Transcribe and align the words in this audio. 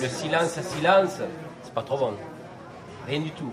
Le 0.00 0.08
silence 0.08 0.58
à 0.58 0.62
silence, 0.62 1.20
c'est 1.62 1.72
pas 1.74 1.82
trop 1.82 1.98
bon. 1.98 2.12
Rien 3.06 3.20
du 3.20 3.30
tout. 3.30 3.50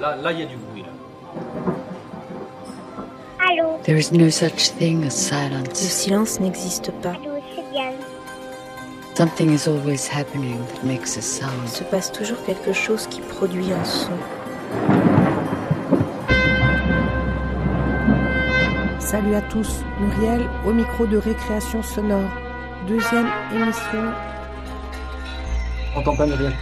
Là, 0.00 0.16
là, 0.16 0.32
il 0.32 0.40
y 0.40 0.42
a 0.42 0.46
du 0.46 0.56
bruit. 0.56 0.82
Là. 0.82 0.88
Allô? 3.50 3.78
There 3.82 3.98
is 3.98 4.12
no 4.12 4.30
such 4.30 4.70
thing 4.78 5.00
as 5.04 5.04
Le 5.04 5.10
silence. 5.10 5.78
silence 5.78 6.40
n'existe 6.40 6.90
pas. 7.02 7.10
Allô, 7.10 7.40
c'est 7.54 7.64
Diane. 7.72 7.94
Something 9.16 9.52
is 9.52 9.66
always 9.68 10.06
happening 10.08 10.58
that 10.74 10.84
makes 10.86 11.16
a 11.16 11.20
Il 11.20 11.22
sound. 11.22 11.68
se 11.68 11.82
passe 11.84 12.12
toujours 12.12 12.40
quelque 12.44 12.72
chose 12.72 13.06
qui 13.08 13.20
produit 13.20 13.72
un 13.72 13.84
son. 13.84 14.12
Salut 19.00 19.34
à 19.34 19.40
tous, 19.40 19.82
Muriel 20.00 20.46
au 20.66 20.72
micro 20.72 21.06
de 21.06 21.16
Récréation 21.16 21.82
Sonore. 21.82 22.28
Deuxième 22.88 23.26
émission. 23.52 24.12
Entends 25.94 26.16
pas 26.16 26.24
Muriel 26.24 26.54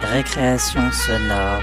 Récréation 0.00 0.80
sonore. 0.90 1.60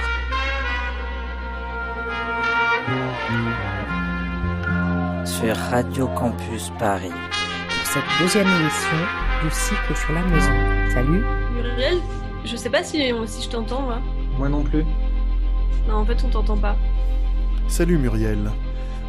Sur 5.26 5.56
Radio 5.56 6.08
Campus 6.10 6.72
Paris. 6.78 7.10
Pour 7.10 7.86
cette 7.88 8.04
deuxième 8.20 8.48
émission 8.48 8.98
du 9.44 9.50
cycle 9.50 9.96
sur 9.96 10.14
la 10.14 10.22
maison. 10.22 10.52
Salut 10.94 11.24
Muriel, 11.56 11.98
je 12.46 12.56
sais 12.56 12.70
pas 12.70 12.84
si, 12.84 13.02
si 13.26 13.42
je 13.42 13.50
t'entends 13.50 13.90
là. 13.90 14.00
Moi 14.38 14.48
non 14.48 14.62
plus. 14.62 14.86
Non, 15.88 15.96
en 15.96 16.06
fait, 16.06 16.24
on 16.24 16.30
t'entend 16.30 16.58
pas. 16.58 16.76
Salut 17.68 17.98
Muriel. 17.98 18.52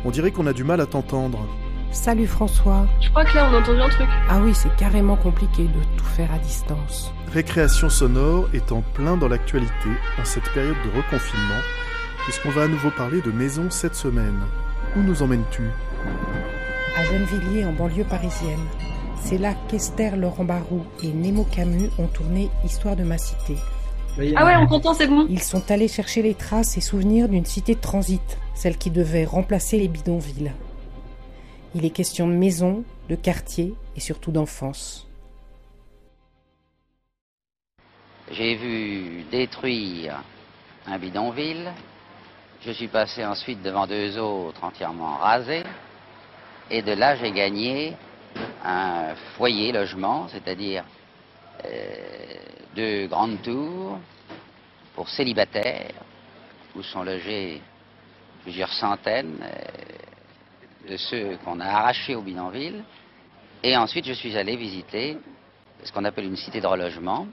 On 0.07 0.11
dirait 0.11 0.31
qu'on 0.31 0.47
a 0.47 0.55
du 0.55 0.65
mal 0.65 0.81
à 0.81 0.87
t'entendre. 0.87 1.47
Salut 1.93 2.27
François. 2.27 2.87
Je 3.03 3.11
crois 3.11 3.25
que 3.25 3.35
là, 3.37 3.51
on 3.51 3.55
a 3.55 3.61
entendu 3.61 3.81
un 3.81 3.89
truc. 3.91 4.09
Ah 4.29 4.41
oui, 4.43 4.53
c'est 4.55 4.75
carrément 4.77 5.15
compliqué 5.15 5.65
de 5.65 5.83
tout 5.97 6.05
faire 6.07 6.33
à 6.33 6.39
distance. 6.39 7.12
Récréation 7.31 7.91
sonore 7.91 8.49
est 8.55 8.73
en 8.73 8.81
plein 8.81 9.19
dans 9.19 9.29
l'actualité 9.29 9.91
en 10.19 10.25
cette 10.25 10.51
période 10.55 10.77
de 10.87 10.97
reconfinement, 10.97 11.61
puisqu'on 12.25 12.49
va 12.49 12.62
à 12.62 12.69
nouveau 12.69 12.91
parler 12.91 13.21
de 13.21 13.31
maison 13.31 13.71
cette 13.71 13.95
semaine. 13.95 14.41
Où 14.97 15.01
nous 15.01 15.23
emmènes-tu? 15.23 15.62
À 16.97 17.05
Gennevilliers, 17.05 17.67
en 17.67 17.73
banlieue 17.73 18.05
parisienne. 18.05 18.67
C'est 19.21 19.39
là 19.39 19.53
qu'Esther 19.69 20.17
Laurent 20.17 20.45
Barou 20.45 20.84
et 21.03 21.12
Nemo 21.12 21.45
Camus 21.45 21.91
ont 21.99 22.09
tourné 22.09 22.51
Histoire 22.65 22.97
de 22.97 23.05
ma 23.05 23.19
cité. 23.19 23.56
Ah 24.34 24.45
ouais, 24.47 24.56
on 24.56 24.67
t'entend, 24.67 24.95
c'est 24.95 25.06
bon. 25.06 25.27
Ils 25.29 25.43
sont 25.43 25.71
allés 25.71 25.89
chercher 25.89 26.23
les 26.23 26.34
traces 26.34 26.77
et 26.79 26.81
souvenirs 26.81 27.29
d'une 27.29 27.45
cité 27.47 27.75
de 27.75 27.81
transit, 27.81 28.39
celle 28.55 28.79
qui 28.79 28.91
devait 28.91 29.25
remplacer 29.27 29.79
les 29.79 29.89
bidonvilles. 29.89 30.53
Il 31.75 31.87
est 31.87 31.91
question 31.91 32.28
de 32.28 32.34
maison, 32.34 32.84
de 33.09 33.17
quartier 33.17 33.73
et 33.97 34.01
surtout 34.01 34.31
d'enfance. 34.31 35.06
J'ai 38.31 38.56
vu 38.56 39.23
détruire 39.31 40.23
un 40.87 40.98
bidonville. 40.98 41.73
Je 42.61 42.73
suis 42.73 42.89
passé 42.89 43.25
ensuite 43.25 43.62
devant 43.62 43.87
deux 43.87 44.19
autres 44.19 44.62
entièrement 44.62 45.17
rasés. 45.17 45.65
Et 46.70 46.83
de 46.83 46.93
là, 46.93 47.17
j'ai 47.17 47.33
gagné 47.33 47.97
un 48.62 49.15
foyer 49.37 49.73
logement, 49.73 50.28
c'est-à-dire 50.28 50.84
euh, 51.65 52.39
deux 52.77 53.06
grandes 53.06 53.41
tours 53.41 53.98
pour 54.95 55.09
célibataires, 55.09 55.95
où 56.77 56.83
sont 56.83 57.03
logés 57.03 57.62
plusieurs 58.43 58.73
centaines 58.73 59.39
euh, 59.43 59.81
de 60.88 60.97
ceux 60.97 61.38
qu'on 61.44 61.61
a 61.61 61.66
arrachés 61.66 62.14
au 62.14 62.22
bidonville. 62.22 62.83
Et 63.62 63.77
ensuite, 63.77 64.06
je 64.06 64.12
suis 64.12 64.36
allé 64.36 64.56
visiter 64.56 65.19
ce 65.84 65.92
qu'on 65.92 66.05
appelle 66.05 66.27
une 66.27 66.36
cité 66.36 66.61
de 66.61 66.66
relogement, 66.66 67.27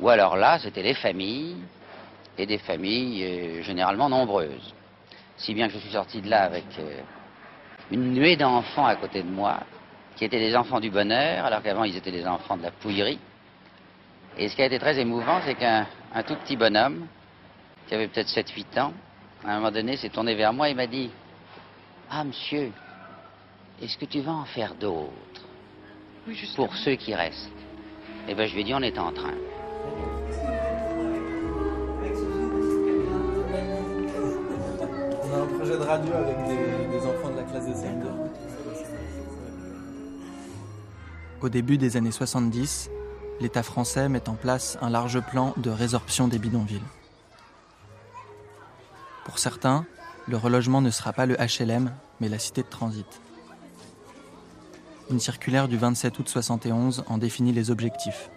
ou 0.00 0.08
alors 0.08 0.36
là, 0.36 0.58
c'était 0.58 0.82
les 0.82 0.94
familles, 0.94 1.56
et 2.36 2.46
des 2.46 2.58
familles 2.58 3.24
euh, 3.24 3.62
généralement 3.62 4.08
nombreuses. 4.08 4.74
Si 5.36 5.54
bien 5.54 5.68
que 5.68 5.74
je 5.74 5.78
suis 5.78 5.92
sorti 5.92 6.20
de 6.20 6.28
là 6.28 6.42
avec 6.42 6.64
euh, 6.78 7.00
une 7.90 8.12
nuée 8.12 8.36
d'enfants 8.36 8.86
à 8.86 8.96
côté 8.96 9.22
de 9.22 9.28
moi, 9.28 9.60
qui 10.16 10.24
étaient 10.24 10.38
des 10.38 10.56
enfants 10.56 10.80
du 10.80 10.90
bonheur, 10.90 11.44
alors 11.44 11.62
qu'avant 11.62 11.84
ils 11.84 11.96
étaient 11.96 12.12
des 12.12 12.26
enfants 12.26 12.56
de 12.56 12.62
la 12.62 12.70
pouillerie. 12.70 13.18
Et 14.36 14.48
ce 14.48 14.56
qui 14.56 14.62
a 14.62 14.66
été 14.66 14.78
très 14.78 14.98
émouvant, 14.98 15.40
c'est 15.44 15.54
qu'un 15.54 15.86
un 16.14 16.22
tout 16.22 16.36
petit 16.36 16.56
bonhomme, 16.56 17.06
qui 17.86 17.94
avait 17.94 18.08
peut-être 18.08 18.28
7-8 18.28 18.80
ans, 18.80 18.92
à 19.44 19.52
un 19.52 19.56
moment 19.56 19.70
donné 19.70 19.96
s'est 19.96 20.08
tourné 20.08 20.34
vers 20.34 20.52
moi 20.52 20.68
et 20.68 20.74
m'a 20.74 20.86
dit 20.86 21.10
Ah, 22.10 22.24
monsieur, 22.24 22.72
est-ce 23.82 23.98
que 23.98 24.04
tu 24.04 24.20
vas 24.20 24.32
en 24.32 24.44
faire 24.44 24.74
d'autres 24.74 25.10
Oui, 26.26 26.38
pour 26.56 26.74
ceux 26.76 26.94
qui 26.94 27.14
restent? 27.14 27.50
Eh 28.28 28.34
bien, 28.34 28.46
je 28.46 28.54
lui 28.54 28.62
ai 28.62 28.64
dit 28.64 28.74
On 28.74 28.80
est 28.80 28.98
en 28.98 29.12
train. 29.12 29.34
On 35.22 35.34
a 35.34 35.42
un 35.42 35.46
projet 35.58 35.76
de 35.76 35.82
radio 35.82 36.12
avec 36.12 36.36
des, 36.46 36.98
des 36.98 37.06
enfants 37.06 37.30
de 37.30 37.36
la 37.36 37.42
classe 37.42 37.66
de 37.66 37.72
CM2. 37.72 38.06
Au 41.40 41.48
début 41.48 41.76
des 41.76 41.96
années 41.96 42.12
70, 42.12 42.90
l'État 43.40 43.62
français 43.62 44.08
met 44.08 44.28
en 44.28 44.34
place 44.34 44.78
un 44.80 44.88
large 44.88 45.20
plan 45.20 45.52
de 45.56 45.70
résorption 45.70 46.28
des 46.28 46.38
bidonvilles. 46.38 46.80
Pour 49.24 49.38
certains, 49.38 49.84
le 50.26 50.36
relogement 50.36 50.80
ne 50.80 50.90
sera 50.90 51.12
pas 51.12 51.26
le 51.26 51.36
HLM, 51.36 51.92
mais 52.20 52.28
la 52.28 52.38
cité 52.38 52.62
de 52.62 52.68
transit. 52.68 53.20
Une 55.10 55.20
circulaire 55.20 55.68
du 55.68 55.76
27 55.76 56.18
août 56.18 56.28
71 56.28 57.04
en 57.08 57.18
définit 57.18 57.52
les 57.52 57.70
objectifs. 57.70 58.30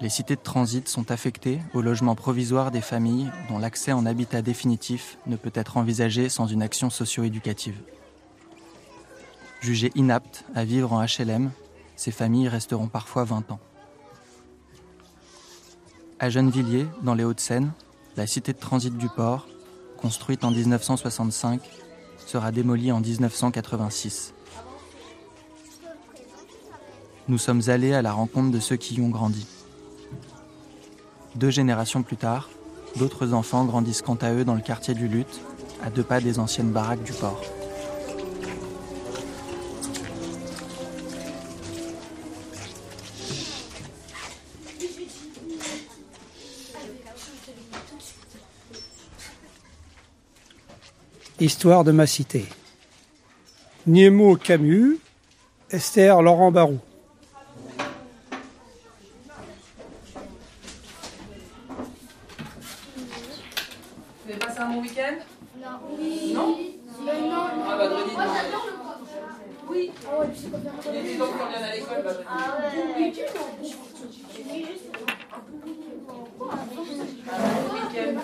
Les 0.00 0.08
cités 0.08 0.34
de 0.34 0.40
transit 0.40 0.88
sont 0.88 1.10
affectées 1.10 1.60
au 1.74 1.82
logement 1.82 2.14
provisoire 2.14 2.70
des 2.70 2.80
familles 2.80 3.30
dont 3.48 3.58
l'accès 3.58 3.92
en 3.92 4.06
habitat 4.06 4.42
définitif 4.42 5.18
ne 5.26 5.36
peut 5.36 5.52
être 5.54 5.76
envisagé 5.76 6.28
sans 6.28 6.46
une 6.46 6.62
action 6.62 6.90
socio-éducative. 6.90 7.76
Jugées 9.60 9.92
inaptes 9.94 10.44
à 10.54 10.64
vivre 10.64 10.92
en 10.92 11.04
HLM, 11.04 11.50
ces 11.96 12.10
familles 12.10 12.48
resteront 12.48 12.88
parfois 12.88 13.24
20 13.24 13.52
ans. 13.52 13.60
À 16.18 16.28
Gennevilliers, 16.28 16.86
dans 17.02 17.14
les 17.14 17.24
Hauts-de-Seine, 17.24 17.72
la 18.16 18.26
cité 18.26 18.52
de 18.52 18.58
transit 18.58 18.96
du 18.96 19.08
port, 19.08 19.48
construite 19.98 20.44
en 20.44 20.50
1965, 20.50 21.60
sera 22.26 22.52
démolie 22.52 22.92
en 22.92 23.00
1986. 23.00 24.33
Nous 27.28 27.38
sommes 27.38 27.62
allés 27.68 27.94
à 27.94 28.02
la 28.02 28.12
rencontre 28.12 28.50
de 28.50 28.60
ceux 28.60 28.76
qui 28.76 28.94
y 28.96 29.00
ont 29.00 29.08
grandi. 29.08 29.46
Deux 31.36 31.50
générations 31.50 32.02
plus 32.02 32.16
tard, 32.16 32.50
d'autres 32.96 33.32
enfants 33.32 33.64
grandissent 33.64 34.02
quant 34.02 34.14
à 34.16 34.32
eux 34.32 34.44
dans 34.44 34.54
le 34.54 34.60
quartier 34.60 34.94
du 34.94 35.08
Lutte, 35.08 35.40
à 35.82 35.90
deux 35.90 36.04
pas 36.04 36.20
des 36.20 36.38
anciennes 36.38 36.70
baraques 36.70 37.02
du 37.02 37.12
port. 37.12 37.40
Histoire 51.40 51.84
de 51.84 51.92
ma 51.92 52.06
cité. 52.06 52.46
Niemo 53.86 54.36
Camus, 54.36 54.98
Esther 55.70 56.22
Laurent 56.22 56.50
Barou. 56.52 56.78
Vous 64.24 64.30
avez 64.30 64.38
passé 64.38 64.58
un 64.60 64.70
bon 64.70 64.80
week-end 64.82 65.14
Non. 65.60 65.68
Oui. 65.98 66.32
Non 66.34 66.56
Euh, 67.06 67.20
non. 67.28 67.44
Ah, 67.68 67.76
vendredi, 67.76 68.12
Moi, 68.14 68.24
non. 68.26 68.32
j'adore 68.34 68.66
le 68.66 68.72
prof. 68.78 68.96
Oui. 69.68 69.90
Ah 70.06 70.20
ouais, 70.20 70.26
tu 70.34 70.40
sais 70.42 70.48
quoi 70.48 70.58
faire. 70.60 70.72
Il 70.94 71.06
était 71.06 71.18
donc 71.18 71.28
combien 71.38 71.62
à 71.62 71.74
l'école 71.74 72.02
vendredi 72.02 72.24
Ah 72.28 72.56
ouais. 72.60 73.12
Je 74.36 74.42
dis 74.42 74.60
juste. 74.60 74.84
Ah, 76.40 76.56
bon 76.74 76.82
week-end. 77.74 78.14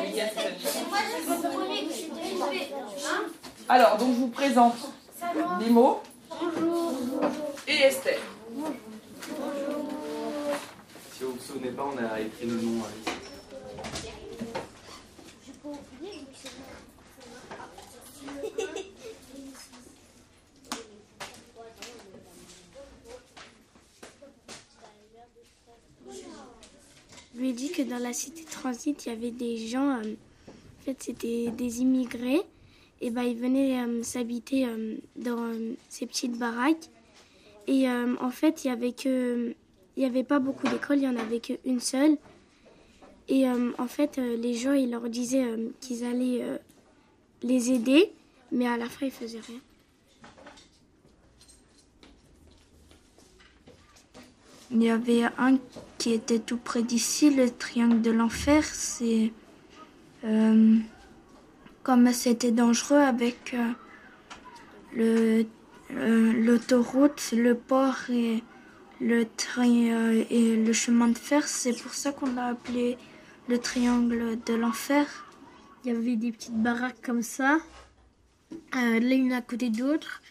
Week-end, 0.00 0.28
c'est 0.34 0.88
Moi, 0.88 0.98
je 1.04 1.22
suis 1.22 1.48
premier 1.56 1.80
que 1.86 1.92
je 1.92 1.96
suis 1.98 2.10
désolée. 2.10 2.68
Hein 3.06 3.22
Alors, 3.68 3.96
donc 3.98 4.14
je 4.14 4.18
vous 4.20 4.28
présente 4.28 4.74
Nemo 5.60 6.00
Bonjour. 6.28 6.92
et 7.68 7.74
Esther. 7.82 8.18
Si 11.16 11.22
vous 11.24 11.32
vous 11.32 11.38
souvenez 11.40 11.70
pas, 11.70 11.84
on 11.94 11.96
a 11.98 12.20
écrit 12.20 12.46
le 12.46 12.56
nom. 12.56 12.80
euh, 12.82 13.12
Je 27.34 27.38
lui 27.40 27.50
ai 27.50 27.52
dit 27.52 27.70
que 27.70 27.82
il 29.04 29.08
y 29.08 29.12
avait 29.12 29.30
des 29.30 29.56
gens, 29.56 29.90
euh, 29.90 30.02
en 30.02 30.84
fait, 30.84 30.96
c'était 31.00 31.50
des 31.50 31.80
immigrés. 31.80 32.42
et 33.00 33.10
ben, 33.10 33.22
ils 33.22 33.36
venaient 33.36 33.80
euh, 33.80 34.02
s'habiter 34.02 34.66
euh, 34.66 34.96
dans 35.16 35.52
ces 35.88 36.06
petites 36.06 36.38
baraques. 36.38 36.88
Et 37.66 37.88
en 37.88 38.30
fait, 38.30 38.64
il 38.64 38.68
y 38.68 38.70
avait 38.70 38.94
avait 40.04 40.24
pas 40.24 40.40
beaucoup 40.40 40.66
d'écoles, 40.66 40.98
il 40.98 41.04
y 41.04 41.08
en 41.08 41.16
avait 41.16 41.38
qu'une 41.38 41.78
seule. 41.78 42.16
Et 43.28 43.48
en 43.48 43.86
fait, 43.86 44.16
les 44.16 44.54
gens, 44.54 44.72
ils 44.72 44.90
leur 44.90 45.08
disaient 45.08 45.46
qu'ils 45.80 46.04
allaient 46.04 46.58
les 47.44 47.70
aider, 47.70 48.10
mais 48.50 48.66
à 48.66 48.76
la 48.76 48.86
fin, 48.86 49.06
ils 49.06 49.12
faisaient 49.12 49.38
rien. 49.38 49.60
Il 54.72 54.82
y 54.82 54.90
avait 54.90 55.24
un 55.38 55.58
qui 55.98 56.12
était 56.12 56.38
tout 56.38 56.56
près 56.56 56.82
d'ici, 56.82 57.34
le 57.34 57.50
triangle 57.50 58.00
de 58.02 58.10
l'enfer. 58.10 58.64
C'est 58.64 59.32
euh, 60.24 60.76
comme 61.82 62.12
c'était 62.12 62.52
dangereux 62.52 62.98
avec 62.98 63.54
euh, 63.54 63.72
le 64.94 65.46
euh, 65.92 66.32
l'autoroute, 66.32 67.32
le 67.32 67.56
port 67.56 67.96
et 68.10 68.44
le 69.00 69.24
train 69.24 69.66
euh, 69.68 70.24
et 70.30 70.56
le 70.56 70.72
chemin 70.72 71.08
de 71.08 71.18
fer. 71.18 71.48
C'est 71.48 71.72
pour 71.82 71.94
ça 71.94 72.12
qu'on 72.12 72.32
l'a 72.34 72.46
appelé 72.46 72.96
le 73.48 73.58
triangle 73.58 74.38
de 74.46 74.54
l'enfer. 74.54 75.06
Il 75.84 75.92
y 75.92 75.96
avait 75.96 76.16
des 76.16 76.30
petites 76.30 76.62
baraques 76.62 77.00
comme 77.02 77.22
ça, 77.22 77.58
euh, 78.76 78.98
l'une 79.00 79.32
à 79.32 79.40
côté 79.40 79.70
de 79.70 79.82
l'autre. 79.82 80.22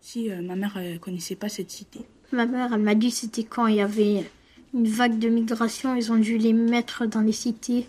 Si 0.00 0.30
euh, 0.30 0.40
ma 0.40 0.56
mère 0.56 0.78
ne 0.78 0.96
connaissait 0.98 1.36
pas 1.36 1.48
cette 1.48 1.70
cité. 1.70 2.06
Ma 2.32 2.46
mère, 2.46 2.72
elle 2.72 2.80
m'a 2.80 2.94
dit 2.94 3.10
c'était 3.10 3.44
quand 3.44 3.66
il 3.66 3.76
y 3.76 3.80
avait 3.80 4.24
une 4.74 4.88
vague 4.88 5.18
de 5.18 5.28
migration, 5.28 5.94
ils 5.94 6.10
ont 6.10 6.16
dû 6.16 6.38
les 6.38 6.52
mettre 6.54 7.06
dans 7.06 7.20
les 7.20 7.32
cités. 7.32 7.86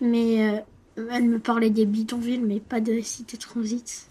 Mais 0.00 0.50
euh, 0.50 1.06
elle 1.12 1.24
me 1.24 1.38
parlait 1.38 1.70
des 1.70 1.86
bidonvilles, 1.86 2.40
mais 2.40 2.60
pas 2.60 2.80
de 2.80 3.00
cités 3.00 3.36
transit. 3.36 4.08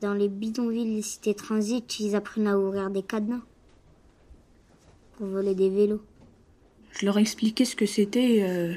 Dans 0.00 0.14
les 0.14 0.28
bidonvilles, 0.28 0.94
les 0.94 1.02
cités 1.02 1.34
transit, 1.34 1.98
ils 1.98 2.14
apprennent 2.14 2.46
à 2.46 2.56
ouvrir 2.56 2.88
des 2.90 3.02
cadenas 3.02 3.40
pour 5.16 5.26
voler 5.26 5.56
des 5.56 5.70
vélos. 5.70 6.00
Je 6.92 7.04
leur 7.06 7.18
ai 7.18 7.20
expliqué 7.20 7.64
ce 7.64 7.74
que 7.74 7.86
c'était. 7.86 8.42
euh, 8.42 8.74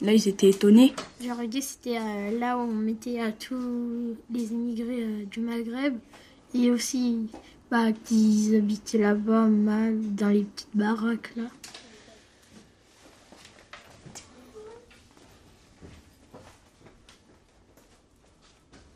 là, 0.00 0.12
ils 0.12 0.26
étaient 0.28 0.50
étonnés. 0.50 0.92
J'aurais 1.24 1.46
dit 1.46 1.62
c'était 1.62 1.98
euh, 1.98 2.38
là 2.38 2.58
où 2.58 2.62
on 2.62 2.66
mettait 2.74 3.20
à 3.20 3.30
tous 3.30 4.16
les 4.32 4.52
immigrés 4.52 5.04
euh, 5.04 5.24
du 5.26 5.40
Maghreb 5.40 5.94
et 6.54 6.70
aussi 6.72 7.28
bah, 7.70 7.92
qu'ils 7.92 8.54
habitaient 8.56 8.98
là-bas 8.98 9.46
mal 9.46 10.14
dans 10.14 10.28
les 10.28 10.42
petites 10.42 10.68
baraques 10.74 11.32
là. 11.36 11.44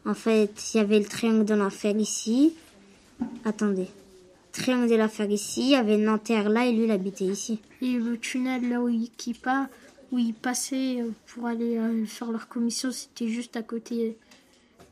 En 0.04 0.14
fait, 0.14 0.72
il 0.72 0.78
y 0.78 0.80
avait 0.80 0.98
le 0.98 1.04
triangle 1.04 1.44
de 1.44 1.54
l'enfer 1.54 1.94
ici. 1.98 2.54
Attendez. 3.44 3.88
Triangle 4.52 4.88
de 4.88 4.94
l'enfer 4.94 5.30
ici, 5.30 5.60
il 5.60 5.70
y 5.70 5.74
avait 5.74 5.98
Nanterre 5.98 6.48
là 6.48 6.64
et 6.66 6.72
lui 6.72 6.84
il 6.84 6.90
habitait 6.90 7.26
ici. 7.26 7.60
Et 7.82 7.92
le 7.92 8.18
tunnel 8.18 8.70
là 8.70 8.80
où 8.80 8.88
ils, 8.88 9.10
qui 9.10 9.34
part, 9.34 9.66
où 10.10 10.18
ils 10.18 10.32
passaient 10.32 11.02
euh, 11.02 11.10
pour 11.26 11.46
aller 11.46 11.76
euh, 11.76 12.06
faire 12.06 12.32
leur 12.32 12.48
commission, 12.48 12.90
c'était 12.90 13.28
juste 13.28 13.56
à 13.56 13.62
côté 13.62 14.16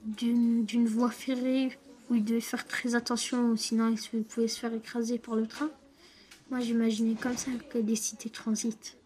d'une 0.04 0.64
d'une 0.64 0.86
voie 0.86 1.10
ferrée 1.10 1.76
où 2.10 2.14
ils 2.14 2.24
devaient 2.24 2.40
faire 2.40 2.66
très 2.66 2.94
attention, 2.94 3.56
sinon 3.56 3.88
ils 3.90 3.98
se- 3.98 4.16
pouvaient 4.16 4.48
se 4.48 4.58
faire 4.60 4.72
écraser 4.72 5.18
par 5.18 5.34
le 5.36 5.46
train. 5.46 5.70
Moi 6.50 6.60
j'imaginais 6.60 7.14
comme 7.20 7.36
ça 7.36 7.50
que 7.70 7.78
des 7.78 7.96
cités 7.96 8.30
transit. 8.30 8.96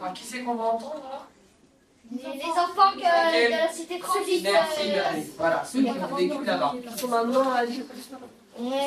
Alors, 0.00 0.14
qui 0.14 0.24
c'est 0.24 0.42
qu'on 0.42 0.54
va 0.54 0.64
entendre 0.64 1.02
là? 1.10 1.26
Les, 2.10 2.42
enfants 2.44 2.94
Laquelle 3.00 3.52
de 3.52 3.56
la 3.56 3.72
cité 3.72 3.98
transit. 3.98 4.42
Merci, 4.42 4.90
allez, 4.90 5.26
voilà, 5.38 5.64
ceux 5.64 5.82
qui 5.82 5.90
ont 5.90 6.14
vécu 6.14 6.44
là-bas. 6.44 6.74
Ils 6.84 6.98
sont 6.98 7.08
maintenant 7.08 7.52
à 7.52 7.64
Ils 7.64 7.84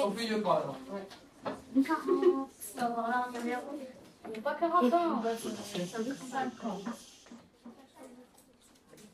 sont 0.02 0.12
plus 0.12 0.26
vieux 0.26 0.38
que 0.38 0.44
moi 0.44 0.62
alors. 0.64 0.78
Il 1.76 1.82
n'y 1.82 1.88
a 1.88 1.90
pas 1.90 1.96
40 2.06 2.24
ans. 2.26 2.50
Ça 2.60 2.88
veut 2.88 2.96
5 2.96 3.54
ans. 3.54 3.95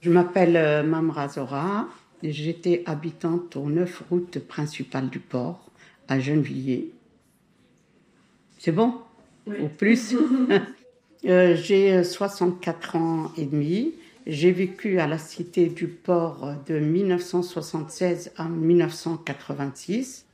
Je 0.02 0.10
m'appelle 0.10 0.56
euh, 0.58 0.84
Mamra 0.84 1.30
Zora. 1.30 1.88
et 2.24 2.31
J'étais 2.31 2.84
habitante 2.86 3.56
aux 3.56 3.69
9 3.69 4.04
routes 4.10 4.40
principales 4.40 5.10
du 5.10 5.19
port, 5.19 5.69
à 6.08 6.19
Gennevilliers. 6.19 6.92
C'est 8.58 8.72
bon? 8.72 8.94
Ou 9.48 9.68
plus? 9.68 10.16
Euh, 11.28 11.56
J'ai 11.56 11.94
euh, 11.98 12.04
64 12.04 12.96
ans 12.96 13.31
et 13.38 13.46
demi. 13.46 13.94
J'ai 14.25 14.52
vécu 14.52 15.00
à 15.00 15.06
la 15.06 15.19
cité 15.19 15.68
du 15.68 15.88
port 15.88 16.54
de 16.66 16.80
1976 16.80 18.31
à 18.38 18.46
1986. 18.46 20.25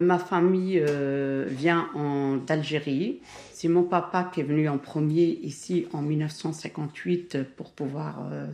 Ma 0.00 0.18
famille 0.18 0.80
euh, 0.84 1.46
vient 1.48 1.88
en- 1.94 2.38
d'Algérie. 2.38 3.20
C'est 3.60 3.68
mon 3.68 3.82
papa 3.82 4.30
qui 4.32 4.40
est 4.40 4.44
venu 4.44 4.70
en 4.70 4.78
premier 4.78 5.38
ici 5.42 5.84
en 5.92 6.00
1958 6.00 7.42
pour 7.58 7.72
pouvoir 7.72 8.26
euh, 8.32 8.46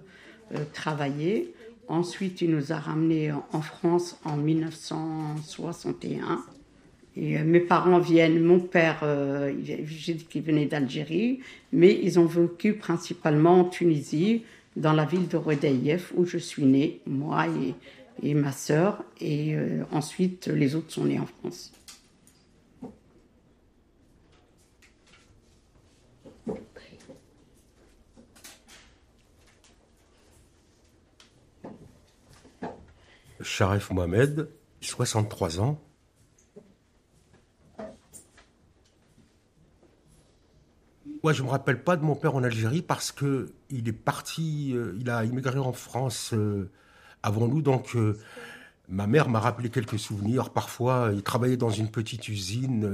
euh, 0.52 0.64
travailler. 0.72 1.54
Ensuite, 1.86 2.40
il 2.40 2.50
nous 2.50 2.72
a 2.72 2.76
ramenés 2.76 3.30
en- 3.30 3.60
France 3.60 4.18
en 4.24 4.36
1961. 4.36 6.42
Et 7.16 7.38
euh, 7.38 7.44
mes 7.44 7.60
parents 7.60 8.00
viennent, 8.00 8.42
mon 8.42 8.58
père, 8.58 8.98
euh, 9.04 9.54
j'ai 9.62 10.14
venait 10.40 10.66
d'Algérie, 10.66 11.38
mais 11.72 11.96
ils 12.02 12.18
ont 12.18 12.26
vécu 12.26 12.72
principalement 12.72 13.60
en 13.60 13.64
Tunisie, 13.64 14.42
dans 14.74 14.92
la 14.92 15.04
ville 15.04 15.28
de 15.28 15.36
Rodeyef, 15.36 16.12
où 16.16 16.24
je 16.24 16.38
suis 16.38 16.64
née, 16.64 17.00
moi 17.06 17.46
et, 18.24 18.34
ma 18.34 18.50
sœur. 18.50 19.04
Et 19.20 19.54
ensuite, 19.92 20.48
les 20.48 20.74
autres 20.74 20.90
sont 20.90 21.04
nés 21.04 21.20
en 21.20 21.26
France. 21.26 21.70
Sharef 33.46 33.92
Mohamed, 33.92 34.48
63 34.80 35.60
ans. 35.60 35.80
Moi, 41.22 41.32
je 41.32 41.42
me 41.42 41.48
rappelle 41.48 41.82
pas 41.82 41.96
de 41.96 42.04
mon 42.04 42.16
père 42.16 42.34
en 42.34 42.42
Algérie 42.42 42.82
parce 42.82 43.12
que 43.12 43.52
il 43.70 43.88
est 43.88 43.92
parti, 43.92 44.72
euh, 44.74 44.96
il 44.98 45.08
a 45.10 45.24
immigré 45.24 45.58
en 45.58 45.72
France 45.72 46.32
euh, 46.34 46.70
avant 47.22 47.46
nous, 47.48 47.62
donc 47.62 47.94
euh, 47.94 48.18
ma 48.88 49.06
mère 49.06 49.28
m'a 49.28 49.40
rappelé 49.40 49.70
quelques 49.70 49.98
souvenirs. 49.98 50.50
Parfois, 50.50 51.10
il 51.14 51.22
travaillait 51.22 51.56
dans 51.56 51.70
une 51.70 51.88
petite 51.88 52.28
usine 52.28 52.88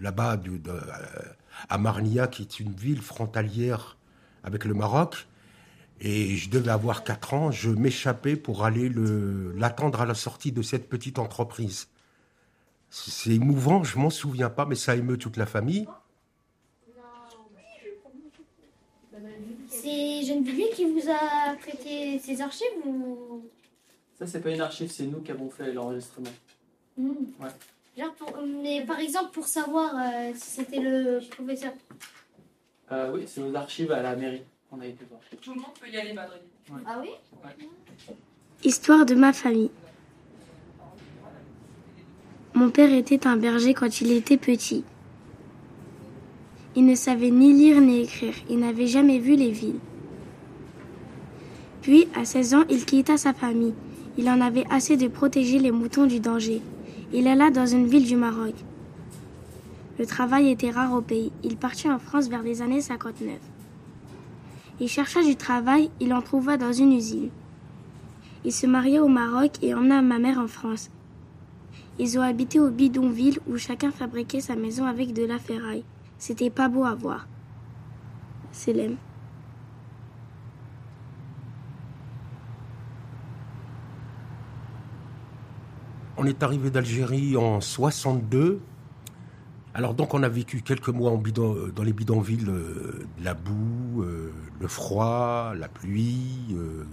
là-bas 0.00 0.40
à 1.68 1.78
Marnia, 1.78 2.26
qui 2.26 2.42
est 2.42 2.60
une 2.60 2.72
ville 2.72 3.00
frontalière 3.00 3.96
avec 4.42 4.64
le 4.64 4.74
Maroc. 4.74 5.26
Et 6.00 6.36
je 6.36 6.50
devais 6.50 6.70
avoir 6.70 7.04
4 7.04 7.34
ans, 7.34 7.50
je 7.50 7.70
m'échappais 7.70 8.36
pour 8.36 8.64
aller 8.64 8.88
le- 8.88 9.52
l'attendre 9.56 10.00
à 10.02 10.06
la 10.06 10.14
sortie 10.14 10.52
de 10.52 10.60
cette 10.62 10.88
petite 10.88 11.18
entreprise. 11.18 11.88
C'est 12.90 13.30
émouvant, 13.30 13.82
je 13.82 13.98
m'en 13.98 14.10
souviens 14.10 14.50
pas, 14.50 14.66
mais 14.66 14.74
ça 14.74 14.94
émeut 14.94 15.16
toute 15.18 15.36
la 15.36 15.46
famille. 15.46 15.86
C'est 19.68 20.22
Geneviève 20.24 20.74
qui 20.74 20.84
vous 20.84 21.08
a 21.10 21.54
prêté 21.56 22.18
ses 22.18 22.40
archives 22.40 22.66
ou... 22.84 23.42
Ça, 24.18 24.26
c'est 24.26 24.40
pas 24.40 24.50
une 24.50 24.60
archive, 24.60 24.90
c'est 24.90 25.04
nous 25.06 25.20
qui 25.20 25.30
avons 25.30 25.50
fait 25.50 25.72
l'enregistrement. 25.72 26.30
Hmm. 26.96 27.10
Ouais. 27.40 27.48
Genre 27.98 28.14
pour, 28.14 28.32
mais 28.62 28.84
par 28.84 28.98
exemple 29.00 29.30
pour 29.32 29.46
savoir 29.46 29.94
euh, 29.96 30.32
si 30.34 30.50
c'était 30.50 30.80
le 30.80 31.20
professeur. 31.30 31.72
Euh, 32.92 33.12
oui, 33.14 33.24
c'est 33.26 33.40
nos 33.40 33.54
archives 33.54 33.90
à 33.92 34.02
la 34.02 34.16
mairie. 34.16 34.42
On 34.72 34.80
a 34.80 34.86
été 34.86 35.04
voir. 35.08 35.20
Tout 35.40 35.54
le 35.54 35.60
monde 35.60 35.70
peut 35.80 35.88
y 35.88 35.96
aller, 35.96 36.12
Madrid. 36.12 36.40
Ah 36.86 36.98
oui 37.00 37.10
Ouais. 37.44 37.66
Histoire 38.64 39.06
de 39.06 39.14
ma 39.14 39.32
famille. 39.32 39.70
Mon 42.54 42.70
père 42.70 42.92
était 42.92 43.26
un 43.26 43.36
berger 43.36 43.74
quand 43.74 44.00
il 44.00 44.12
était 44.12 44.38
petit. 44.38 44.82
Il 46.74 46.84
ne 46.86 46.94
savait 46.94 47.30
ni 47.30 47.52
lire 47.52 47.80
ni 47.80 48.00
écrire. 48.02 48.34
Il 48.50 48.58
n'avait 48.58 48.86
jamais 48.86 49.18
vu 49.18 49.36
les 49.36 49.50
villes. 49.50 49.78
Puis, 51.82 52.08
à 52.14 52.24
16 52.24 52.54
ans, 52.54 52.64
il 52.68 52.84
quitta 52.84 53.16
sa 53.16 53.32
famille. 53.32 53.74
Il 54.18 54.28
en 54.28 54.40
avait 54.40 54.64
assez 54.70 54.96
de 54.96 55.06
protéger 55.08 55.58
les 55.58 55.70
moutons 55.70 56.06
du 56.06 56.18
danger. 56.18 56.60
Il 57.12 57.28
alla 57.28 57.50
dans 57.50 57.66
une 57.66 57.86
ville 57.86 58.06
du 58.06 58.16
Maroc. 58.16 58.54
Le 59.98 60.06
travail 60.06 60.50
était 60.50 60.70
rare 60.70 60.92
au 60.92 61.00
pays. 61.00 61.32
Il 61.44 61.56
partit 61.56 61.88
en 61.88 61.98
France 61.98 62.28
vers 62.28 62.42
les 62.42 62.62
années 62.62 62.80
59. 62.80 63.38
Il 64.78 64.88
chercha 64.88 65.22
du 65.22 65.36
travail, 65.36 65.90
il 66.00 66.12
en 66.12 66.20
trouva 66.20 66.58
dans 66.58 66.72
une 66.72 66.92
usine. 66.92 67.30
Il 68.44 68.52
se 68.52 68.66
maria 68.66 69.02
au 69.02 69.08
Maroc 69.08 69.52
et 69.62 69.74
emmena 69.74 70.02
ma 70.02 70.18
mère 70.18 70.38
en 70.38 70.46
France. 70.46 70.90
Ils 71.98 72.18
ont 72.18 72.22
habité 72.22 72.60
au 72.60 72.70
bidonville 72.70 73.40
où 73.48 73.56
chacun 73.56 73.90
fabriquait 73.90 74.40
sa 74.40 74.54
maison 74.54 74.84
avec 74.84 75.14
de 75.14 75.24
la 75.24 75.38
ferraille. 75.38 75.84
C'était 76.18 76.50
pas 76.50 76.68
beau 76.68 76.84
à 76.84 76.94
voir. 76.94 77.26
L'aime. 78.68 78.96
On 86.16 86.24
est 86.24 86.42
arrivé 86.42 86.70
d'Algérie 86.70 87.36
en 87.36 87.60
62. 87.60 88.60
Alors 89.76 89.92
donc 89.92 90.14
on 90.14 90.22
a 90.22 90.28
vécu 90.30 90.62
quelques 90.62 90.88
mois 90.88 91.12
euh, 91.12 91.70
dans 91.70 91.82
les 91.82 91.92
bidonvilles, 91.92 92.46
euh, 92.48 93.06
la 93.22 93.34
boue, 93.34 94.02
euh, 94.02 94.32
le 94.58 94.68
froid, 94.68 95.52
la 95.54 95.68
pluie, 95.68 96.46
euh, 96.54 96.86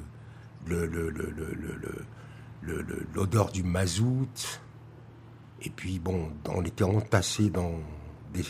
l'odeur 3.16 3.54
du 3.54 3.64
mazout. 3.64 4.60
Et 5.62 5.70
puis 5.70 5.98
bon, 5.98 6.28
on 6.50 6.62
était 6.66 6.84
entassés 6.84 7.50
dans 7.50 7.72
des, 8.34 8.44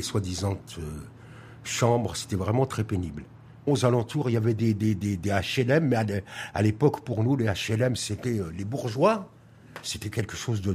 soi-disant 0.00 0.56
chambres, 1.64 2.14
c'était 2.14 2.36
vraiment 2.36 2.66
très 2.66 2.84
pénible. 2.84 3.24
Aux 3.66 3.84
alentours, 3.84 4.30
il 4.30 4.34
y 4.34 4.36
avait 4.36 4.54
des, 4.54 4.74
HLM, 4.76 5.88
mais 5.88 6.22
à 6.54 6.62
l'époque, 6.62 7.00
pour 7.00 7.24
nous, 7.24 7.34
les 7.34 7.46
HLM, 7.46 7.96
c'était 7.96 8.40
les 8.56 8.64
bourgeois. 8.64 9.28
C'était 9.82 10.08
quelque 10.08 10.36
chose 10.36 10.62
de 10.62 10.72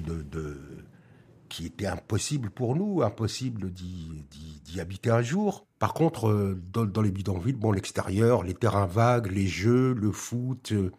qui 1.50 1.66
était 1.66 1.86
impossible 1.86 2.50
pour 2.50 2.76
nous, 2.76 3.02
impossible 3.02 3.72
d'y, 3.72 4.80
habiter 4.80 5.10
un 5.10 5.22
jour. 5.22 5.66
Par 5.80 5.94
contre, 5.94 6.28
euh, 6.28 6.62
dans, 6.74 7.02
les 7.02 7.12
bidonvilles, 7.12 7.54
bon, 7.54 7.72
l'extérieur, 7.72 8.44
les 8.44 8.54
terrains 8.54 8.86
vagues, 8.86 9.28
les 9.28 9.48
jeux, 9.48 9.94
le 9.94 10.12
foot, 10.12 10.74
euh, 10.74 10.92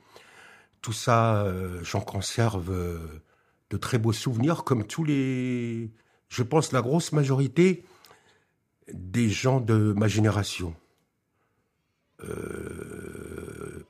tout 0.80 0.92
ça, 0.92 1.42
euh, 1.42 1.80
j'en 1.82 2.00
conserve 2.00 2.74
de 3.70 3.76
très 3.76 3.98
beaux 3.98 4.12
souvenirs, 4.12 4.64
comme 4.64 4.86
tous 4.86 5.04
les, 5.04 5.90
je 6.28 6.42
pense, 6.42 6.72
la 6.72 6.80
grosse 6.80 7.12
majorité 7.12 7.84
des 8.92 9.28
gens 9.28 9.60
de 9.60 9.92
ma 9.96 10.08
génération. 10.08 10.74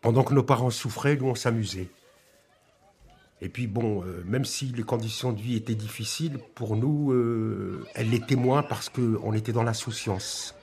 Pendant 0.00 0.24
que 0.24 0.34
nos 0.34 0.42
parents 0.42 0.70
souffraient, 0.70 1.16
nous 1.16 1.28
on 1.28 1.34
s'amusait. 1.34 1.88
Et 3.42 3.48
puis 3.48 3.66
bon, 3.66 4.02
euh, 4.02 4.22
même 4.24 4.44
si 4.44 4.66
les 4.66 4.82
conditions 4.82 5.32
de 5.32 5.40
vie 5.40 5.56
étaient 5.56 5.74
difficiles, 5.74 6.38
pour 6.54 6.76
nous, 6.76 7.12
euh, 7.12 7.84
elles 7.94 8.10
l'étaient 8.10 8.36
moins 8.36 8.62
parce 8.62 8.88
qu'on 8.88 9.32
était 9.34 9.52
dans 9.52 9.62
l'insouciance. 9.62 10.54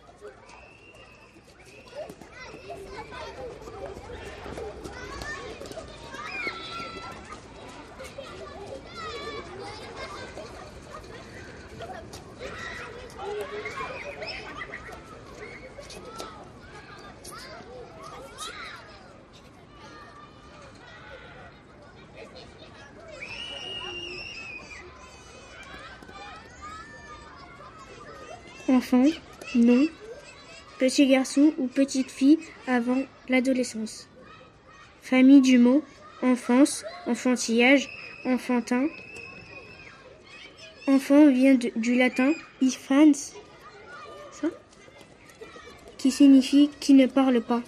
Enfant, 28.93 29.09
non. 29.55 29.87
Petit 30.77 31.07
garçon 31.07 31.51
ou 31.57 31.65
petite 31.65 32.11
fille 32.11 32.37
avant 32.67 33.01
l'adolescence. 33.27 34.07
Famille 35.01 35.41
du 35.41 35.57
mot, 35.57 35.83
enfance, 36.21 36.85
enfantillage, 37.07 37.89
enfantin. 38.23 38.87
Enfant 40.85 41.27
vient 41.31 41.55
du 41.55 41.95
latin 41.95 42.33
infans, 42.61 43.13
qui 45.97 46.11
signifie 46.11 46.69
qui 46.79 46.93
ne 46.93 47.07
parle 47.07 47.41
pas. 47.41 47.63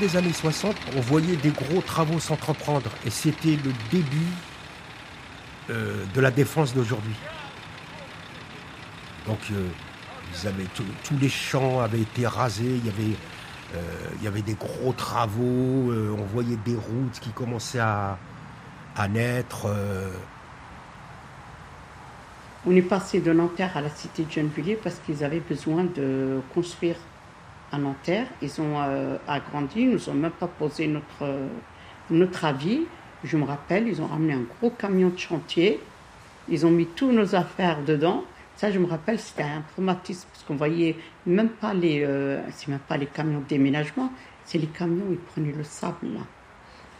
Des 0.00 0.16
années 0.16 0.32
60, 0.32 0.74
on 0.96 1.00
voyait 1.00 1.36
des 1.36 1.50
gros 1.50 1.82
travaux 1.82 2.18
s'entreprendre 2.18 2.90
et 3.04 3.10
c'était 3.10 3.58
le 3.62 3.70
début 3.90 4.32
euh, 5.68 6.04
de 6.14 6.20
la 6.22 6.30
défense 6.30 6.74
d'aujourd'hui. 6.74 7.14
Donc, 9.26 9.38
euh, 9.52 9.68
ils 10.32 10.48
avaient 10.48 10.66
tous 10.74 11.18
les 11.20 11.28
champs 11.28 11.80
avaient 11.80 12.00
été 12.00 12.26
rasés, 12.26 12.64
il 12.64 12.86
y 12.86 12.88
avait, 12.88 13.16
euh, 13.74 13.78
il 14.16 14.24
y 14.24 14.26
avait 14.26 14.40
des 14.40 14.54
gros 14.54 14.94
travaux, 14.94 15.92
on 15.92 16.24
voyait 16.32 16.58
des 16.64 16.76
routes 16.76 17.20
qui 17.20 17.30
commençaient 17.30 17.80
à, 17.80 18.16
naître. 19.10 19.66
On 22.66 22.74
est 22.74 22.82
passé 22.82 23.20
de 23.20 23.32
Nanterre 23.32 23.76
à 23.76 23.82
la 23.82 23.90
cité 23.90 24.24
de 24.24 24.30
Gennevilliers 24.30 24.78
parce 24.82 24.96
qu'ils 25.04 25.24
avaient 25.24 25.40
besoin 25.40 25.84
de 25.84 26.40
construire 26.54 26.96
à 27.72 27.78
Nanterre. 27.78 28.26
Ils 28.42 28.60
ont 28.60 28.80
euh, 28.80 29.16
agrandi, 29.26 29.82
ils 29.82 29.90
nous 29.90 30.08
ont 30.08 30.14
même 30.14 30.30
pas 30.30 30.46
posé 30.46 30.86
notre, 30.86 31.22
euh, 31.22 31.48
notre 32.10 32.44
avis. 32.44 32.82
Je 33.24 33.36
me 33.36 33.44
rappelle, 33.44 33.88
ils 33.88 34.00
ont 34.00 34.06
ramené 34.06 34.32
un 34.32 34.42
gros 34.58 34.70
camion 34.70 35.08
de 35.08 35.18
chantier. 35.18 35.80
Ils 36.48 36.66
ont 36.66 36.70
mis 36.70 36.86
tous 36.86 37.12
nos 37.12 37.34
affaires 37.34 37.82
dedans. 37.84 38.24
Ça, 38.56 38.70
je 38.70 38.78
me 38.78 38.86
rappelle, 38.86 39.18
c'était 39.18 39.42
un 39.42 39.62
traumatisme 39.72 40.28
parce 40.32 40.44
qu'on 40.44 40.56
voyait 40.56 40.96
même 41.26 41.48
pas 41.48 41.72
les, 41.72 42.02
euh, 42.04 42.42
c'est 42.52 42.68
même 42.68 42.80
pas 42.80 42.96
les 42.96 43.06
camions 43.06 43.40
de 43.40 43.46
déménagement, 43.46 44.12
c'est 44.44 44.58
les 44.58 44.66
camions, 44.66 45.06
ils 45.10 45.18
prenaient 45.18 45.52
le 45.52 45.64
sable. 45.64 46.08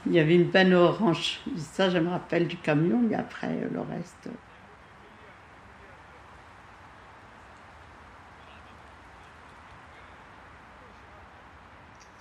Il 0.07 0.13
y 0.13 0.19
avait 0.19 0.37
une 0.37 0.45
benne 0.45 0.73
orange. 0.73 1.41
Ça, 1.57 1.91
je 1.91 1.99
me 1.99 2.09
rappelle 2.09 2.47
du 2.47 2.57
camion, 2.57 3.03
mais 3.07 3.17
après, 3.17 3.69
le 3.71 3.81
reste. 3.81 4.29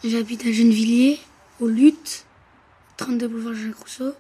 J'habite 0.02 0.46
à 0.46 0.52
Gennevilliers, 0.54 1.20
au 1.60 1.68
Lutte, 1.68 2.26
32 2.96 3.28
boulevard 3.28 3.54
Jacques 3.54 3.76
Rousseau. 3.76 4.14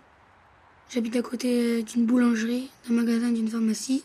J'habite 0.89 1.15
à 1.15 1.21
côté 1.21 1.83
d'une 1.83 2.05
boulangerie, 2.05 2.69
d'un 2.85 2.95
magasin, 2.95 3.31
d'une 3.31 3.47
pharmacie. 3.47 4.03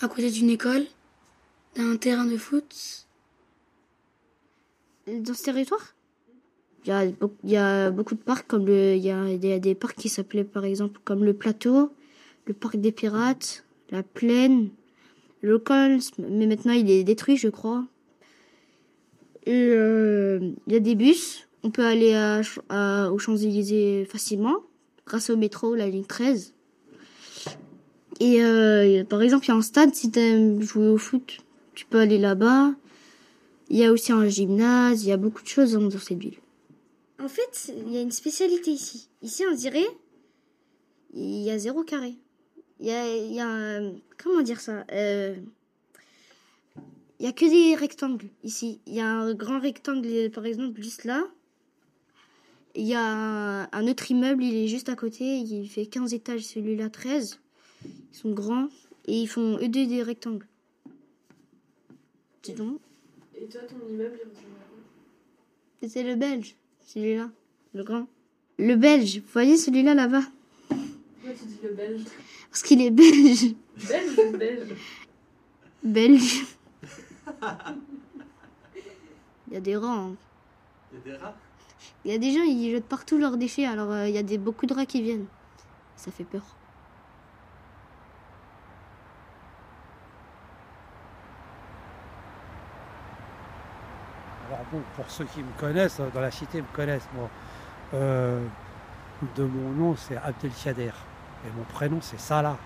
À 0.00 0.08
côté 0.08 0.30
d'une 0.30 0.48
école, 0.48 0.86
d'un 1.76 1.94
terrain 1.98 2.24
de 2.24 2.38
foot. 2.38 3.06
Dans 5.06 5.34
ce 5.34 5.42
territoire 5.42 5.94
il 6.86 7.14
y, 7.44 7.56
a 7.56 7.90
beaucoup, 7.90 8.14
de 8.14 8.20
parcs, 8.20 8.46
comme 8.46 8.66
le, 8.66 8.96
il 8.96 9.04
y 9.04 9.10
a, 9.10 9.58
des 9.58 9.74
parcs 9.74 9.96
qui 9.96 10.08
s'appelaient 10.08 10.42
par 10.42 10.64
exemple 10.64 11.00
comme 11.04 11.22
le 11.22 11.34
Plateau, 11.34 11.92
le 12.46 12.54
Parc 12.54 12.76
des 12.76 12.92
Pirates, 12.92 13.64
la 13.90 14.02
Plaine, 14.02 14.70
le 15.42 15.62
mais 16.18 16.46
maintenant 16.46 16.72
il 16.72 16.90
est 16.90 17.04
détruit 17.04 17.36
je 17.36 17.48
crois. 17.48 17.84
Et 19.46 19.68
euh, 19.70 20.38
il 20.66 20.72
y 20.72 20.76
a 20.76 20.80
des 20.80 20.94
bus, 20.94 21.48
on 21.64 21.70
peut 21.70 21.84
aller 21.84 22.14
à, 22.14 22.42
à- 22.68 23.10
aux 23.10 23.18
Champs-Élysées 23.18 24.04
facilement, 24.10 24.56
grâce 25.06 25.30
au 25.30 25.36
métro, 25.36 25.74
la 25.74 25.88
ligne 25.88 26.04
13. 26.04 26.54
Et 28.20 28.42
euh, 28.42 29.04
par 29.04 29.20
exemple, 29.22 29.46
il 29.46 29.48
y 29.48 29.52
a 29.52 29.56
un 29.56 29.62
stade, 29.62 29.94
si 29.94 30.10
tu 30.10 30.18
aimes 30.20 30.62
jouer 30.62 30.88
au 30.88 30.98
foot, 30.98 31.38
tu 31.74 31.84
peux 31.86 31.98
aller 31.98 32.18
là-bas. 32.18 32.72
Il 33.68 33.78
y 33.78 33.84
a 33.84 33.90
aussi 33.90 34.12
un 34.12 34.28
gymnase, 34.28 35.02
il 35.04 35.08
y 35.08 35.12
a 35.12 35.16
beaucoup 35.16 35.42
de 35.42 35.48
choses 35.48 35.72
dans 35.72 35.80
dans 35.88 35.98
cette 35.98 36.18
ville. 36.18 36.36
En 37.20 37.28
fait, 37.28 37.72
il 37.86 37.92
y 37.92 37.96
a 37.96 38.00
une 38.00 38.10
spécialité 38.12 38.70
ici. 38.70 39.08
Ici, 39.22 39.44
on 39.50 39.54
dirait, 39.54 39.86
il 41.14 41.42
y 41.42 41.50
a 41.50 41.58
zéro 41.58 41.82
carré. 41.82 42.14
Il 42.80 42.86
y 42.86 42.90
a, 42.90 43.16
y 43.16 43.40
a 43.40 43.80
comment 44.22 44.42
dire 44.42 44.60
ça 44.60 44.84
Euh, 44.92 45.34
Il 47.22 47.26
y 47.26 47.28
a 47.28 47.32
que 47.32 47.48
des 47.48 47.76
rectangles 47.76 48.26
ici. 48.42 48.80
Il 48.84 48.94
y 48.94 49.00
a 49.00 49.06
un 49.06 49.32
grand 49.32 49.60
rectangle, 49.60 50.28
par 50.34 50.44
exemple, 50.44 50.82
juste 50.82 51.04
là. 51.04 51.22
Il 52.74 52.84
y 52.84 52.94
a 52.94 53.00
un, 53.00 53.68
un 53.70 53.86
autre 53.86 54.10
immeuble, 54.10 54.42
il 54.42 54.56
est 54.56 54.66
juste 54.66 54.88
à 54.88 54.96
côté. 54.96 55.38
Il 55.38 55.68
fait 55.68 55.86
15 55.86 56.14
étages, 56.14 56.40
celui-là 56.40 56.90
13. 56.90 57.38
Ils 57.84 58.16
sont 58.16 58.32
grands 58.32 58.66
et 59.06 59.20
ils 59.20 59.28
font 59.28 59.56
eux 59.58 59.68
deux 59.68 59.86
des 59.86 60.02
rectangles. 60.02 60.48
C'est 62.42 62.56
bon 62.56 62.80
Et 63.40 63.44
toi, 63.44 63.60
ton 63.68 63.76
immeuble, 63.88 64.18
il 64.20 64.28
ressemble 64.28 64.56
à 64.60 64.66
quoi? 65.78 65.88
C'est 65.88 66.02
le 66.02 66.16
belge, 66.16 66.56
celui-là, 66.88 67.30
le 67.74 67.84
grand. 67.84 68.08
Le 68.58 68.74
belge, 68.74 69.18
vous 69.18 69.32
voyez 69.32 69.56
celui-là 69.56 69.94
là-bas? 69.94 70.24
Pourquoi 70.66 71.34
tu 71.38 71.44
dis 71.44 71.58
le 71.62 71.74
belge? 71.74 72.02
Parce 72.50 72.62
qu'il 72.64 72.82
est 72.82 72.90
belge. 72.90 73.54
Belge 73.76 74.18
ou 74.18 74.36
belge? 74.36 74.74
Belge. 75.84 76.44
Il 79.48 79.54
y 79.54 79.56
a 79.56 79.60
des 79.60 79.76
rats. 79.76 79.88
hein. 79.88 80.16
Il 80.92 80.98
y 80.98 81.00
a 81.00 81.04
des 81.04 81.16
rats? 81.16 81.34
Il 82.04 82.12
y 82.12 82.14
a 82.14 82.18
des 82.18 82.32
gens, 82.32 82.42
ils 82.44 82.70
jettent 82.72 82.88
partout 82.88 83.18
leurs 83.18 83.36
déchets, 83.38 83.66
alors 83.66 83.90
euh, 83.92 84.08
il 84.08 84.14
y 84.14 84.18
a 84.18 84.22
des, 84.22 84.38
beaucoup 84.38 84.66
de 84.66 84.74
rats 84.74 84.86
qui 84.86 85.02
viennent. 85.02 85.26
Ça 85.96 86.10
fait 86.12 86.24
peur. 86.24 86.42
Alors 94.48 94.64
bon, 94.72 94.82
pour 94.96 95.10
ceux 95.10 95.24
qui 95.26 95.42
me 95.42 95.52
connaissent, 95.58 96.00
euh, 96.00 96.10
dans 96.10 96.20
la 96.20 96.30
cité 96.30 96.60
me 96.62 96.66
connaissent, 96.72 97.08
moi. 97.14 97.30
Euh, 97.94 98.48
de 99.36 99.44
mon 99.44 99.72
nom, 99.72 99.96
c'est 99.96 100.16
Abdelkader. 100.16 100.92
Et 101.44 101.50
mon 101.52 101.64
prénom, 101.64 102.00
c'est 102.00 102.20
Salah. 102.20 102.58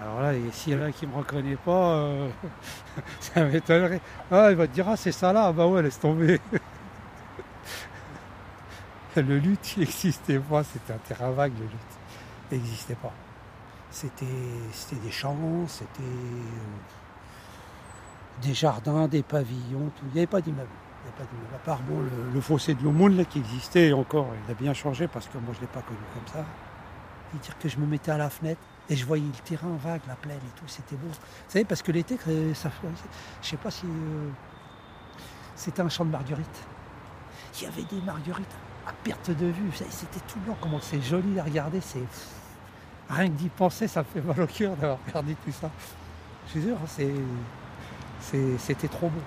Alors 0.00 0.20
là, 0.20 0.32
s'il 0.52 0.74
y 0.74 0.76
en 0.76 0.82
a 0.82 0.92
qui 0.92 1.06
ne 1.06 1.12
me 1.12 1.16
reconnaît 1.16 1.56
pas, 1.56 1.94
euh, 1.94 2.28
ça 3.20 3.44
m'étonnerait. 3.44 4.00
Ah, 4.30 4.48
il 4.50 4.56
va 4.56 4.66
te 4.66 4.72
dire, 4.72 4.88
ah, 4.88 4.96
c'est 4.96 5.12
Salah. 5.12 5.46
Ah 5.46 5.52
bah 5.52 5.66
ouais, 5.66 5.82
laisse 5.82 5.98
tomber. 5.98 6.40
le 9.16 9.38
lutte, 9.38 9.76
il 9.76 9.80
n'existait 9.80 10.38
pas. 10.38 10.62
C'était 10.62 10.92
un 10.92 10.98
terrain 10.98 11.32
vague, 11.32 11.52
le 11.58 11.64
lutte. 11.64 11.98
Il 12.52 12.58
n'existait 12.58 12.94
pas. 12.94 13.12
C'était 13.90 14.26
des 14.26 15.10
champs, 15.10 15.66
c'était 15.66 16.02
euh, 16.02 16.42
des 18.42 18.54
jardins, 18.54 19.08
des 19.08 19.22
pavillons, 19.22 19.90
tout. 19.96 20.04
Il 20.08 20.12
n'y 20.12 20.20
avait 20.20 20.26
pas 20.26 20.40
d'immeuble. 20.40 20.68
Il. 21.06 21.54
À 21.54 21.58
part 21.58 21.80
bon, 21.80 22.02
le, 22.34 22.40
fossé 22.40 22.74
de 22.74 22.82
l'aumône 22.82 23.16
là, 23.16 23.24
qui 23.24 23.38
existait 23.38 23.92
encore, 23.92 24.28
il 24.46 24.50
a 24.50 24.54
bien 24.54 24.74
changé 24.74 25.08
parce 25.08 25.26
que 25.26 25.38
moi 25.38 25.54
je 25.54 25.58
ne 25.58 25.62
l'ai 25.62 25.68
pas 25.68 25.80
connu 25.80 25.98
comme 26.12 26.26
ça. 26.32 26.44
Et 27.34 27.38
dire 27.38 27.58
que 27.58 27.68
je 27.68 27.78
me 27.78 27.86
mettais 27.86 28.10
à 28.10 28.18
la 28.18 28.28
fenêtre 28.28 28.60
et 28.90 28.96
je 28.96 29.04
voyais 29.04 29.24
le 29.24 29.42
terrain 29.44 29.76
vague, 29.82 30.00
la 30.08 30.14
plaine 30.16 30.38
et 30.38 30.58
tout, 30.58 30.64
c'était 30.66 30.96
beau. 30.96 31.08
Vous 31.08 31.14
savez, 31.50 31.64
parce 31.64 31.82
que 31.82 31.92
l'été, 31.92 32.16
ça, 32.54 32.70
je 33.42 33.46
sais 33.48 33.56
pas 33.56 33.70
si 33.70 33.84
euh, 33.86 34.28
c'était 35.54 35.82
un 35.82 35.88
champ 35.88 36.04
de 36.04 36.10
marguerites. 36.10 36.64
Il 37.60 37.64
y 37.64 37.66
avait 37.66 37.82
des 37.82 38.00
marguerites 38.00 38.46
à 38.86 38.92
perte 38.92 39.30
de 39.30 39.46
vue. 39.46 39.70
C'était 39.90 40.20
tout 40.26 40.38
blanc, 40.40 40.56
comment 40.60 40.80
c'est 40.80 41.02
joli 41.02 41.38
à 41.38 41.44
regarder. 41.44 41.80
C'est 41.80 42.02
rien 43.10 43.26
que 43.28 43.34
d'y 43.34 43.48
penser, 43.48 43.88
ça 43.88 44.00
me 44.00 44.04
fait 44.06 44.20
mal 44.22 44.40
au 44.40 44.46
cœur 44.46 44.74
d'avoir 44.76 44.98
regardé 45.06 45.34
tout 45.44 45.52
ça. 45.52 45.70
Je 46.46 46.52
suis 46.52 46.62
sûr, 46.62 46.76
c'est, 46.86 47.12
c'est- 48.20 48.58
c'était 48.58 48.88
trop 48.88 49.08
beau. 49.10 49.20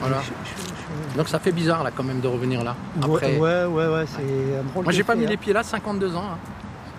Voilà. 0.00 0.22
Donc 1.18 1.28
ça 1.28 1.40
fait 1.40 1.50
bizarre 1.50 1.82
là 1.82 1.90
quand 1.94 2.04
même 2.04 2.20
de 2.20 2.28
revenir 2.28 2.62
là. 2.62 2.76
Après, 3.02 3.36
Ouais, 3.36 3.64
ouais, 3.64 3.86
ouais, 3.88 4.04
c'est 4.06 4.22
un 4.60 4.62
drôle 4.70 4.84
moi 4.84 4.92
j'ai 4.92 5.02
pas 5.02 5.16
mis 5.16 5.24
hein. 5.24 5.28
les 5.30 5.36
pieds 5.36 5.52
là, 5.52 5.64
52 5.64 6.14
ans. 6.14 6.22
hein. 6.22 6.38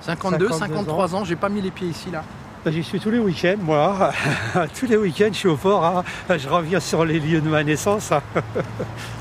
52, 0.02 0.50
52 0.50 0.60
53 0.60 1.16
ans, 1.16 1.24
j'ai 1.24 1.38
pas 1.38 1.48
mis 1.48 1.62
les 1.62 1.72
pieds 1.72 1.88
ici 1.88 2.12
là. 2.12 2.22
Ben, 2.66 2.74
J'y 2.74 2.84
suis 2.84 3.00
tous 3.00 3.12
les 3.12 3.20
week-ends, 3.20 3.56
moi. 3.62 4.12
tous 4.78 4.88
les 4.88 4.98
week-ends, 4.98 5.30
je 5.32 5.38
suis 5.38 5.48
au 5.48 5.58
hein. 5.68 6.04
Je 6.38 6.50
reviens 6.50 6.82
sur 6.82 7.06
les 7.06 7.18
lieux 7.22 7.40
de 7.40 7.48
ma 7.48 7.64
naissance. 7.64 8.12
hein. 8.12 8.22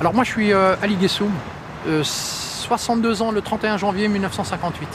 Alors 0.00 0.12
moi 0.14 0.24
je 0.24 0.30
suis 0.30 0.52
euh, 0.52 0.74
Ali 0.82 0.96
Guessoum, 0.96 1.30
euh, 1.86 2.02
62 2.02 3.22
ans 3.22 3.30
le 3.30 3.40
31 3.40 3.76
janvier 3.76 4.08
1958. 4.08 4.88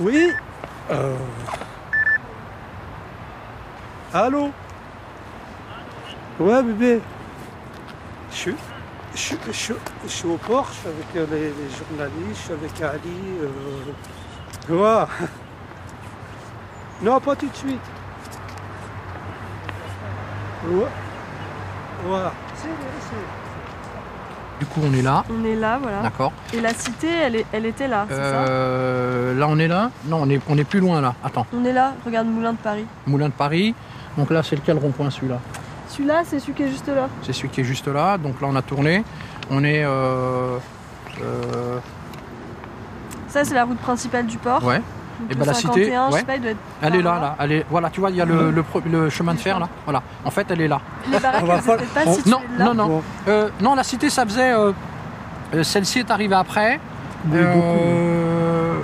Oui 0.00 0.30
Euh, 0.90 1.16
Allô 4.14 4.50
Ouais, 6.40 6.62
bébé. 6.62 7.00
Je 8.30 8.36
suis, 8.36 8.54
je, 9.14 9.18
suis- 9.18 9.36
je 9.46 9.52
suis- 9.52 9.74
je 10.04 10.08
suis 10.08 10.28
au 10.28 10.36
port, 10.36 10.66
je 10.68 10.72
suis 10.78 10.88
avec 10.88 11.16
euh, 11.16 11.26
les, 11.34 11.48
les 11.48 11.70
journalistes, 11.70 12.40
je 12.40 12.42
suis 12.42 12.52
avec 12.52 12.80
Ali. 12.82 13.18
Euh... 14.70 14.72
Ouais. 14.74 15.06
Non, 17.02 17.18
pas 17.18 17.34
tout 17.34 17.48
de 17.48 17.56
suite. 17.56 17.80
Ouais. 20.68 20.86
Voilà. 22.06 22.32
Du 24.60 24.66
coup 24.66 24.80
on 24.84 24.92
est 24.94 25.02
là. 25.02 25.24
On 25.28 25.44
est 25.44 25.56
là, 25.56 25.78
voilà. 25.82 26.02
D'accord. 26.02 26.32
Et 26.54 26.60
la 26.60 26.72
cité, 26.72 27.08
elle, 27.08 27.34
est- 27.36 27.46
elle 27.52 27.66
était 27.66 27.88
là, 27.88 28.06
c'est 28.08 28.14
ça? 28.14 28.20
Euh, 28.22 29.34
là 29.36 29.46
on 29.48 29.58
est 29.58 29.66
là? 29.66 29.90
Non, 30.04 30.18
on 30.22 30.30
est, 30.30 30.40
on 30.48 30.56
est 30.56 30.62
plus 30.64 30.78
loin 30.78 31.00
là. 31.00 31.14
Attends, 31.24 31.44
On 31.52 31.64
est 31.64 31.72
là, 31.72 31.94
regarde 32.06 32.28
Moulin 32.28 32.52
de 32.52 32.58
Paris. 32.58 32.86
Moulin 33.08 33.26
de 33.30 33.34
Paris. 33.34 33.74
Donc 34.16 34.30
là 34.30 34.42
c'est 34.42 34.56
lequel 34.56 34.78
rond-point 34.78 35.10
celui-là 35.10 35.38
Celui-là, 35.88 36.22
c'est 36.24 36.38
celui 36.40 36.52
qui 36.54 36.62
est 36.64 36.68
juste 36.68 36.88
là. 36.88 37.08
C'est 37.22 37.32
celui 37.32 37.48
qui 37.48 37.60
est 37.60 37.64
juste 37.64 37.88
là. 37.88 38.18
Donc 38.18 38.40
là 38.40 38.48
on 38.50 38.56
a 38.56 38.62
tourné. 38.62 39.04
On 39.50 39.62
est... 39.64 39.82
euh, 39.84 40.56
euh, 41.22 41.78
Ça, 43.28 43.44
c'est 43.44 43.54
la 43.54 43.64
route 43.64 43.78
principale 43.78 44.26
du 44.26 44.38
port. 44.38 44.62
ouais. 44.64 44.80
Donc 45.20 45.30
Et 45.30 45.34
ben 45.34 45.44
la 45.46 45.54
51, 45.54 45.72
cité, 45.84 45.92
je 46.08 46.12
ouais. 46.12 46.18
sais 46.20 46.24
pas, 46.26 46.36
il 46.36 46.42
doit 46.42 46.50
être 46.52 46.58
elle 46.82 46.94
est 46.96 47.02
là, 47.02 47.18
là. 47.20 47.36
Elle 47.38 47.52
est, 47.52 47.66
voilà, 47.70 47.90
tu 47.90 48.00
vois, 48.00 48.10
il 48.10 48.16
y 48.16 48.20
a 48.20 48.24
le, 48.24 48.50
le, 48.50 49.10
chemin 49.10 49.34
de 49.34 49.38
fer 49.38 49.58
là. 49.60 49.68
Voilà. 49.84 50.02
En 50.24 50.30
fait, 50.30 50.46
elle 50.50 50.60
est 50.62 50.68
là. 50.68 50.80
Les 51.10 51.18
baraques, 51.20 51.44
elles 51.46 51.86
pas- 51.86 52.00
on- 52.06 52.14
situées 52.14 52.30
Non, 52.30 52.40
là. 52.58 52.64
non, 52.64 52.74
non. 52.74 53.02
Euh, 53.28 53.48
non, 53.60 53.74
la 53.74 53.84
cité, 53.84 54.10
ça 54.10 54.24
faisait. 54.24 54.52
euh, 54.52 54.72
euh, 55.54 55.62
Celle-ci 55.62 56.00
est 56.00 56.10
arrivée 56.10 56.34
après. 56.34 56.80
Euh, 57.32 58.80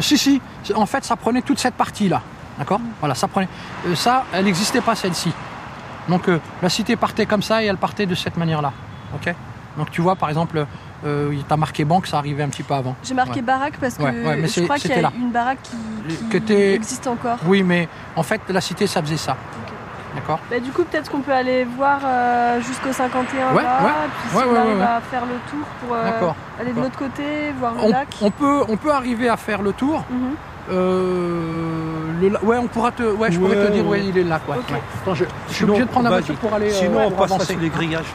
si, 0.00 0.18
si. 0.18 0.40
En 0.74 0.86
fait, 0.86 1.04
ça 1.04 1.16
prenait 1.16 1.42
toute 1.42 1.58
cette 1.58 1.74
partie-là. 1.74 2.22
D'accord 2.58 2.80
Voilà, 3.00 3.14
ça 3.14 3.28
prenait. 3.28 3.48
euh, 3.86 3.94
ça, 3.94 4.24
elle 4.32 4.44
n'existait 4.44 4.80
pas, 4.80 4.94
celle-ci. 4.94 5.32
Donc, 6.08 6.28
euh, 6.28 6.38
la 6.60 6.68
cité 6.68 6.96
partait 6.96 7.26
comme 7.26 7.42
ça 7.42 7.62
et 7.62 7.66
elle 7.66 7.76
partait 7.76 8.06
de 8.06 8.14
cette 8.14 8.36
manière-là. 8.36 8.72
Ok 9.14 9.34
Donc, 9.76 9.90
tu 9.90 10.00
vois, 10.02 10.16
par 10.16 10.28
exemple, 10.28 10.66
euh, 11.06 11.30
tu 11.30 11.52
as 11.52 11.56
marqué 11.56 11.84
banque, 11.84 12.06
ça 12.06 12.18
arrivait 12.18 12.42
un 12.42 12.48
petit 12.48 12.62
peu 12.62 12.74
avant. 12.74 12.94
J'ai 13.02 13.14
marqué 13.14 13.36
Ouais. 13.36 13.42
baraque 13.42 13.74
parce 13.80 13.94
que 13.96 14.02
Ouais, 14.02 14.10
ouais, 14.10 14.36
mais 14.36 14.48
je 14.48 14.60
crois 14.62 14.76
qu'il 14.78 14.90
y 14.90 14.94
a 14.94 15.02
là. 15.02 15.12
une 15.16 15.30
baraque 15.30 15.58
qui, 15.62 16.40
qui 16.40 16.52
existe 16.52 17.06
encore. 17.06 17.38
Oui, 17.46 17.62
mais 17.62 17.88
en 18.16 18.22
fait, 18.22 18.40
la 18.48 18.60
cité, 18.60 18.86
ça 18.86 19.00
faisait 19.02 19.16
ça. 19.16 19.36
D'accord 20.14 20.40
Bah, 20.50 20.60
du 20.60 20.70
coup, 20.72 20.84
peut-être 20.84 21.10
qu'on 21.10 21.20
peut 21.22 21.32
aller 21.32 21.64
voir 21.64 22.00
euh, 22.04 22.60
jusqu'au 22.60 22.92
51 22.92 23.54
Ouais, 23.54 23.62
là, 23.62 23.78
ouais. 23.82 23.90
puis 24.20 24.28
si 24.30 24.36
Ouais, 24.36 24.44
on 24.46 24.56
arrive 24.56 24.82
à 24.82 25.00
faire 25.10 25.22
le 25.22 25.50
tour 25.50 25.66
pour 25.80 25.96
euh, 25.96 26.32
aller 26.60 26.72
de 26.74 26.80
l'autre 26.80 26.98
côté, 26.98 27.52
voir 27.58 27.72
le 27.74 27.80
on, 27.80 27.88
lac. 27.88 28.08
on 28.20 28.30
peut, 28.30 28.62
on 28.68 28.76
peut 28.76 28.92
arriver 28.92 29.30
à 29.30 29.38
faire 29.38 29.62
le 29.62 29.72
tour. 29.72 30.04
Mhm. 30.10 30.34
Euh, 30.70 32.12
le 32.20 32.28
ouais, 32.44 32.56
on 32.58 32.68
pourra 32.68 32.92
te, 32.92 33.02
ouais, 33.02 33.32
je 33.32 33.38
pourrais 33.38 33.56
te 33.56 33.72
dire, 33.72 33.84
ouais. 33.86 33.98
ouais, 34.00 34.06
il 34.06 34.16
est 34.18 34.22
là, 34.22 34.38
quoi. 34.44 34.56
Attends, 35.02 35.14
je, 35.14 35.24
je 35.48 35.54
suis 35.54 35.64
obligé 35.64 35.82
de 35.84 35.88
prendre 35.88 36.04
la 36.04 36.10
voiture 36.16 36.36
pour 36.36 36.54
aller. 36.54 36.70
euh, 36.70 36.74
Sinon, 36.78 37.00
on 37.06 37.10
passera 37.10 37.34
avancer. 37.36 37.54
sous 37.54 37.58
les 37.60 37.68
grillages. 37.68 38.14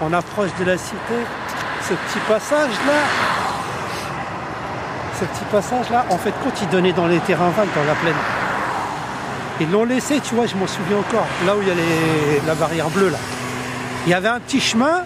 On 0.00 0.12
approche 0.12 0.50
de 0.58 0.64
la 0.64 0.76
cité. 0.76 0.96
Ce 1.82 1.94
petit 1.94 2.18
passage-là, 2.28 2.92
ce 5.18 5.24
petit 5.24 5.44
passage-là, 5.50 6.04
en 6.10 6.16
fait, 6.18 6.32
quand 6.44 6.50
il 6.62 6.68
donnait 6.68 6.92
dans 6.92 7.06
les 7.06 7.18
terrains 7.20 7.50
vagues, 7.50 7.68
dans 7.74 7.84
la 7.84 7.94
plaine, 7.94 8.14
ils 9.62 9.70
l'ont 9.70 9.84
laissé, 9.84 10.20
tu 10.20 10.34
vois, 10.34 10.46
je 10.46 10.54
m'en 10.56 10.66
souviens 10.66 10.98
encore, 10.98 11.26
là 11.46 11.56
où 11.56 11.62
il 11.62 11.68
y 11.68 11.70
a 11.70 11.74
les- 11.74 12.46
la 12.46 12.54
barrière 12.54 12.88
bleue, 12.90 13.08
là. 13.10 13.18
Il 14.06 14.10
y 14.10 14.14
avait 14.14 14.28
un 14.28 14.40
petit 14.40 14.60
chemin 14.60 15.02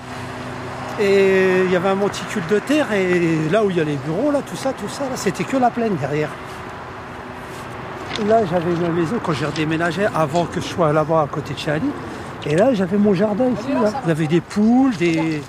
et 1.01 1.63
il 1.67 1.71
y 1.71 1.77
avait 1.77 1.89
un 1.91 1.95
monticule 1.95 2.43
de 2.49 2.59
terre 2.59 2.93
et 2.93 3.21
là 3.51 3.63
où 3.65 3.71
il 3.71 3.77
y 3.77 3.81
a 3.81 3.85
les 3.85 3.97
bureaux, 3.97 4.31
là, 4.31 4.41
tout 4.49 4.57
ça, 4.57 4.73
tout 4.73 4.89
ça, 4.89 5.03
là, 5.05 5.17
c'était 5.17 5.45
que 5.45 5.57
la 5.57 5.71
plaine 5.71 5.97
derrière. 5.97 6.31
Là, 8.27 8.39
j'avais 8.51 8.73
ma 8.81 8.89
maison 8.89 9.17
quand 9.23 9.33
j'ai 9.35 9.45
redéménagé 9.45 10.07
avant 10.15 10.47
que 10.47 10.61
je 10.61 10.67
sois 10.67 10.91
là-bas 10.93 11.23
à 11.23 11.27
côté 11.27 11.53
de 11.53 11.59
chez 11.59 11.71
Ali. 11.73 11.91
Et 12.47 12.57
là, 12.57 12.73
j'avais 12.73 12.97
mon 12.97 13.13
jardin 13.13 13.47
ici. 13.59 13.73
Là. 13.75 13.91
Il 14.05 14.09
y 14.09 14.11
avait 14.13 14.27
des 14.27 14.41
poules, 14.41 14.97
des. 14.97 15.43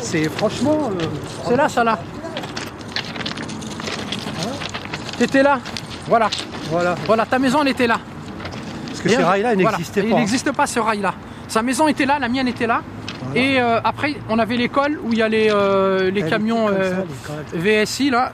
C'est 0.00 0.24
franchement. 0.28 0.90
euh, 1.00 1.04
C'est 1.46 1.54
là, 1.56 1.68
ça 1.68 1.84
là. 1.84 1.98
T'étais 5.18 5.42
là? 5.42 5.60
Voilà. 6.08 6.28
Voilà. 6.70 6.94
Voilà, 7.06 7.26
ta 7.26 7.38
maison, 7.38 7.60
elle 7.62 7.68
était 7.68 7.86
là. 7.86 7.98
Parce 9.02 9.14
que 9.14 9.20
ces 9.20 9.22
rails-là, 9.26 9.54
ils 9.54 9.58
n'existaient 9.58 10.02
Il 10.04 10.10
pas. 10.10 10.16
n'existe 10.16 10.52
pas 10.52 10.66
ce 10.66 10.80
rail-là. 10.80 11.14
Sa 11.48 11.62
maison 11.62 11.88
était 11.88 12.06
là, 12.06 12.18
la 12.18 12.28
mienne 12.28 12.48
était 12.48 12.66
là. 12.66 12.82
Et 13.34 13.60
euh, 13.60 13.80
après, 13.82 14.14
on 14.28 14.38
avait 14.38 14.56
l'école 14.56 14.98
où 15.04 15.12
il 15.12 15.18
y 15.18 15.22
a 15.22 15.28
les, 15.28 15.48
euh, 15.50 16.10
les 16.10 16.22
camions 16.22 16.68
euh, 16.68 17.02
ça. 17.26 17.32
VSI 17.54 18.10
là. 18.10 18.32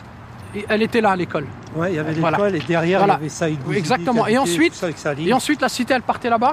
Et 0.54 0.64
elle 0.68 0.82
était 0.82 1.00
là, 1.00 1.14
l'école. 1.16 1.46
Ouais, 1.74 1.92
il 1.92 1.96
y 1.96 1.98
avait 1.98 2.14
l'école 2.14 2.34
Voilà. 2.36 2.56
et 2.56 2.60
derrière, 2.60 3.00
Voilà. 3.00 3.14
il 3.14 3.16
y 3.16 3.20
avait 3.20 3.28
ça. 3.28 3.46
Oui, 3.66 3.76
Exactement. 3.76 4.26
Et 4.26 4.38
ensuite, 4.38 4.72
et 5.18 5.32
ensuite, 5.32 5.60
la 5.60 5.68
cité, 5.68 5.92
elle 5.94 6.02
partait 6.02 6.30
là-bas. 6.30 6.52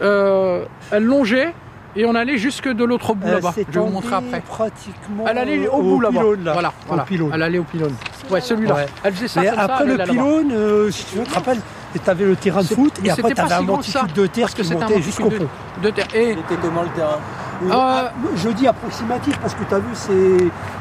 Elle 0.00 1.02
longeait 1.04 1.52
et 1.96 2.04
on 2.04 2.14
allait 2.14 2.36
jusque 2.38 2.68
de 2.68 2.84
l'autre 2.84 3.14
bout 3.14 3.26
là-bas. 3.28 3.54
Je 3.56 3.62
vais 3.78 3.80
vous 3.80 3.86
montrer 3.92 4.14
après. 4.14 4.40
pratiquement 4.40 5.24
Elle 5.28 5.38
allait 5.38 5.66
au, 5.68 5.82
bout 5.82 6.00
là-bas. 6.00 6.20
pylône, 6.20 6.44
là. 6.44 6.52
Voilà, 6.52 6.68
Au 6.68 6.88
voilà. 6.88 7.02
pylône. 7.04 7.30
Elle 7.34 7.42
allait 7.42 7.58
au 7.58 7.64
pylône. 7.64 7.94
Ouais, 8.30 8.40
celui-là. 8.40 8.74
Ouais. 8.74 8.86
Elle 9.04 9.14
faisait 9.14 9.28
ça 9.28 9.40
Mais 9.40 9.48
comme 9.50 9.58
après 9.58 9.84
le 9.86 9.96
pylône, 9.98 10.90
si 10.92 11.04
tu 11.06 11.16
veux, 11.18 11.24
te 11.24 11.34
rappelles, 11.34 11.60
tu 11.92 12.10
avais 12.10 12.24
le 12.24 12.36
terrain 12.36 12.62
de 12.62 12.66
foot 12.66 12.92
et 13.04 13.10
après 13.10 13.22
c'était 13.22 13.34
tu 13.34 13.40
avais 13.40 13.48
pas 13.48 13.54
un 13.56 13.60
que 13.60 13.64
monticule 13.66 14.12
de 14.14 14.26
terre 14.26 14.42
parce 14.44 14.54
que 14.54 14.62
qui 14.62 14.68
c'était 14.68 14.82
un 14.82 14.88
montait 14.88 15.02
jusqu'au 15.02 15.28
de- 15.28 15.38
pont. 15.38 15.48
de 15.82 15.90
terre. 15.90 16.06
Et 16.14 16.34
C'était 16.48 16.60
comment 16.60 16.82
le 16.82 16.88
terrain 16.90 17.18
Euh, 17.64 17.68
ah, 17.72 18.12
je 18.36 18.48
dis 18.50 18.68
approximatif 18.68 19.36
parce 19.40 19.54
que 19.54 19.64
tu 19.68 19.74
as 19.74 19.78
vu, 19.80 19.88
c'est 19.94 20.12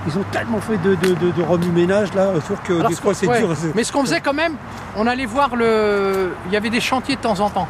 ils 0.08 0.18
ont 0.18 0.24
tellement 0.32 0.60
fait 0.62 0.78
de, 0.78 0.94
de, 0.96 1.16
de, 1.16 1.32
de 1.32 1.42
remue-ménage 1.42 2.14
là, 2.14 2.28
sauf 2.48 2.60
que 2.64 2.74
Alors, 2.74 2.90
des 2.90 2.96
fois 2.96 3.14
c'est 3.16 3.28
ouais. 3.28 3.40
dur. 3.40 3.50
Mais 3.74 3.84
ce 3.84 3.92
qu'on 3.92 4.02
faisait 4.04 4.22
quand 4.22 4.34
même, 4.34 4.54
on 4.96 5.08
allait 5.08 5.26
voir 5.26 5.56
le. 5.56 6.34
Il 6.48 6.52
y 6.54 6.58
avait 6.58 6.70
des 6.70 6.80
chantiers 6.82 7.16
de 7.16 7.22
temps 7.22 7.40
en 7.40 7.50
temps. 7.50 7.68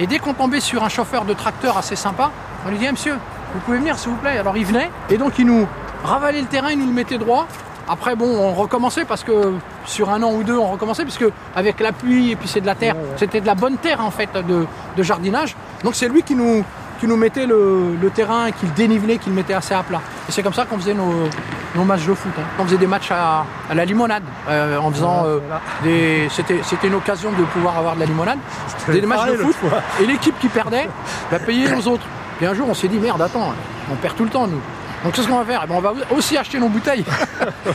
Et 0.00 0.06
dès 0.06 0.18
qu'on 0.18 0.34
tombait 0.34 0.60
sur 0.60 0.82
un 0.84 0.88
chauffeur 0.90 1.24
de 1.24 1.32
tracteur 1.32 1.78
assez 1.78 1.96
sympa, 1.96 2.30
on 2.66 2.70
lui 2.70 2.76
disait 2.78 2.90
Monsieur, 2.92 3.14
vous 3.54 3.60
pouvez 3.60 3.78
venir 3.78 3.96
s'il 3.98 4.10
vous 4.10 4.16
plaît 4.18 4.36
Alors 4.38 4.56
il 4.56 4.66
venait, 4.66 4.90
et 5.08 5.16
donc 5.16 5.38
il 5.38 5.46
nous 5.46 5.66
ravalait 6.04 6.40
le 6.42 6.46
terrain, 6.46 6.70
il 6.72 6.78
nous 6.78 6.86
le 6.86 6.92
mettait 6.92 7.18
droit. 7.18 7.46
Après, 7.88 8.14
bon, 8.16 8.26
on 8.26 8.52
recommençait 8.54 9.04
parce 9.04 9.24
que 9.24 9.54
sur 9.86 10.10
un 10.10 10.22
an 10.22 10.32
ou 10.32 10.42
deux, 10.44 10.56
on 10.56 10.68
recommençait, 10.70 11.02
puisque 11.04 11.24
avec 11.56 11.80
la 11.80 11.92
pluie 11.92 12.30
et 12.32 12.36
puis 12.36 12.48
c'est 12.48 12.60
de 12.60 12.66
la 12.66 12.74
terre, 12.74 12.94
c'était 13.16 13.40
de 13.40 13.46
la 13.46 13.54
bonne 13.54 13.76
terre 13.76 14.00
en 14.00 14.10
fait 14.10 14.28
de, 14.34 14.66
de 14.96 15.02
jardinage. 15.02 15.56
Donc 15.84 15.94
c'est 15.94 16.08
lui 16.08 16.22
qui 16.22 16.34
nous, 16.34 16.64
qui 17.00 17.06
nous 17.08 17.16
mettait 17.16 17.46
le, 17.46 17.96
le 18.00 18.10
terrain, 18.10 18.50
qui 18.52 18.66
le 18.66 18.72
dénivelait, 18.72 19.18
qui 19.18 19.30
le 19.30 19.34
mettait 19.36 19.54
assez 19.54 19.74
à 19.74 19.82
plat. 19.82 20.00
Et 20.28 20.32
c'est 20.32 20.42
comme 20.42 20.54
ça 20.54 20.64
qu'on 20.64 20.78
faisait 20.78 20.94
nos, 20.94 21.28
nos 21.74 21.84
matchs 21.84 22.06
de 22.06 22.14
foot. 22.14 22.30
hein. 22.38 22.42
On 22.60 22.64
faisait 22.64 22.76
des 22.76 22.86
matchs 22.86 23.10
à, 23.10 23.44
à 23.68 23.74
la 23.74 23.84
limonade, 23.84 24.22
euh, 24.48 24.78
en 24.78 24.90
faisant 24.92 25.24
euh, 25.26 25.38
des. 25.82 26.28
C'était, 26.30 26.60
c'était 26.62 26.86
une 26.86 26.94
occasion 26.94 27.30
de 27.32 27.42
pouvoir 27.44 27.76
avoir 27.76 27.94
de 27.96 28.00
la 28.00 28.06
limonade. 28.06 28.38
C'était 28.78 29.00
des 29.00 29.06
matchs 29.08 29.26
de 29.32 29.36
foot. 29.42 29.56
Et 30.00 30.06
l'équipe 30.06 30.38
qui 30.38 30.48
perdait, 30.48 30.88
bah, 31.30 31.38
payait 31.40 31.74
aux 31.74 31.88
autres. 31.88 32.06
Puis 32.38 32.46
un 32.46 32.54
jour, 32.54 32.68
on 32.70 32.74
s'est 32.74 32.88
dit 32.88 32.98
merde, 32.98 33.20
attends, 33.20 33.52
on 33.90 33.94
perd 33.96 34.14
tout 34.16 34.24
le 34.24 34.30
temps 34.30 34.46
nous. 34.46 34.60
Donc 35.04 35.14
qu'est-ce 35.14 35.26
qu'on 35.28 35.38
va 35.38 35.44
faire 35.44 35.62
Eh 35.64 35.68
ben, 35.68 35.74
On 35.76 35.80
va 35.80 35.92
aussi 36.16 36.36
acheter 36.36 36.58
nos 36.58 36.68
bouteilles. 36.68 37.04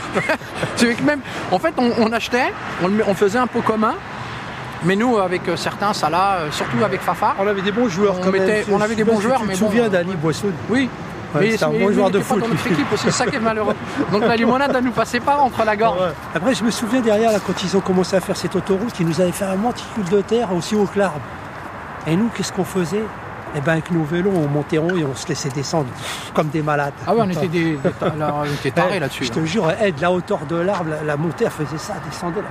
C'est 0.76 0.94
que 0.94 1.02
même, 1.02 1.20
en 1.50 1.58
fait, 1.58 1.74
on, 1.76 1.90
on 1.98 2.12
achetait, 2.12 2.52
on, 2.82 3.14
faisait 3.14 3.38
un 3.38 3.46
pot 3.46 3.60
commun. 3.60 3.94
Mais 4.84 4.96
nous, 4.96 5.18
avec 5.18 5.48
euh, 5.48 5.56
certains, 5.56 5.92
Salah, 5.92 6.36
euh, 6.40 6.50
surtout 6.52 6.84
avec 6.84 7.00
Fafa, 7.00 7.34
on 7.40 7.46
avait 7.48 7.62
des 7.62 7.72
bons 7.72 7.88
joueurs. 7.88 8.16
On, 8.18 8.22
quand 8.22 8.30
mettait- 8.30 8.64
on 8.70 8.80
avait 8.80 8.94
des 8.94 9.04
bons 9.04 9.20
joueurs, 9.20 9.40
tu 9.40 9.48
mais 9.48 9.54
te 9.54 9.60
bon. 9.60 9.66
souviens 9.66 9.88
d'Ali 9.88 10.14
Boisson? 10.14 10.48
Oui. 10.70 10.88
Ouais, 11.34 11.40
mais 11.42 11.50
c'était 11.50 11.64
un 11.64 11.70
bon 11.70 11.92
joueur 11.92 12.10
de 12.10 12.20
foot. 12.20 12.42
c'est 12.96 13.10
ça 13.10 13.26
qui 13.26 13.36
est 13.36 13.40
malheureux. 13.40 13.74
Donc 14.12 14.22
la 14.22 14.36
limonade, 14.36 14.72
elle 14.74 14.84
nous 14.84 14.92
passait 14.92 15.20
pas 15.20 15.36
entre 15.38 15.62
la 15.64 15.76
gorge. 15.76 15.98
Après, 16.34 16.54
je 16.54 16.64
me 16.64 16.70
souviens 16.70 17.00
derrière, 17.00 17.32
là, 17.32 17.38
quand 17.44 17.62
ils 17.62 17.76
ont 17.76 17.80
commencé 17.80 18.16
à 18.16 18.20
faire 18.20 18.36
cette 18.36 18.56
autoroute, 18.56 18.94
ils 19.00 19.06
nous 19.06 19.20
avaient 19.20 19.32
fait 19.32 19.44
un 19.44 19.56
monticule 19.56 20.08
de 20.08 20.20
terre 20.22 20.54
aussi 20.54 20.74
haut 20.74 20.86
que 20.86 20.98
l'arbre. 20.98 21.20
Et 22.06 22.16
nous, 22.16 22.30
qu'est-ce 22.34 22.52
qu'on 22.52 22.64
faisait? 22.64 23.02
Eh 23.56 23.60
ben, 23.60 23.72
avec 23.72 23.90
nos 23.90 24.04
vélos, 24.04 24.32
on 24.34 24.46
montait 24.48 24.78
rond 24.78 24.94
et 24.96 25.04
on 25.04 25.14
se 25.14 25.26
laissait 25.28 25.48
descendre 25.48 25.88
comme 26.34 26.48
des 26.48 26.62
malades. 26.62 26.92
Ah 27.06 27.14
ouais, 27.14 27.22
on 27.24 27.30
était 27.30 27.48
des, 27.48 27.78
on 28.02 28.44
était 28.44 28.70
tarés 28.70 28.90
Ouais, 28.92 29.00
là-dessus. 29.00 29.24
Je 29.24 29.32
te 29.32 29.44
jure, 29.44 29.70
eh, 29.82 29.90
de 29.92 30.00
la 30.02 30.12
hauteur 30.12 30.40
de 30.48 30.56
l'arbre, 30.56 30.90
la, 30.90 31.02
la 31.02 31.16
montée, 31.16 31.44
elle 31.46 31.50
faisait 31.50 31.78
ça, 31.78 31.94
elle 31.96 32.08
descendait 32.10 32.40
là. 32.42 32.48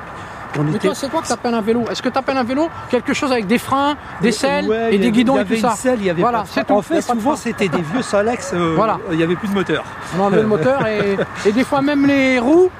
On 0.57 0.63
Mais 0.63 0.71
était- 0.71 0.87
toi, 0.87 0.95
c'est 0.95 1.09
quoi 1.11 1.21
que 1.21 1.27
t'appelles 1.27 1.53
un 1.53 1.61
vélo 1.61 1.85
Est-ce 1.91 2.01
que 2.01 2.09
t'appelles 2.09 2.37
un 2.37 2.43
vélo 2.43 2.67
quelque 2.89 3.13
chose 3.13 3.31
avec 3.31 3.45
des 3.45 3.59
freins, 3.59 3.95
des 4.21 4.31
selles 4.31 4.65
Ouais, 4.67 4.95
et 4.95 4.97
des 4.97 5.11
guidons 5.11 5.37
et 5.39 5.45
tout 5.45 5.55
ça 5.57 5.71
selle, 5.71 5.99
il 5.99 6.05
y 6.05 6.09
avait 6.09 6.21
Voilà, 6.21 6.45
c'est 6.49 6.65
tout. 6.65 6.73
En 6.73 6.81
fait, 6.81 7.01
souvent, 7.01 7.35
c'était 7.35 7.67
des 7.67 7.81
vieux 7.81 8.01
Solex, 8.01 8.51
euh, 8.53 8.73
Voilà. 8.75 8.97
il 9.11 9.17
n'y 9.17 9.23
avait 9.23 9.35
plus 9.35 9.49
de 9.49 9.53
moteur. 9.53 9.83
On 10.17 10.21
enlevait 10.23 10.41
le 10.41 10.47
moteur 10.47 10.87
et, 10.87 11.17
et 11.45 11.51
des 11.51 11.63
fois 11.63 11.81
même 11.81 12.07
les 12.07 12.39
roues, 12.39 12.71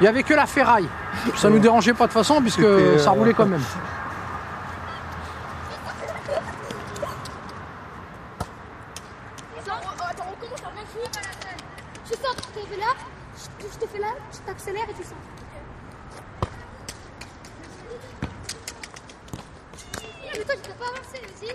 il 0.00 0.04
n'y 0.04 0.08
avait 0.08 0.22
que 0.22 0.32
la 0.34 0.46
ferraille. 0.46 0.88
Ça 1.34 1.50
nous 1.50 1.58
dérangeait 1.58 1.92
pas 1.92 2.04
de 2.06 2.12
toute 2.12 2.18
façon 2.20 2.40
puisque 2.40 2.60
ça 2.62 2.66
euh, 2.66 3.10
roulait 3.10 3.34
quand 3.34 3.44
même. 3.46 3.60
Attends, 9.56 10.24
on 10.32 10.40
commence 10.40 10.62
à 10.62 10.68
rien 10.68 10.84
foutre. 10.86 11.20
Je 12.04 12.14
sors, 12.14 12.34
je 12.36 12.60
te 12.60 12.66
fais 12.66 12.76
là, 12.80 12.92
je 13.36 13.66
je 13.72 13.78
te 13.78 13.86
fais 13.90 13.98
là, 13.98 14.08
je 14.66 14.72
t'accélère 14.72 14.90
et 14.90 14.94
tu 14.94 15.04
sors. 15.04 15.16
Mais 20.34 20.44
toi, 20.44 20.54
tu 20.54 20.70
peux 20.70 20.76
pas 20.78 20.88
avancer, 20.88 21.20
vas-y. 21.22 21.54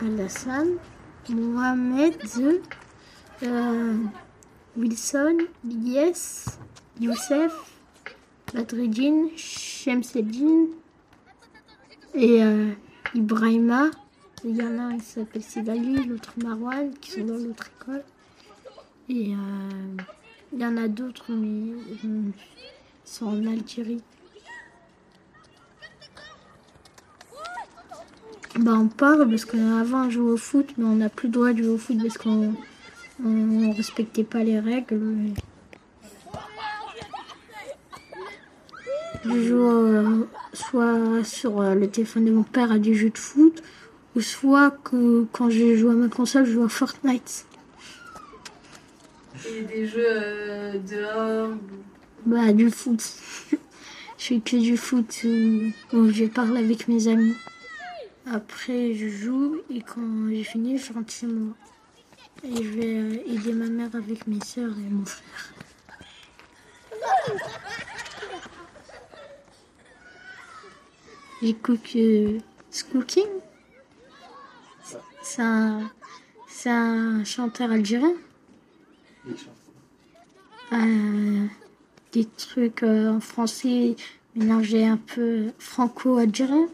Alassane, 0.00 0.78
Mohamed, 1.28 2.18
euh, 3.44 3.96
Wilson, 4.76 5.38
Yes, 5.64 6.58
Youssef, 7.00 7.52
Badreddin, 8.52 9.28
Shemseddin 9.36 10.66
et 12.14 12.42
euh, 12.42 12.72
Ibrahima. 13.14 13.90
Il 14.44 14.56
y 14.56 14.62
en 14.62 14.76
a 14.76 14.82
un 14.82 14.98
qui 14.98 15.04
s'appelle 15.04 15.42
Sigali, 15.42 16.04
l'autre 16.04 16.32
Marwan, 16.42 16.90
qui 17.00 17.12
sont 17.12 17.24
dans 17.24 17.36
l'autre 17.36 17.70
école. 17.80 18.02
Et 19.08 19.34
euh, 19.34 20.02
il 20.52 20.60
y 20.60 20.66
en 20.66 20.76
a 20.76 20.88
d'autres, 20.88 21.30
mais 21.30 21.72
euh, 21.72 21.96
ils 22.04 22.32
sont 23.04 23.26
en 23.26 23.46
Algérie. 23.46 24.02
Bah, 28.58 28.72
on 28.74 28.88
parle 28.88 29.28
parce 29.30 29.44
qu'avant 29.44 30.06
on 30.06 30.10
jouait 30.10 30.32
au 30.32 30.36
foot, 30.36 30.74
mais 30.76 30.84
on 30.86 30.96
n'a 30.96 31.08
plus 31.08 31.28
le 31.28 31.32
droit 31.32 31.52
de 31.52 31.62
jouer 31.62 31.72
au 31.72 31.78
foot 31.78 31.96
parce 32.02 32.18
qu'on 32.18 32.54
on 33.24 33.72
respectait 33.72 34.24
pas 34.24 34.42
les 34.42 34.58
règles. 34.58 35.00
Je 39.24 39.40
joue 39.40 39.70
euh, 39.70 40.28
soit 40.52 41.22
sur 41.22 41.62
le 41.62 41.88
téléphone 41.88 42.24
de 42.24 42.32
mon 42.32 42.42
père 42.42 42.72
à 42.72 42.78
des 42.78 42.94
jeux 42.94 43.10
de 43.10 43.18
foot, 43.18 43.62
ou 44.14 44.20
soit 44.20 44.70
que 44.84 45.24
quand 45.32 45.50
je 45.50 45.76
joue 45.76 45.90
à 45.90 45.94
ma 45.94 46.08
console, 46.08 46.44
je 46.44 46.52
joue 46.52 46.64
à 46.64 46.68
Fortnite. 46.68 47.46
Et 49.48 49.62
des 49.62 49.86
jeux 49.86 50.06
euh, 50.06 50.78
dehors. 50.78 51.56
Bah, 52.26 52.52
du 52.52 52.70
foot. 52.70 53.02
je 54.18 54.24
fais 54.24 54.40
que 54.40 54.56
du 54.56 54.76
foot 54.76 55.24
où, 55.24 55.96
où 55.96 56.10
je 56.10 56.26
parle 56.26 56.56
avec 56.56 56.88
mes 56.88 57.08
amis. 57.08 57.34
Après, 58.26 58.94
je 58.94 59.08
joue 59.08 59.60
et 59.68 59.80
quand 59.80 60.28
j'ai 60.28 60.44
fini, 60.44 60.78
je 60.78 60.92
rentre 60.92 61.12
chez 61.12 61.26
moi. 61.26 61.54
Et 62.44 62.56
je 62.56 62.68
vais 62.70 62.94
euh, 62.94 63.16
aider 63.26 63.52
ma 63.52 63.66
mère 63.66 63.90
avec 63.94 64.26
mes 64.26 64.40
soeurs 64.44 64.70
et 64.78 64.90
mon 64.90 65.04
frère. 65.04 65.52
J'écoute 71.42 71.80
euh, 71.96 72.38
Skooking. 72.70 73.41
C'est 75.22 75.42
un, 75.42 75.90
c'est 76.48 76.70
un 76.70 77.24
chanteur 77.24 77.70
algérien. 77.70 78.12
Euh, 80.72 81.46
des 82.12 82.24
trucs 82.24 82.82
euh, 82.82 83.10
en 83.10 83.20
français 83.20 83.96
mélangés 84.34 84.84
un 84.86 84.96
peu 84.96 85.52
franco-algérien. 85.58 86.68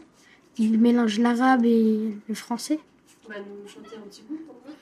Il 0.57 0.79
mélange 0.79 1.19
l'arabe 1.19 1.65
et 1.65 2.15
le 2.27 2.35
français. 2.35 2.79
Tu 3.23 3.29
vas 3.31 3.39
nous 3.39 3.67
chanter 3.67 3.95
un 3.95 4.07
petit 4.07 4.23
bout 4.23 4.37
pour 4.37 4.55
moi 4.55 4.75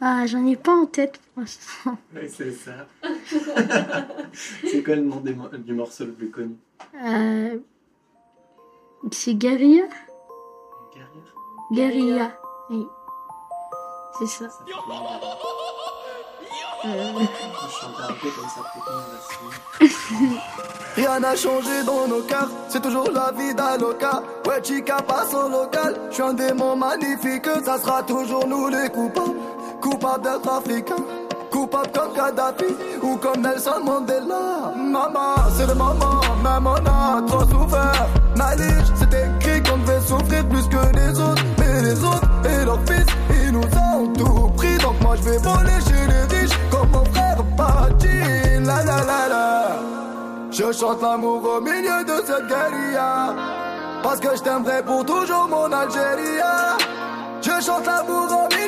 Ah, 0.00 0.26
j'en 0.26 0.46
ai 0.46 0.56
pas 0.56 0.72
en 0.74 0.86
tête 0.86 1.18
pour 1.34 1.42
l'instant. 1.42 1.98
Ouais, 2.14 2.28
c'est 2.28 2.52
ça. 2.52 2.86
c'est 4.64 4.82
quoi 4.82 4.94
le 4.96 5.02
nom 5.02 5.20
des 5.20 5.34
du 5.58 5.72
morceau 5.72 6.06
le 6.06 6.12
plus 6.12 6.30
connu? 6.30 6.56
Euh, 7.02 7.58
c'est 9.10 9.34
Guerilla? 9.34 9.88
Guerilla, 11.72 12.36
oui. 12.70 12.84
Euh, 14.22 14.26
Rien 20.96 21.20
n'a 21.20 21.36
changé 21.36 21.82
dans 21.86 22.06
nos 22.08 22.22
cœurs, 22.22 22.48
c'est 22.68 22.82
toujours 22.82 23.08
la 23.12 23.32
vie 23.32 23.54
d'Aloca. 23.54 24.22
Ouais, 24.46 24.62
chica 24.62 24.96
passe 25.00 25.32
au 25.32 25.48
local. 25.48 25.94
Je 26.10 26.14
suis 26.14 26.22
un 26.22 26.34
démon 26.34 26.76
magnifique, 26.76 27.46
ça 27.64 27.78
sera 27.78 28.02
toujours 28.02 28.46
nous 28.46 28.68
les 28.68 28.88
coupables. 28.90 29.36
Coupables 29.80 30.22
d'être 30.22 30.48
africains, 30.52 30.96
coupables 31.50 31.90
coupable 31.90 31.92
comme 31.92 32.12
Kadhafi 32.14 32.74
ou 33.02 33.16
comme 33.16 33.40
Nelson 33.40 33.80
Mandela. 33.84 34.72
Maman, 34.76 35.36
c'est 35.56 35.66
le 35.66 35.74
maman, 35.74 36.20
même 36.42 36.66
on 36.66 36.86
a 36.86 37.22
trop 37.26 37.44
souffert. 37.44 38.06
Malige, 38.36 38.84
c'est 38.96 39.14
écrit 39.14 39.62
qu'on 39.62 39.78
devait 39.78 40.00
souffrir 40.00 40.46
plus 40.48 40.68
que 40.68 40.96
les 40.96 41.18
autres. 41.20 41.42
Les 41.82 42.04
autres 42.04 42.28
et 42.44 42.64
leurs 42.64 42.80
fils, 42.86 43.06
ils 43.42 43.52
nous 43.52 43.60
ont 43.60 44.12
tout 44.12 44.50
pris. 44.56 44.76
Donc 44.78 45.00
moi 45.00 45.16
je 45.16 45.22
vais 45.22 45.38
voler 45.38 45.80
chez 45.86 46.06
les 46.12 46.36
riches 46.36 46.58
comme 46.70 46.90
mon 46.90 47.04
frère 47.06 47.42
Pati. 47.56 48.18
La 48.60 48.84
la 48.84 48.98
la 49.10 49.28
la. 49.28 49.66
Je 50.50 50.72
chante 50.72 51.00
l'amour 51.00 51.42
au 51.56 51.60
milieu 51.60 52.04
de 52.04 52.22
cette 52.26 52.46
guérilla. 52.48 53.34
Parce 54.02 54.20
que 54.20 54.36
je 54.36 54.42
t'aimerai 54.42 54.82
pour 54.82 55.04
toujours 55.06 55.48
mon 55.48 55.72
Algérie. 55.72 56.40
Je 57.40 57.64
chante 57.64 57.86
l'amour 57.86 58.28
au 58.30 58.54
milieu 58.54 58.59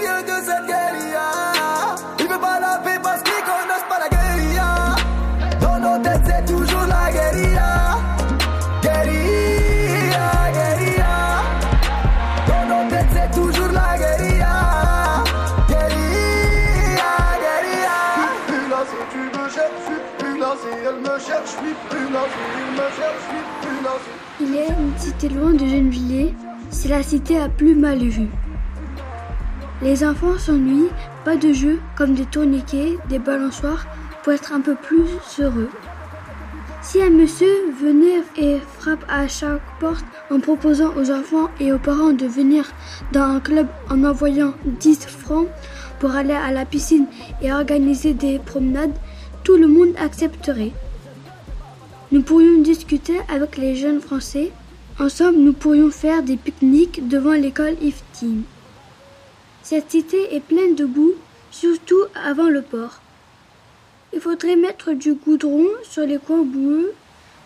Il 24.40 24.56
a 24.58 24.66
une 24.78 24.98
cité 24.98 25.28
loin 25.28 25.52
de 25.52 25.66
Gennevilliers, 25.66 26.34
c'est 26.70 26.88
la 26.88 27.02
cité 27.02 27.38
la 27.38 27.48
plus 27.48 27.74
mal 27.74 27.98
vue. 27.98 28.28
Les 29.82 30.04
enfants 30.04 30.38
s'ennuient, 30.38 30.90
pas 31.24 31.36
de 31.36 31.52
jeux 31.52 31.80
comme 31.96 32.14
des 32.14 32.26
tourniquets, 32.26 32.96
des 33.08 33.18
balançoires 33.18 33.86
pour 34.22 34.32
être 34.32 34.52
un 34.52 34.60
peu 34.60 34.74
plus 34.74 35.08
heureux. 35.40 35.68
Si 36.82 37.00
un 37.00 37.10
monsieur 37.10 37.72
venait 37.80 38.22
et 38.36 38.58
frappe 38.78 39.04
à 39.08 39.28
chaque 39.28 39.60
porte 39.78 40.04
en 40.30 40.40
proposant 40.40 40.92
aux 40.96 41.10
enfants 41.10 41.48
et 41.60 41.72
aux 41.72 41.78
parents 41.78 42.12
de 42.12 42.26
venir 42.26 42.64
dans 43.12 43.22
un 43.22 43.40
club 43.40 43.68
en 43.88 44.02
envoyant 44.04 44.54
10 44.64 45.06
francs 45.06 45.46
pour 46.00 46.12
aller 46.12 46.34
à 46.34 46.50
la 46.50 46.64
piscine 46.64 47.06
et 47.40 47.52
organiser 47.52 48.14
des 48.14 48.40
promenades, 48.40 48.94
tout 49.44 49.56
le 49.56 49.68
monde 49.68 49.94
accepterait. 49.96 50.72
Nous 52.12 52.20
pourrions 52.20 52.60
discuter 52.60 53.18
avec 53.26 53.56
les 53.56 53.74
jeunes 53.74 54.02
Français. 54.02 54.52
Ensemble, 55.00 55.38
nous 55.38 55.54
pourrions 55.54 55.90
faire 55.90 56.22
des 56.22 56.36
pique-niques 56.36 57.08
devant 57.08 57.32
l'école 57.32 57.74
Iftin. 57.80 58.42
Cette 59.62 59.90
cité 59.90 60.36
est 60.36 60.42
pleine 60.42 60.74
de 60.74 60.84
boue, 60.84 61.14
surtout 61.50 62.02
avant 62.14 62.50
le 62.50 62.60
port. 62.60 63.00
Il 64.12 64.20
faudrait 64.20 64.56
mettre 64.56 64.92
du 64.92 65.14
goudron 65.14 65.64
sur 65.84 66.02
les 66.02 66.18
coins 66.18 66.42
boueux 66.42 66.92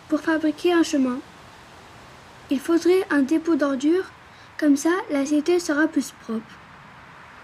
pour 0.09 0.19
fabriquer 0.19 0.73
un 0.73 0.83
chemin. 0.83 1.19
Il 2.51 2.59
faudrait 2.59 3.05
un 3.09 3.21
dépôt 3.21 3.55
d'ordures, 3.55 4.11
comme 4.59 4.75
ça 4.75 4.91
la 5.09 5.25
cité 5.25 5.61
sera 5.61 5.87
plus 5.87 6.11
propre. 6.23 6.59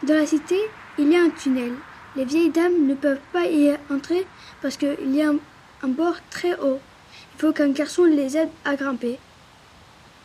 Dans 0.05 0.15
la 0.15 0.25
cité, 0.25 0.59
il 0.97 1.07
y 1.07 1.15
a 1.15 1.23
un 1.23 1.29
tunnel. 1.29 1.71
Les 2.17 2.25
vieilles 2.25 2.51
dames 2.51 2.85
ne 2.85 2.95
peuvent 2.95 3.25
pas 3.31 3.45
y 3.45 3.73
entrer 3.89 4.27
parce 4.61 4.75
qu'il 4.75 5.15
y 5.15 5.21
a 5.21 5.31
un 5.83 5.87
bord 5.87 6.17
très 6.29 6.59
haut. 6.59 6.81
Il 7.35 7.41
faut 7.41 7.51
qu'un 7.51 7.69
garçon 7.69 8.05
les 8.05 8.37
aide 8.37 8.49
à 8.65 8.75
grimper. 8.75 9.19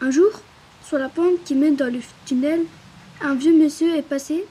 Un 0.01 0.11
jour, 0.11 0.31
sur 0.85 0.99
la 0.99 1.09
pente 1.09 1.43
qui 1.45 1.55
mène 1.55 1.77
dans 1.77 1.93
le 1.93 2.01
tunnel, 2.25 2.65
un 3.21 3.35
vieux 3.35 3.53
monsieur 3.53 3.95
est 3.97 4.03
passé, 4.03 4.47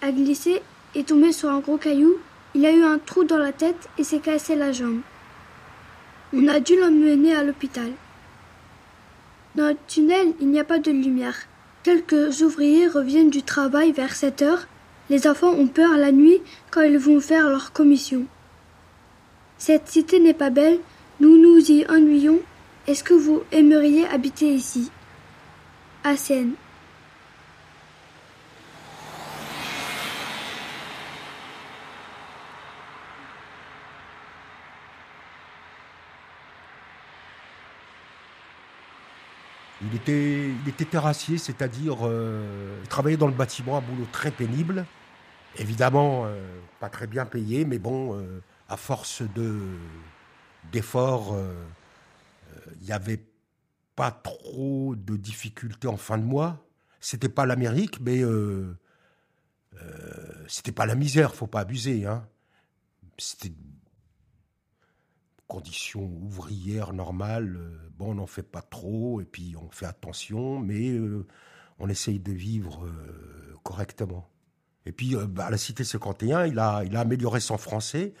a 0.00 0.12
glissé 0.12 0.62
et 0.94 1.04
tombé 1.04 1.32
sur 1.32 1.50
un 1.50 1.60
gros 1.60 1.78
caillou. 1.78 2.16
Il 2.54 2.64
a 2.66 2.72
eu 2.72 2.82
un 2.82 2.98
trou 2.98 3.24
dans 3.24 3.38
la 3.38 3.52
tête 3.52 3.88
et 3.98 4.04
s'est 4.04 4.20
cassé 4.20 4.54
la 4.54 4.72
jambe. 4.72 5.00
On 6.34 6.46
a 6.48 6.60
dû 6.60 6.78
l'emmener 6.78 7.34
à 7.34 7.44
l'hôpital. 7.44 7.90
Dans 9.54 9.68
le 9.68 9.76
tunnel, 9.86 10.34
il 10.40 10.48
n'y 10.48 10.60
a 10.60 10.64
pas 10.64 10.78
de 10.78 10.90
lumière. 10.90 11.36
Quelques 11.82 12.40
ouvriers 12.42 12.86
reviennent 12.86 13.30
du 13.30 13.42
travail 13.42 13.92
vers 13.92 14.14
7 14.14 14.42
heures. 14.42 14.66
Les 15.10 15.26
enfants 15.26 15.52
ont 15.52 15.66
peur 15.66 15.96
la 15.96 16.12
nuit 16.12 16.40
quand 16.70 16.82
ils 16.82 16.98
vont 16.98 17.20
faire 17.20 17.50
leur 17.50 17.72
commission. 17.72 18.24
Cette 19.58 19.88
cité 19.88 20.20
n'est 20.20 20.32
pas 20.32 20.50
belle, 20.50 20.78
nous 21.22 21.38
nous 21.38 21.70
y 21.70 21.86
ennuyons. 21.88 22.40
Est-ce 22.88 23.04
que 23.04 23.14
vous 23.14 23.44
aimeriez 23.52 24.04
habiter 24.06 24.52
ici? 24.52 24.90
À. 26.02 26.14
Il 39.84 39.94
était, 39.94 40.48
il 40.48 40.68
était 40.68 40.84
terrassier, 40.84 41.38
c'est-à-dire 41.38 41.98
euh, 42.02 42.80
il 42.82 42.88
travaillait 42.88 43.16
dans 43.16 43.28
le 43.28 43.32
bâtiment, 43.32 43.76
un 43.76 43.80
boulot 43.80 44.08
très 44.10 44.32
pénible. 44.32 44.86
Évidemment, 45.56 46.24
euh, 46.24 46.58
pas 46.80 46.88
très 46.88 47.06
bien 47.06 47.26
payé, 47.26 47.64
mais 47.64 47.78
bon, 47.78 48.16
euh, 48.16 48.40
à 48.68 48.76
force 48.76 49.22
de 49.36 49.60
d'efforts, 50.70 51.36
il 52.80 52.86
n'y 52.86 52.92
avait 52.92 53.24
pas 53.96 54.10
trop 54.10 54.94
de 54.96 55.16
difficultés 55.16 55.88
en 55.88 55.96
fin 55.96 56.18
de 56.18 56.24
mois. 56.24 56.64
C'était 57.00 57.28
pas 57.28 57.46
l'Amérique, 57.46 58.00
mais 58.00 58.22
c'était 60.46 60.72
pas 60.72 60.86
la 60.86 60.94
misère, 60.94 61.34
faut 61.34 61.46
pas 61.46 61.60
abuser. 61.60 62.06
Hein. 62.06 62.26
C'était 63.18 63.52
conditions 65.52 66.04
ouvrières 66.22 66.94
normales. 66.94 67.60
Bon, 67.98 68.12
on 68.12 68.14
n'en 68.14 68.26
fait 68.26 68.42
pas 68.42 68.62
trop, 68.62 69.20
et 69.20 69.26
puis 69.26 69.54
on 69.60 69.70
fait 69.70 69.84
attention, 69.84 70.58
mais 70.58 70.88
euh, 70.88 71.26
on 71.78 71.90
essaye 71.90 72.20
de 72.20 72.32
vivre 72.32 72.86
euh, 72.86 73.58
correctement. 73.62 74.31
Et 74.86 74.92
puis, 74.92 75.16
euh, 75.16 75.26
bah, 75.26 75.46
à 75.46 75.50
la 75.50 75.58
Cité 75.58 75.84
51, 75.84 76.46
il 76.46 76.58
a, 76.58 76.82
amélioré 76.94 77.40
son 77.40 77.58
français. 77.58 78.14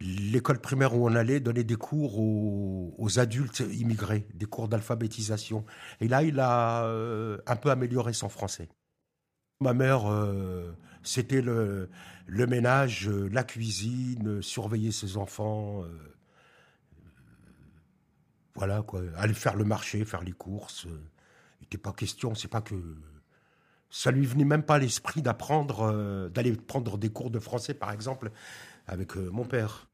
L'école 0.00 0.60
primaire 0.60 0.94
où 0.94 1.08
on 1.08 1.14
allait 1.14 1.40
donnait 1.40 1.64
des 1.64 1.76
cours 1.76 2.18
aux, 2.18 3.18
adultes 3.18 3.60
immigrés, 3.72 4.26
des 4.34 4.44
cours 4.44 4.68
d'alphabétisation. 4.68 5.64
Et 6.00 6.08
là, 6.08 6.22
il 6.22 6.38
a 6.38 6.84
un 6.84 7.56
peu 7.56 7.70
amélioré 7.70 8.12
son 8.12 8.28
français. 8.28 8.68
Ma 9.62 9.72
mère, 9.72 10.02
c'était 11.02 11.40
le, 11.40 11.88
le 12.26 12.46
ménage, 12.46 13.08
la 13.08 13.42
cuisine, 13.42 14.42
surveiller 14.42 14.92
ses 14.92 15.16
enfants. 15.16 15.82
Voilà, 18.56 18.82
quoi. 18.82 19.02
Aller 19.16 19.34
faire 19.34 19.54
le 19.54 19.64
marché, 19.64 20.04
faire 20.04 20.22
les 20.22 20.32
courses. 20.32 20.86
Il 21.60 21.64
n'était 21.64 21.78
pas 21.78 21.92
question, 21.92 22.34
c'est 22.34 22.48
pas 22.48 22.62
que. 22.62 22.74
Ça 23.90 24.10
lui 24.10 24.26
venait 24.26 24.44
même 24.44 24.62
pas 24.62 24.74
à 24.74 24.78
l'esprit 24.78 25.22
d'apprendre, 25.22 26.28
d'aller 26.28 26.52
prendre 26.52 26.98
des 26.98 27.10
cours 27.10 27.30
de 27.30 27.38
français, 27.38 27.72
par 27.72 27.92
exemple, 27.92 28.30
avec 28.86 29.16
mon 29.16 29.44
père. 29.44 29.88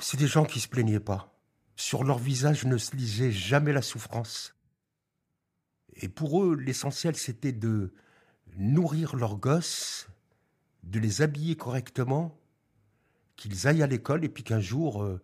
C'est 0.00 0.16
des 0.16 0.26
gens 0.26 0.44
qui 0.44 0.60
se 0.60 0.68
plaignaient 0.68 1.00
pas. 1.00 1.34
Sur 1.74 2.04
leur 2.04 2.18
visage 2.18 2.64
ne 2.64 2.78
se 2.78 2.96
lisait 2.96 3.32
jamais 3.32 3.72
la 3.72 3.82
souffrance. 3.82 4.54
Et 5.94 6.08
pour 6.08 6.42
eux, 6.42 6.54
l'essentiel, 6.54 7.16
c'était 7.16 7.52
de 7.52 7.92
nourrir 8.56 9.16
leurs 9.16 9.36
gosses, 9.36 10.08
de 10.82 10.98
les 10.98 11.22
habiller 11.22 11.56
correctement, 11.56 12.38
qu'ils 13.36 13.66
aillent 13.66 13.82
à 13.82 13.86
l'école 13.86 14.24
et 14.24 14.28
puis 14.28 14.42
qu'un 14.42 14.60
jour, 14.60 15.02
euh, 15.02 15.20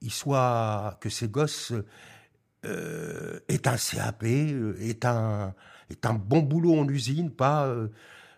il 0.00 0.12
soit 0.12 0.98
que 1.00 1.08
ces 1.08 1.28
gosses 1.28 1.72
euh, 2.64 3.40
aient 3.48 3.66
un 3.66 3.76
CAP, 3.76 4.22
euh, 4.24 4.76
aient 4.80 5.04
un, 5.04 5.54
aient 5.92 6.06
un 6.06 6.14
bon 6.14 6.40
boulot 6.40 6.74
en 6.78 6.88
usine, 6.88 7.30
pas 7.30 7.66
euh, 7.68 7.88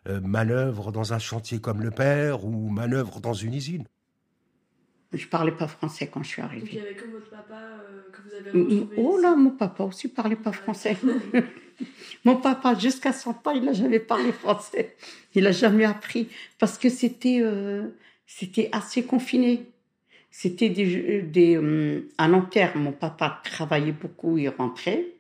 euh, 0.09 0.21
manœuvre 0.21 0.93
dans 0.93 1.13
un 1.15 1.19
chantier 1.19 1.61
comme 1.61 1.83
le 1.83 1.91
père 1.91 2.45
ou 2.45 2.69
manœuvre 2.71 3.21
dans 3.21 3.35
une 3.35 3.55
usine. 3.55 3.85
Je 5.13 5.27
parlais 5.29 5.53
pas 5.53 5.69
français 5.69 6.09
quand 6.09 6.23
je 6.25 6.29
suis 6.29 6.43
arrivée. 6.43 6.61
Donc 6.63 6.73
il 6.73 6.79
y 6.79 6.81
avait 6.81 6.95
que 6.97 7.07
votre 7.09 7.31
papa 7.31 7.55
euh, 7.89 8.03
que 8.13 8.21
vous 8.23 8.35
avez 8.35 8.51
Mm, 8.53 8.59
retrouvé 8.59 8.97
Oh 8.97 9.17
ici. 9.17 9.23
là, 9.23 9.37
mon 9.37 9.51
papa 9.51 9.85
aussi 9.85 10.09
parlait 10.09 10.37
pas 10.37 10.53
français. 10.53 10.97
mon 12.25 12.37
papa, 12.37 12.75
jusqu'à 12.77 13.13
100 13.13 13.47
ans, 13.47 13.51
il 13.53 13.65
n'a 13.65 13.73
jamais 13.73 14.01
parlé 14.01 14.33
français. 14.33 14.97
Il 15.35 15.45
n'a 15.45 15.53
jamais 15.53 15.85
appris 15.85 16.29
parce 16.59 16.79
que 16.79 16.89
c'était 16.89 17.41
euh, 17.43 17.89
c'était 18.27 18.69
assez 18.73 19.05
confiné. 19.05 19.71
C'était 20.31 20.71
des, 20.71 21.23
des 21.23 21.59
hum, 21.59 22.03
à 22.19 22.29
Nanterre, 22.29 22.77
mon 22.77 22.93
papa 22.93 23.41
travaillait 23.45 23.93
beaucoup, 23.93 24.39
il 24.39 24.49
rentrait. 24.49 25.14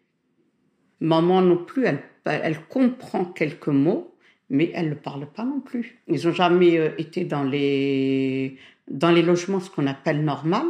Maman 1.04 1.42
non 1.42 1.58
plus, 1.58 1.84
elle, 2.24 2.60
comprend 2.70 3.26
quelques 3.26 3.68
mots, 3.68 4.14
mais 4.48 4.70
elle 4.74 4.88
ne 4.88 4.94
parle 4.94 5.26
pas 5.26 5.44
non 5.44 5.60
plus. 5.60 5.98
Ils 6.08 6.26
n'ont 6.26 6.32
jamais 6.32 6.78
euh, 6.78 6.90
été 6.96 7.24
dans 7.26 7.44
les, 7.44 8.56
dans 8.88 9.10
les 9.10 9.20
logements, 9.20 9.60
ce 9.60 9.68
qu'on 9.68 9.86
appelle 9.86 10.24
normal. 10.24 10.64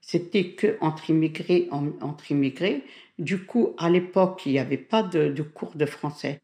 C'était 0.00 0.52
que 0.52 0.78
entre 0.80 1.10
immigrés, 1.10 1.68
en- 1.70 1.92
entre 2.00 2.30
immigrés. 2.30 2.84
Du 3.18 3.44
coup, 3.44 3.74
à 3.76 3.90
l'époque, 3.90 4.46
il 4.46 4.52
n'y 4.52 4.58
avait 4.58 4.78
pas 4.78 5.02
de, 5.02 5.42
cours 5.42 5.76
de 5.76 5.84
français. 5.84 6.40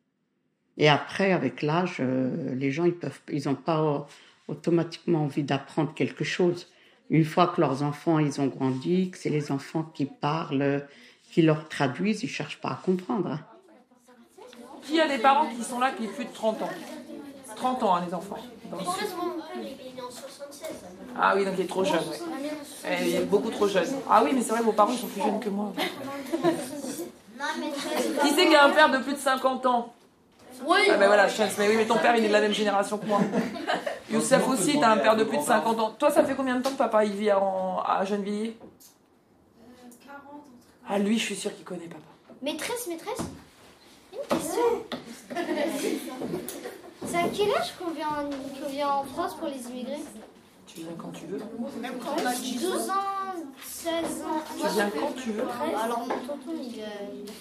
Et 0.77 0.91
après, 0.91 1.33
avec 1.33 1.63
l'âge, 1.63 1.97
euh, 2.01 2.55
les 2.55 2.71
gens, 2.71 2.85
ils 2.85 2.93
peuvent, 2.93 3.21
ils 3.33 3.47
n'ont 3.47 3.55
pas 3.55 4.07
automatiquement 4.47 5.23
envie 5.25 5.43
d'apprendre 5.43 5.95
quelque 5.95 6.25
chose. 6.25 6.71
Une 7.09 7.25
fois 7.25 7.47
que 7.47 7.63
leurs 7.63 7.83
enfants, 7.83 8.19
ils 8.19 8.43
ont 8.43 8.47
grandi, 8.47 9.11
que 9.11 9.17
c'est 9.17 9.31
les 9.31 9.51
enfants 9.53 9.85
qui 9.95 10.05
parlent, 10.05 10.87
qui 11.33 11.43
leur 11.43 11.67
traduisent, 11.69 12.23
ils 12.23 12.29
cherchent 12.29 12.61
pas 12.61 12.69
à 12.69 12.75
comprendre. 12.85 13.39
Qui 14.83 15.01
a 15.01 15.09
des 15.09 15.19
parents 15.19 15.47
qui 15.57 15.65
sont 15.65 15.79
là 15.81 15.91
qui 15.91 16.05
ont 16.05 16.09
plus 16.11 16.27
de 16.27 16.33
30 16.33 16.63
ans? 16.63 16.69
30 17.57 17.83
ans, 17.83 17.95
hein, 17.97 18.03
les 18.07 18.13
enfants. 18.15 18.39
Dans 18.71 18.77
le 18.79 18.85
sud. 18.85 19.09
Il 19.57 19.99
est 19.99 20.03
en 20.03 20.11
76. 20.11 20.69
Ah 21.19 21.33
oui, 21.37 21.45
donc 21.45 21.55
il 21.59 21.65
est 21.65 21.69
trop 21.69 21.85
jeune. 21.85 22.01
ouais. 22.01 22.21
Eh, 23.01 23.09
Il 23.09 23.15
est 23.17 23.25
beaucoup 23.25 23.51
trop 23.51 23.67
jeune. 23.67 23.89
Ah 24.11 24.23
oui, 24.25 24.33
mais 24.35 24.43
c'est 24.43 24.51
vrai, 24.53 24.63
vos 24.63 24.73
parents 24.73 24.93
ils 24.93 24.99
sont 24.99 25.07
plus 25.07 25.23
jeunes 25.23 25.41
que 25.41 25.49
moi. 25.49 25.73
Qui 28.23 28.31
c'est 28.31 28.47
qui 28.49 28.55
a 28.55 28.65
un 28.67 28.71
père 28.71 28.91
de 28.91 28.99
plus 28.99 29.13
de 29.15 29.19
50 29.19 29.65
ans? 29.67 29.93
Oui. 30.67 30.79
Ah 30.91 30.97
ben 30.97 31.07
voilà, 31.07 31.29
chance, 31.29 31.53
mais 31.59 31.69
oui, 31.69 31.77
mais 31.77 31.87
ton 31.87 31.97
père 31.99 32.15
il 32.17 32.25
est 32.25 32.29
de 32.29 32.33
la 32.33 32.41
même 32.41 32.53
génération 32.53 32.99
que 32.99 33.07
moi. 33.07 33.21
Youssef 34.11 34.47
aussi, 34.49 34.79
t'as 34.79 34.91
un 34.91 34.99
père 34.99 35.17
de 35.17 35.25
plus 35.25 35.39
de 35.39 35.43
50 35.43 35.81
ans. 35.81 35.95
Toi, 35.99 36.11
ça 36.11 36.25
fait 36.25 36.35
combien 36.35 36.57
de 36.57 36.63
temps 36.63 36.71
que 36.71 36.77
papa 36.77 37.05
il 37.05 37.13
vit 37.13 37.33
en- 37.33 37.81
à 37.87 38.05
Gennevilliers? 38.05 38.57
Ah 40.89 40.99
lui, 40.99 41.19
je 41.19 41.25
suis 41.25 41.37
sûre 41.37 41.55
qu'il 41.55 41.65
connaît 41.65 41.87
papa. 41.87 42.01
Maîtresse, 42.43 42.87
maîtresse? 42.89 43.21
Une 44.13 44.19
question. 44.39 44.85
C'est 47.07 47.17
à 47.17 47.29
quel 47.35 47.51
âge 47.55 47.75
qu'on 47.79 47.91
vient, 47.91 48.09
en- 48.09 48.61
qu'on 48.65 48.69
vient 48.71 48.89
en 48.91 49.05
France 49.05 49.35
pour 49.37 49.49
les 49.49 49.61
immigrés? 49.71 50.01
Tu 50.67 50.81
viens 50.81 50.93
quand 50.99 51.11
tu 51.13 51.27
veux. 51.27 51.39
Même 51.81 51.95
quand 51.99 52.15
on 52.23 52.27
a 52.27 52.35
12 52.35 52.89
ans, 52.91 53.35
16 53.65 53.95
ans. 54.23 54.43
Tu 54.61 54.69
viens 54.75 54.91
quand 54.91 55.13
tu 55.23 55.31
veux. 55.33 55.45
Alors 55.83 56.01
mon 56.01 56.07
tonton, 56.27 56.53
il, 56.63 56.81
euh, 56.81 56.85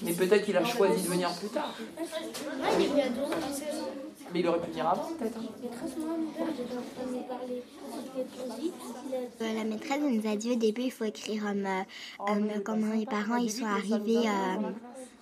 Mais 0.01 0.13
peut-être 0.13 0.43
qu'il 0.45 0.57
a 0.57 0.65
choisi 0.65 1.03
de 1.03 1.07
venir 1.07 1.31
plus 1.33 1.47
tard. 1.49 1.73
Non, 1.97 2.65
il 2.77 2.85
est 2.85 2.87
venu 2.87 3.01
à 3.01 3.09
12 3.09 3.23
ans, 3.31 3.53
16 3.53 3.79
ans. 3.79 3.89
Mais 4.33 4.39
il 4.39 4.47
aurait 4.47 4.61
pu 4.61 4.69
venir 4.71 4.87
avant 4.87 5.03
peut-être. 5.19 5.37
hein. 5.37 5.43
Euh, 9.41 9.53
La 9.53 9.63
maîtresse 9.63 9.99
nous 10.01 10.27
a 10.31 10.35
dit 10.35 10.51
au 10.51 10.55
début 10.55 10.83
il 10.83 10.91
faut 10.91 11.03
écrire 11.05 11.43
euh, 11.47 11.81
euh, 12.29 12.59
comment 12.63 12.95
mes 12.95 13.05
parents 13.05 13.35
ils 13.37 13.51
sont 13.51 13.65
arrivés 13.65 14.29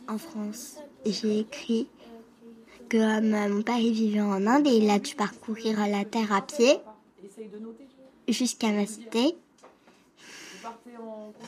en 0.07 0.17
France. 0.17 0.77
J'ai 1.05 1.39
écrit 1.39 1.87
que 2.89 3.47
mon 3.49 3.61
père 3.61 3.79
il 3.79 3.93
vivait 3.93 4.21
en 4.21 4.45
Inde 4.47 4.67
et 4.67 4.77
il 4.77 4.89
a 4.89 4.99
dû 4.99 5.15
parcourir 5.15 5.79
la 5.87 6.05
terre 6.05 6.31
à 6.33 6.41
pied 6.41 6.77
jusqu'à 8.27 8.71
ma 8.71 8.85
cité. 8.85 9.35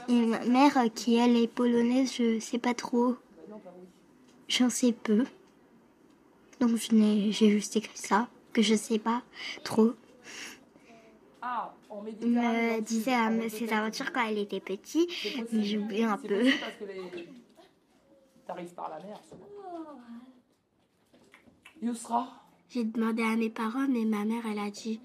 Et 0.07 0.13
ma 0.25 0.39
mère 0.45 0.77
qui 0.95 1.15
elle 1.17 1.35
est 1.37 1.47
polonaise, 1.47 2.11
je 2.17 2.39
sais 2.39 2.57
pas 2.59 2.73
trop. 2.73 3.15
J'en 4.47 4.69
sais 4.69 4.91
peu. 4.93 5.25
Donc 6.61 6.77
j'ai 6.77 7.49
juste 7.49 7.75
écrit 7.75 7.97
ça, 7.97 8.27
que 8.53 8.61
je 8.61 8.75
sais 8.75 8.99
pas 8.99 9.23
trop. 9.63 9.93
Ah, 11.41 11.73
me 11.91 12.79
disait 12.81 13.15
euh, 13.15 13.49
ses 13.49 13.73
aventures 13.73 14.13
quand 14.13 14.27
elle 14.27 14.37
était 14.37 14.59
petite, 14.59 15.09
mais 15.51 15.63
j'oublie 15.63 16.03
un 16.03 16.17
peu. 16.17 16.45
T'arrives 18.45 18.75
par 18.75 18.91
la 18.91 18.99
mer. 18.99 19.19
J'ai 22.69 22.83
demandé 22.83 23.23
à 23.23 23.35
mes 23.35 23.49
parents, 23.49 23.87
mais 23.87 24.05
ma 24.05 24.23
mère, 24.23 24.43
elle 24.45 24.59
a 24.59 24.69
dit, 24.69 25.01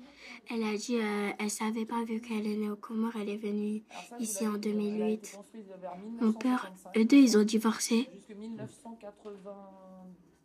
elle 0.51 0.63
a 0.63 0.77
dit, 0.77 0.99
euh, 0.99 1.31
elle 1.39 1.51
savait 1.51 1.87
pas 1.87 2.05
vu 2.05 2.21
qu'elle 2.21 2.47
est 2.47 2.57
née 2.57 2.69
au 2.69 2.77
Comores, 2.77 3.17
elle 3.17 3.31
est 3.31 3.39
venue 3.39 3.83
ici 4.21 4.47
en 4.47 4.59
2008. 4.59 5.39
Mon 6.21 6.35
père, 6.35 6.71
eux 6.95 7.05
deux, 7.07 7.17
ils 7.17 7.39
ont 7.39 7.45
divorcé. 7.45 8.11
Jusque 8.13 8.39
1980. 8.39 9.55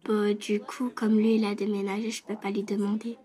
Bah, 0.06 0.34
du 0.34 0.60
coup, 0.60 0.90
comme 0.94 1.18
lui, 1.18 1.36
il 1.36 1.46
a 1.46 1.56
déménagé, 1.56 2.12
je 2.12 2.24
peux 2.24 2.36
pas 2.36 2.50
lui 2.52 2.64
demander. 2.64 3.18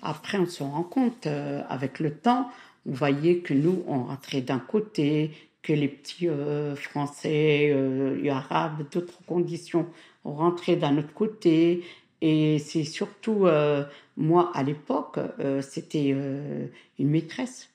Après, 0.00 0.38
on 0.38 0.46
se 0.46 0.62
rend 0.62 0.84
compte, 0.84 1.26
euh, 1.26 1.62
avec 1.68 1.98
le 1.98 2.14
temps, 2.14 2.50
on 2.86 2.92
voyait 2.92 3.38
que 3.38 3.52
nous, 3.52 3.82
on 3.86 4.04
rentrait 4.04 4.40
d'un 4.40 4.60
côté, 4.60 5.32
que 5.62 5.72
les 5.72 5.88
petits 5.88 6.28
euh, 6.28 6.76
Français, 6.76 7.70
euh, 7.72 8.30
Arabes, 8.30 8.84
d'autres 8.90 9.22
conditions, 9.26 9.86
on 10.24 10.32
rentrait 10.32 10.76
d'un 10.76 10.96
autre 10.98 11.12
côté. 11.12 11.84
Et 12.20 12.58
c'est 12.58 12.84
surtout, 12.84 13.46
euh, 13.46 13.84
moi, 14.16 14.50
à 14.54 14.62
l'époque, 14.62 15.18
euh, 15.40 15.62
c'était 15.62 16.12
euh, 16.14 16.66
une 16.98 17.10
maîtresse 17.10 17.67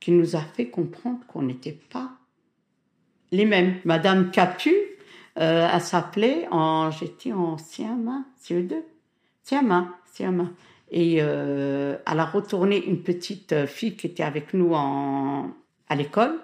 qui 0.00 0.12
nous 0.12 0.34
a 0.34 0.40
fait 0.40 0.68
comprendre 0.68 1.20
qu'on 1.28 1.42
n'était 1.42 1.78
pas 1.90 2.10
les 3.32 3.44
mêmes. 3.44 3.76
Madame 3.84 4.30
Catu, 4.30 4.74
euh, 5.38 5.68
elle 5.72 5.80
s'appelait, 5.80 6.48
en, 6.50 6.90
j'étais 6.90 7.32
en 7.32 7.56
CM1, 7.56 8.24
CE2, 8.42 8.74
CM1, 9.46 9.86
CM1. 10.14 10.48
Et 10.90 11.18
euh, 11.20 11.96
elle 12.10 12.18
a 12.18 12.24
retourné 12.24 12.84
une 12.84 13.02
petite 13.02 13.52
euh, 13.52 13.66
fille 13.66 13.94
qui 13.94 14.08
était 14.08 14.24
avec 14.24 14.54
nous 14.54 14.72
en, 14.74 15.50
à 15.88 15.94
l'école, 15.94 16.40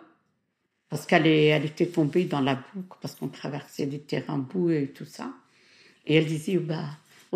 parce 0.88 1.05
qu'elle 1.05 1.27
elle 1.27 1.64
était 1.64 1.87
tombée 1.87 2.27
dans 2.27 2.40
la 2.40 2.55
boue, 2.55 2.85
parce 3.01 3.16
qu'on 3.16 3.29
traversait 3.29 3.87
des 3.87 3.99
terrains 3.99 4.38
boueux 4.38 4.75
et 4.75 4.88
tout 4.88 5.05
ça. 5.05 5.33
Et 6.07 6.16
elle 6.16 6.27
disait, 6.27 6.59
bah, 6.59 6.85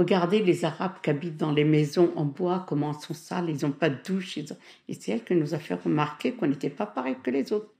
regardez 0.00 0.42
les 0.42 0.64
Arabes 0.64 1.00
qui 1.02 1.10
habitent 1.10 1.36
dans 1.36 1.52
les 1.52 1.64
maisons 1.64 2.12
en 2.16 2.24
bois, 2.24 2.64
comment 2.68 2.92
ils 2.92 3.00
sont 3.00 3.14
sales, 3.14 3.50
ils 3.50 3.64
n'ont 3.64 3.72
pas 3.72 3.90
de 3.90 4.02
douche. 4.02 4.38
Et 4.38 4.94
c'est 4.94 5.12
elle 5.12 5.24
qui 5.24 5.34
nous 5.34 5.54
a 5.54 5.58
fait 5.58 5.74
remarquer 5.74 6.34
qu'on 6.34 6.48
n'était 6.48 6.70
pas 6.70 6.86
pareil 6.86 7.16
que 7.22 7.30
les 7.30 7.52
autres. 7.52 7.72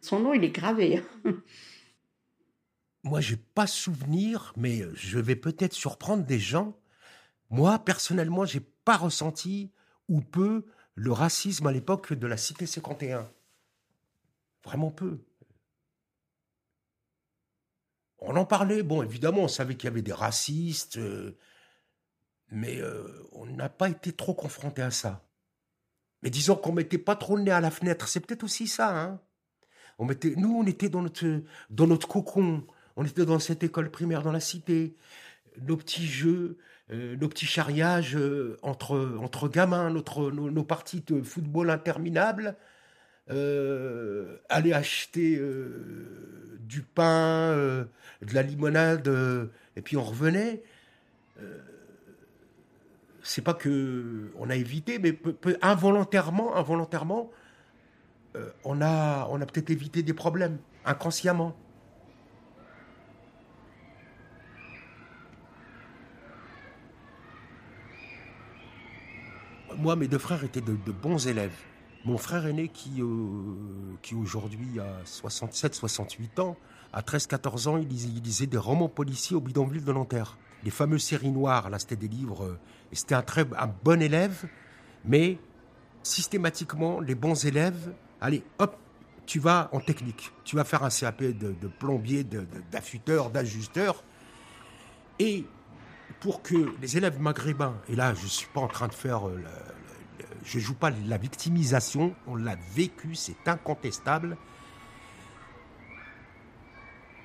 Son 0.00 0.20
nom, 0.20 0.34
il 0.34 0.44
est 0.44 0.50
gravé. 0.50 0.98
hein. 1.24 1.32
Moi, 3.02 3.20
j'ai 3.20 3.36
pas 3.36 3.66
souvenir, 3.66 4.52
mais 4.56 4.82
je 4.94 5.18
vais 5.18 5.36
peut-être 5.36 5.72
surprendre 5.72 6.24
des 6.24 6.38
gens. 6.38 6.76
Moi, 7.48 7.78
personnellement, 7.78 8.44
j'ai 8.44 8.60
pas 8.60 8.96
ressenti 8.96 9.70
ou 10.08 10.20
peu 10.20 10.66
le 10.94 11.12
racisme 11.12 11.66
à 11.66 11.72
l'époque 11.72 12.12
de 12.12 12.26
la 12.26 12.36
Cité 12.36 12.66
51. 12.66 13.30
Vraiment 14.64 14.90
peu. 14.90 15.24
On 18.18 18.36
en 18.36 18.44
parlait, 18.44 18.82
bon, 18.82 19.02
évidemment, 19.02 19.44
on 19.44 19.48
savait 19.48 19.76
qu'il 19.76 19.88
y 19.88 19.92
avait 19.92 20.02
des 20.02 20.12
racistes, 20.12 20.98
euh, 20.98 21.38
mais 22.50 22.80
euh, 22.80 23.04
on 23.32 23.46
n'a 23.46 23.68
pas 23.68 23.88
été 23.88 24.12
trop 24.12 24.34
confronté 24.34 24.82
à 24.82 24.90
ça. 24.90 25.24
Mais 26.22 26.30
disons 26.30 26.56
qu'on 26.56 26.72
mettait 26.72 26.98
pas 26.98 27.16
trop 27.16 27.36
le 27.36 27.42
nez 27.42 27.50
à 27.50 27.60
la 27.60 27.70
fenêtre, 27.70 28.08
c'est 28.08 28.20
peut-être 28.20 28.44
aussi 28.44 28.66
ça, 28.66 28.98
hein. 28.98 29.20
On 29.98 30.06
mettait, 30.06 30.34
nous, 30.36 30.54
on 30.56 30.66
était 30.66 30.88
dans 30.88 31.02
notre, 31.02 31.42
dans 31.68 31.86
notre 31.86 32.08
cocon. 32.08 32.66
On 32.96 33.04
était 33.04 33.26
dans 33.26 33.38
cette 33.38 33.62
école 33.62 33.90
primaire 33.90 34.22
dans 34.22 34.32
la 34.32 34.40
cité. 34.40 34.96
Nos 35.60 35.76
petits 35.76 36.06
jeux, 36.06 36.56
euh, 36.90 37.16
nos 37.16 37.28
petits 37.28 37.46
charriages 37.46 38.16
euh, 38.16 38.56
entre, 38.62 39.18
entre 39.20 39.48
gamins, 39.48 39.90
notre, 39.90 40.30
nos, 40.30 40.50
nos 40.50 40.64
parties 40.64 41.02
de 41.02 41.22
football 41.22 41.68
interminables. 41.68 42.56
aller 43.28 44.72
acheter 44.72 45.40
du 46.60 46.82
pain, 46.82 47.54
de 47.54 48.34
la 48.34 48.42
limonade, 48.42 49.08
et 49.76 49.82
puis 49.82 49.96
on 49.98 50.02
revenait. 50.02 50.62
C'est 53.32 53.42
pas 53.42 53.54
que 53.54 54.32
on 54.40 54.50
a 54.50 54.56
évité, 54.56 54.98
mais 54.98 55.16
involontairement, 55.62 56.56
involontairement, 56.56 57.30
euh, 58.34 58.50
on 58.64 58.82
a, 58.82 59.28
on 59.30 59.40
a 59.40 59.46
peut-être 59.46 59.70
évité 59.70 60.02
des 60.02 60.14
problèmes, 60.14 60.58
inconsciemment. 60.84 61.54
Moi, 69.76 69.94
mes 69.94 70.08
deux 70.08 70.18
frères 70.18 70.42
étaient 70.42 70.60
de, 70.60 70.74
de 70.84 70.90
bons 70.90 71.28
élèves. 71.28 71.54
Mon 72.04 72.18
frère 72.18 72.46
aîné, 72.46 72.66
qui, 72.66 73.00
euh, 73.00 73.94
qui 74.02 74.16
aujourd'hui 74.16 74.80
a 74.80 75.04
67-68 75.04 76.40
ans, 76.40 76.56
à 76.92 77.02
13-14 77.02 77.68
ans, 77.68 77.76
il 77.76 77.86
lisait, 77.86 78.08
il 78.08 78.22
lisait 78.24 78.46
des 78.48 78.58
romans 78.58 78.88
policiers 78.88 79.36
au 79.36 79.40
bidonville 79.40 79.84
de 79.84 79.92
Nanterre. 79.92 80.36
Les 80.64 80.70
fameuses 80.70 81.02
séries 81.02 81.30
noires, 81.30 81.70
là, 81.70 81.78
c'était 81.78 81.96
des 81.96 82.08
livres. 82.08 82.44
euh, 82.44 82.58
et 82.92 82.96
c'était 82.96 83.14
un, 83.14 83.22
très, 83.22 83.46
un 83.56 83.72
bon 83.84 84.02
élève, 84.02 84.46
mais 85.04 85.38
systématiquement, 86.02 87.00
les 87.00 87.14
bons 87.14 87.44
élèves, 87.46 87.92
allez, 88.20 88.42
hop, 88.58 88.76
tu 89.26 89.38
vas 89.38 89.68
en 89.72 89.80
technique. 89.80 90.32
Tu 90.44 90.56
vas 90.56 90.64
faire 90.64 90.82
un 90.82 90.90
CAP 90.90 91.22
de, 91.22 91.52
de 91.52 91.68
plombier, 91.68 92.24
d'affûteur, 92.72 93.30
d'ajusteur. 93.30 94.02
Et 95.18 95.44
pour 96.18 96.42
que 96.42 96.74
les 96.80 96.96
élèves 96.96 97.20
maghrébins, 97.20 97.76
et 97.88 97.94
là, 97.94 98.12
je 98.14 98.24
ne 98.24 98.28
suis 98.28 98.48
pas 98.48 98.60
en 98.60 98.68
train 98.68 98.88
de 98.88 98.94
faire. 98.94 99.28
euh, 99.28 99.38
je 100.44 100.58
joue 100.58 100.74
pas 100.74 100.90
la 101.06 101.16
victimisation, 101.16 102.14
on 102.26 102.34
l'a 102.34 102.56
vécu, 102.74 103.14
c'est 103.14 103.46
incontestable. 103.46 104.36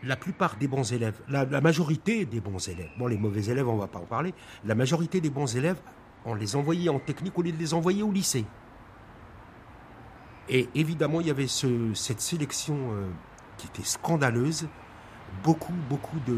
La 0.05 0.15
plupart 0.15 0.55
des 0.57 0.67
bons 0.67 0.93
élèves, 0.93 1.19
la, 1.27 1.45
majorité 1.61 2.25
des 2.25 2.39
bons 2.39 2.67
élèves, 2.67 2.91
bon, 2.97 3.07
les 3.07 3.17
mauvais 3.17 3.45
élèves, 3.45 3.67
on 3.67 3.77
va 3.77 3.87
pas 3.87 3.97
en 3.97 4.05
parler, 4.05 4.35
la 4.63 4.75
majorité 4.75 5.19
des 5.19 5.31
bons 5.31 5.55
élèves, 5.55 5.77
on 6.25 6.35
les 6.35 6.55
envoyait 6.55 6.89
en 6.89 6.99
technique 6.99 7.37
au 7.39 7.41
lieu 7.41 7.51
de 7.51 7.57
les 7.57 7.73
envoyer 7.73 8.03
au 8.03 8.11
lycée. 8.11 8.45
Et 10.47 10.69
évidemment, 10.75 11.21
il 11.21 11.27
y 11.27 11.31
avait 11.31 11.47
ce- 11.47 11.93
cette 11.95 12.21
sélection 12.21 12.75
euh, 12.91 13.09
qui 13.57 13.65
était 13.65 13.83
scandaleuse. 13.83 14.67
Beaucoup, 15.43 15.73
beaucoup 15.89 16.19
de, 16.27 16.37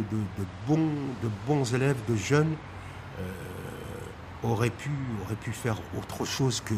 bons, 1.45 1.73
élèves, 1.73 1.97
de 2.07 2.15
jeunes, 2.15 2.55
euh, 3.19 3.23
auraient, 4.43 4.69
pu, 4.69 4.89
faire 5.51 5.77
autre 5.97 6.23
chose 6.25 6.61
que, 6.61 6.73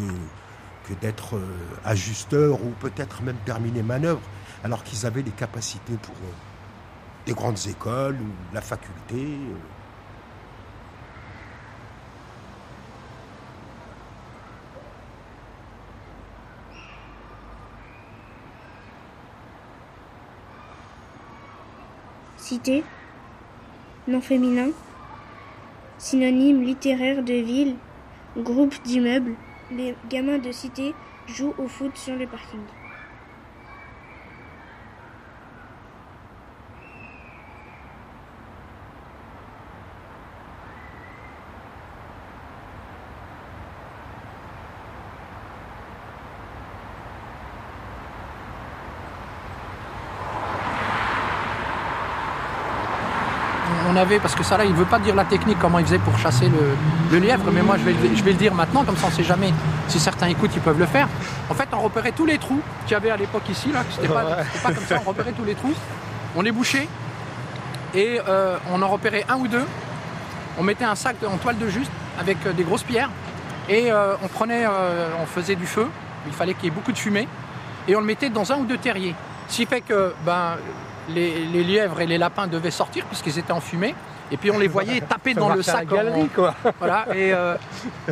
d'être 1.02 1.36
euh, 1.36 1.46
ajusteurs 1.86 2.64
ou 2.64 2.72
peut-être 2.80 3.22
même 3.22 3.38
terminer 3.46 3.84
manœuvre, 3.84 4.22
alors 4.64 4.84
qu'ils 4.84 5.06
avaient 5.06 5.22
les 5.22 5.30
capacités 5.32 5.94
pour 6.02 6.16
euh, 6.16 6.49
des 7.26 7.34
grandes 7.34 7.60
écoles 7.68 8.18
ou 8.22 8.54
la 8.54 8.62
faculté. 8.62 9.16
euh. 9.16 9.56
Cité, 22.38 22.84
nom 24.08 24.22
féminin, 24.22 24.70
synonyme 26.00 26.64
littéraire 26.64 27.22
de 27.22 27.34
ville, 27.34 27.76
groupe 28.38 28.74
d'immeubles. 28.84 29.36
Les 29.72 29.96
gamins 30.10 30.40
de 30.40 30.52
cité 30.52 30.96
jouent 31.28 31.54
au 31.60 31.68
foot 31.68 31.96
sur 31.96 32.16
le 32.16 32.26
parking. 32.26 32.62
on 53.89 53.89
avait, 54.00 54.20
parce 54.20 54.34
que 54.36 54.44
ça 54.44 54.58
là, 54.58 54.66
il 54.66 54.72
ne 54.72 54.76
veut 54.76 54.86
pas 54.86 54.98
dire 55.00 55.14
la 55.16 55.26
technique, 55.26 55.58
comment 55.60 55.78
il 55.80 55.86
faisait 55.86 56.00
pour 56.00 56.18
chasser 56.18 56.48
le, 56.50 56.76
le 57.12 57.20
lièvre, 57.26 57.44
mais 57.52 57.62
moi 57.62 57.78
je 57.78 57.84
vais, 57.84 57.92
le- 57.94 58.16
je 58.16 58.24
vais 58.24 58.32
le 58.32 58.38
dire 58.38 58.54
maintenant, 58.54 58.84
comme 58.84 58.98
ça 58.98 59.06
on 59.08 59.10
ne 59.10 59.16
sait 59.16 59.24
jamais 59.24 59.54
si 59.88 60.00
certains 60.00 60.28
écoutent, 60.28 60.52
ils 60.56 60.62
peuvent 60.62 60.80
le 60.80 60.86
faire. 60.88 61.08
En 61.50 61.54
fait, 61.54 61.68
on 61.74 61.80
repérait 61.82 62.12
tous 62.12 62.26
les 62.26 62.38
trous 62.38 62.62
qu'il 62.86 62.94
y 62.94 62.96
avait 62.96 63.12
à 63.12 63.18
l'époque 63.18 63.48
ici, 63.50 63.72
là, 63.72 63.84
c'était 63.92 64.08
pas, 64.08 64.24
comme 64.64 64.84
ça, 64.88 64.98
on 65.06 65.10
repérait 65.10 65.32
tous 65.34 65.46
les 65.46 65.56
trous, 65.56 65.74
on 66.36 66.42
les 66.42 66.52
bouchait, 66.52 66.88
et 67.94 68.20
euh, 68.28 68.58
on 68.72 68.82
en 68.82 68.88
repérait 68.88 69.26
un 69.30 69.36
ou 69.38 69.48
deux, 69.48 69.66
on 70.58 70.64
mettait 70.64 70.86
un 70.86 70.96
sac 70.96 71.16
en 71.32 71.38
toile 71.38 71.58
de 71.58 71.68
juste 71.70 71.92
avec 72.20 72.38
euh, 72.46 72.54
des 72.54 72.64
grosses 72.64 72.84
pierres, 72.84 73.10
et 73.68 73.92
euh, 73.92 74.14
on 74.24 74.28
prenait, 74.28 74.66
euh, 74.66 75.10
on 75.22 75.26
faisait 75.26 75.56
du 75.56 75.66
feu, 75.66 75.88
il 76.28 76.34
fallait 76.34 76.54
qu'il 76.54 76.66
y 76.66 76.68
ait 76.68 76.76
beaucoup 76.76 76.92
de 76.92 76.98
fumée, 76.98 77.28
et 77.88 77.96
on 77.96 78.00
le 78.00 78.06
mettait 78.06 78.30
dans 78.30 78.52
un 78.52 78.58
ou 78.58 78.66
deux 78.66 78.78
terriers. 78.78 79.16
Ce 79.48 79.56
qui 79.58 79.66
fait 79.66 79.82
que 79.82 80.14
ben, 80.26 80.58
les, 81.14 81.46
les 81.46 81.64
lièvres 81.64 82.00
et 82.02 82.08
les 82.08 82.18
lapins 82.18 82.48
devaient 82.48 82.72
sortir 82.72 83.06
puisqu'ils 83.06 83.38
étaient 83.40 83.52
enfumés. 83.54 83.96
Et 84.32 84.38
puis 84.38 84.52
on 84.52 84.60
les 84.60 84.68
voyait 84.68 85.02
taper 85.02 85.34
dans 85.34 85.50
le 85.50 85.62
sac. 85.64 85.88
galerie, 85.88 86.28
quoi. 86.30 86.54
Voilà, 86.78 87.08
et 87.16 87.34
euh, 87.34 87.56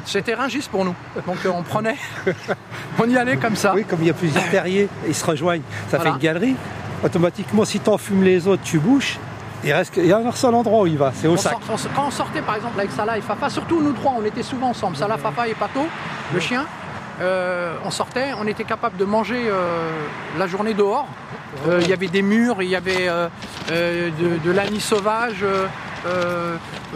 c'était 0.06 0.34
ringis 0.34 0.68
pour 0.72 0.84
nous. 0.84 0.96
Donc 1.28 1.38
euh, 1.46 1.52
on 1.54 1.62
prenait, 1.62 1.96
on 3.00 3.08
y 3.10 3.18
allait 3.18 3.38
comme 3.38 3.56
ça. 3.56 3.74
Oui, 3.76 3.84
comme 3.86 4.00
il 4.02 4.08
y 4.08 4.10
a 4.10 4.14
plusieurs 4.14 4.50
terriers, 4.50 4.90
ils 5.08 5.14
se 5.16 5.26
rejoignent, 5.26 5.62
ça 5.90 5.98
Voilà. 5.98 6.04
fait 6.12 6.16
une 6.18 6.22
galerie. 6.24 6.56
Automatiquement, 7.04 7.64
si 7.66 7.80
tu 7.80 7.90
enfumes 7.90 8.24
les 8.24 8.48
autres, 8.48 8.64
tu 8.64 8.80
bouches. 8.80 9.18
Il 9.64 9.74
reste 9.74 9.98
y 9.98 10.12
a 10.12 10.18
un 10.18 10.32
seul 10.32 10.54
endroit 10.56 10.82
où 10.84 10.88
il 10.88 10.98
va, 10.98 11.12
c'est 11.14 11.28
au 11.28 11.34
On 11.34 11.38
sac. 11.38 11.52
sort- 11.54 11.62
on 11.70 11.76
s- 11.76 11.88
quand 11.96 12.08
on 12.08 12.12
sortait 12.12 12.42
par 12.42 12.56
exemple 12.56 12.80
avec 12.80 12.92
Salah 12.92 13.18
et 13.18 13.22
Fafa, 13.22 13.50
surtout 13.50 13.82
nous 13.82 13.92
trois, 13.94 14.14
on 14.20 14.24
était 14.24 14.44
souvent 14.44 14.70
ensemble, 14.70 14.96
Salah, 14.96 15.18
Fafa 15.18 15.48
et 15.48 15.56
Pato, 15.56 15.82
le 16.34 16.40
chien, 16.40 16.66
euh, 17.22 17.76
on 17.86 17.92
sortait, 17.92 18.32
on 18.40 18.48
était 18.48 18.64
capable 18.64 18.98
de 18.98 19.06
manger 19.06 19.44
euh, 19.48 19.90
la 20.38 20.48
journée 20.48 20.74
dehors. 20.74 21.08
Euh, 21.68 21.80
Il 21.82 21.90
y 21.90 21.94
avait 21.94 22.08
des 22.08 22.22
murs, 22.22 22.62
il 22.62 22.70
y 22.70 22.76
avait 22.76 23.08
de, 23.70 24.38
de 24.44 24.52
l'anis 24.52 24.82
sauvage, 24.84 25.44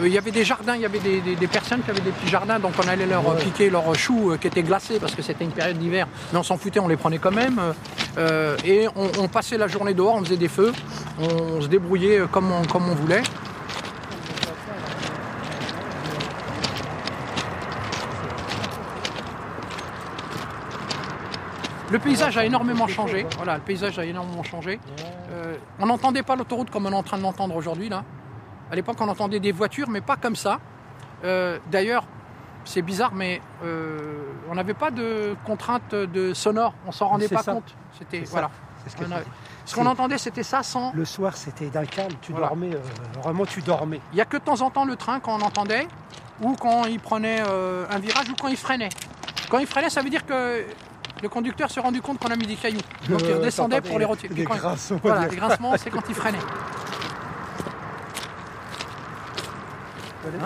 il 0.00 0.08
y 0.08 0.18
avait 0.18 0.30
des 0.30 0.44
jardins, 0.44 0.74
il 0.74 0.82
y 0.82 0.86
avait 0.86 0.98
des, 1.00 1.20
des- 1.20 1.34
des 1.36 1.46
personnes 1.46 1.82
qui 1.82 1.90
avaient 1.90 2.00
des 2.00 2.10
petits 2.12 2.28
jardins, 2.30 2.58
donc 2.58 2.72
on 2.82 2.88
allait 2.88 3.06
leur 3.06 3.22
piquer 3.36 3.68
leurs 3.70 3.94
choux 3.94 4.34
qui 4.40 4.46
étaient 4.46 4.62
glacés 4.62 4.98
parce 5.00 5.14
que 5.14 5.22
c'était 5.22 5.44
une 5.44 5.50
période 5.52 5.78
d'hiver, 5.78 6.06
mais 6.32 6.38
on 6.38 6.42
s'en 6.42 6.56
foutait, 6.56 6.80
on 6.80 6.88
les 6.88 6.96
prenait 6.96 7.18
quand 7.18 7.32
même. 7.32 7.60
et 8.64 8.86
on, 8.96 9.10
on 9.20 9.28
passait 9.28 9.58
la 9.58 9.68
journée 9.68 9.94
dehors, 9.94 10.14
on 10.14 10.24
faisait 10.24 10.36
des 10.36 10.48
feux, 10.48 10.72
on, 11.20 11.60
se 11.60 11.66
débrouillait 11.66 12.22
comme 12.30 12.50
on, 12.52 12.64
comme 12.64 12.88
on 12.88 12.94
voulait. 12.94 13.22
Le 21.92 21.98
paysage 21.98 22.38
a 22.38 22.44
énormément 22.46 22.86
changé. 22.86 23.26
Voilà, 23.36 23.56
le 23.56 23.60
paysage 23.60 23.98
a 23.98 24.04
énormément 24.06 24.42
changé. 24.42 24.80
Euh, 25.30 25.56
on 25.78 25.84
n'entendait 25.84 26.22
pas 26.22 26.36
l'autoroute 26.36 26.70
comme 26.70 26.86
on 26.86 26.92
est 26.92 26.96
en 26.96 27.02
train 27.02 27.18
de 27.18 27.22
l'entendre 27.22 27.54
aujourd'hui 27.54 27.90
là. 27.90 28.02
À 28.70 28.74
l'époque, 28.74 28.96
on 29.00 29.08
entendait 29.08 29.40
des 29.40 29.52
voitures, 29.52 29.90
mais 29.90 30.00
pas 30.00 30.16
comme 30.16 30.34
ça. 30.34 30.58
Euh, 31.24 31.58
D'ailleurs, 31.70 32.04
c'est 32.64 32.80
bizarre, 32.80 33.12
mais 33.14 33.42
euh, 33.62 34.22
on 34.50 34.54
n'avait 34.54 34.72
pas 34.72 34.90
de 34.90 35.36
contraintes 35.44 35.94
de 35.94 36.32
sonore. 36.32 36.72
On 36.86 36.92
s'en 36.92 37.08
rendait 37.08 37.28
pas 37.28 37.42
ça. 37.42 37.52
compte. 37.52 37.74
C'était 37.98 38.20
voilà. 38.20 38.50
Ce 39.66 39.74
qu'on 39.74 39.84
entendait, 39.84 40.16
c'était 40.16 40.42
ça 40.42 40.62
sans. 40.62 40.92
Le 40.94 41.04
soir, 41.04 41.36
c'était 41.36 41.66
d'un 41.68 41.84
calme, 41.84 42.14
tu 42.22 42.32
Voilà. 42.32 42.48
dormais, 42.48 42.70
vraiment 43.22 43.44
tu 43.44 43.60
dormais. 43.60 44.00
Il 44.12 44.16
n'y 44.16 44.22
a 44.22 44.24
que 44.24 44.38
de 44.38 44.42
temps 44.42 44.62
en 44.62 44.70
temps 44.70 44.86
le 44.86 44.96
train 44.96 45.20
quand 45.20 45.38
on 45.38 45.42
entendait, 45.44 45.86
ou 46.40 46.56
quand 46.56 46.86
il 46.86 46.98
prenait 47.00 47.40
un 47.40 47.98
virage, 47.98 48.30
ou 48.30 48.34
quand 48.40 48.48
il 48.48 48.56
freinait. 48.56 48.88
Quand 49.50 49.58
il 49.58 49.66
freinait, 49.66 49.90
ça 49.90 50.00
veut 50.00 50.08
dire 50.10 50.24
que 50.24 50.64
le 51.22 51.28
conducteur 51.28 51.70
s'est 51.70 51.80
rendu 51.80 52.02
compte 52.02 52.18
qu'on 52.18 52.30
a 52.30 52.36
mis 52.36 52.46
des 52.46 52.56
cailloux. 52.56 52.80
Donc 53.08 53.20
il 53.22 53.30
Euh, 53.30 53.36
redescendait 53.38 53.80
pour 53.80 53.98
les 53.98 54.04
retirer. 54.04 54.34
des 54.34 54.44
grincements, 54.44 54.98
Voilà, 55.02 55.24
des- 55.24 55.30
les 55.30 55.36
grincements, 55.36 55.74
c'est 55.76 55.90
quand 55.90 56.02
il 56.08 56.14
freinait. 56.14 56.38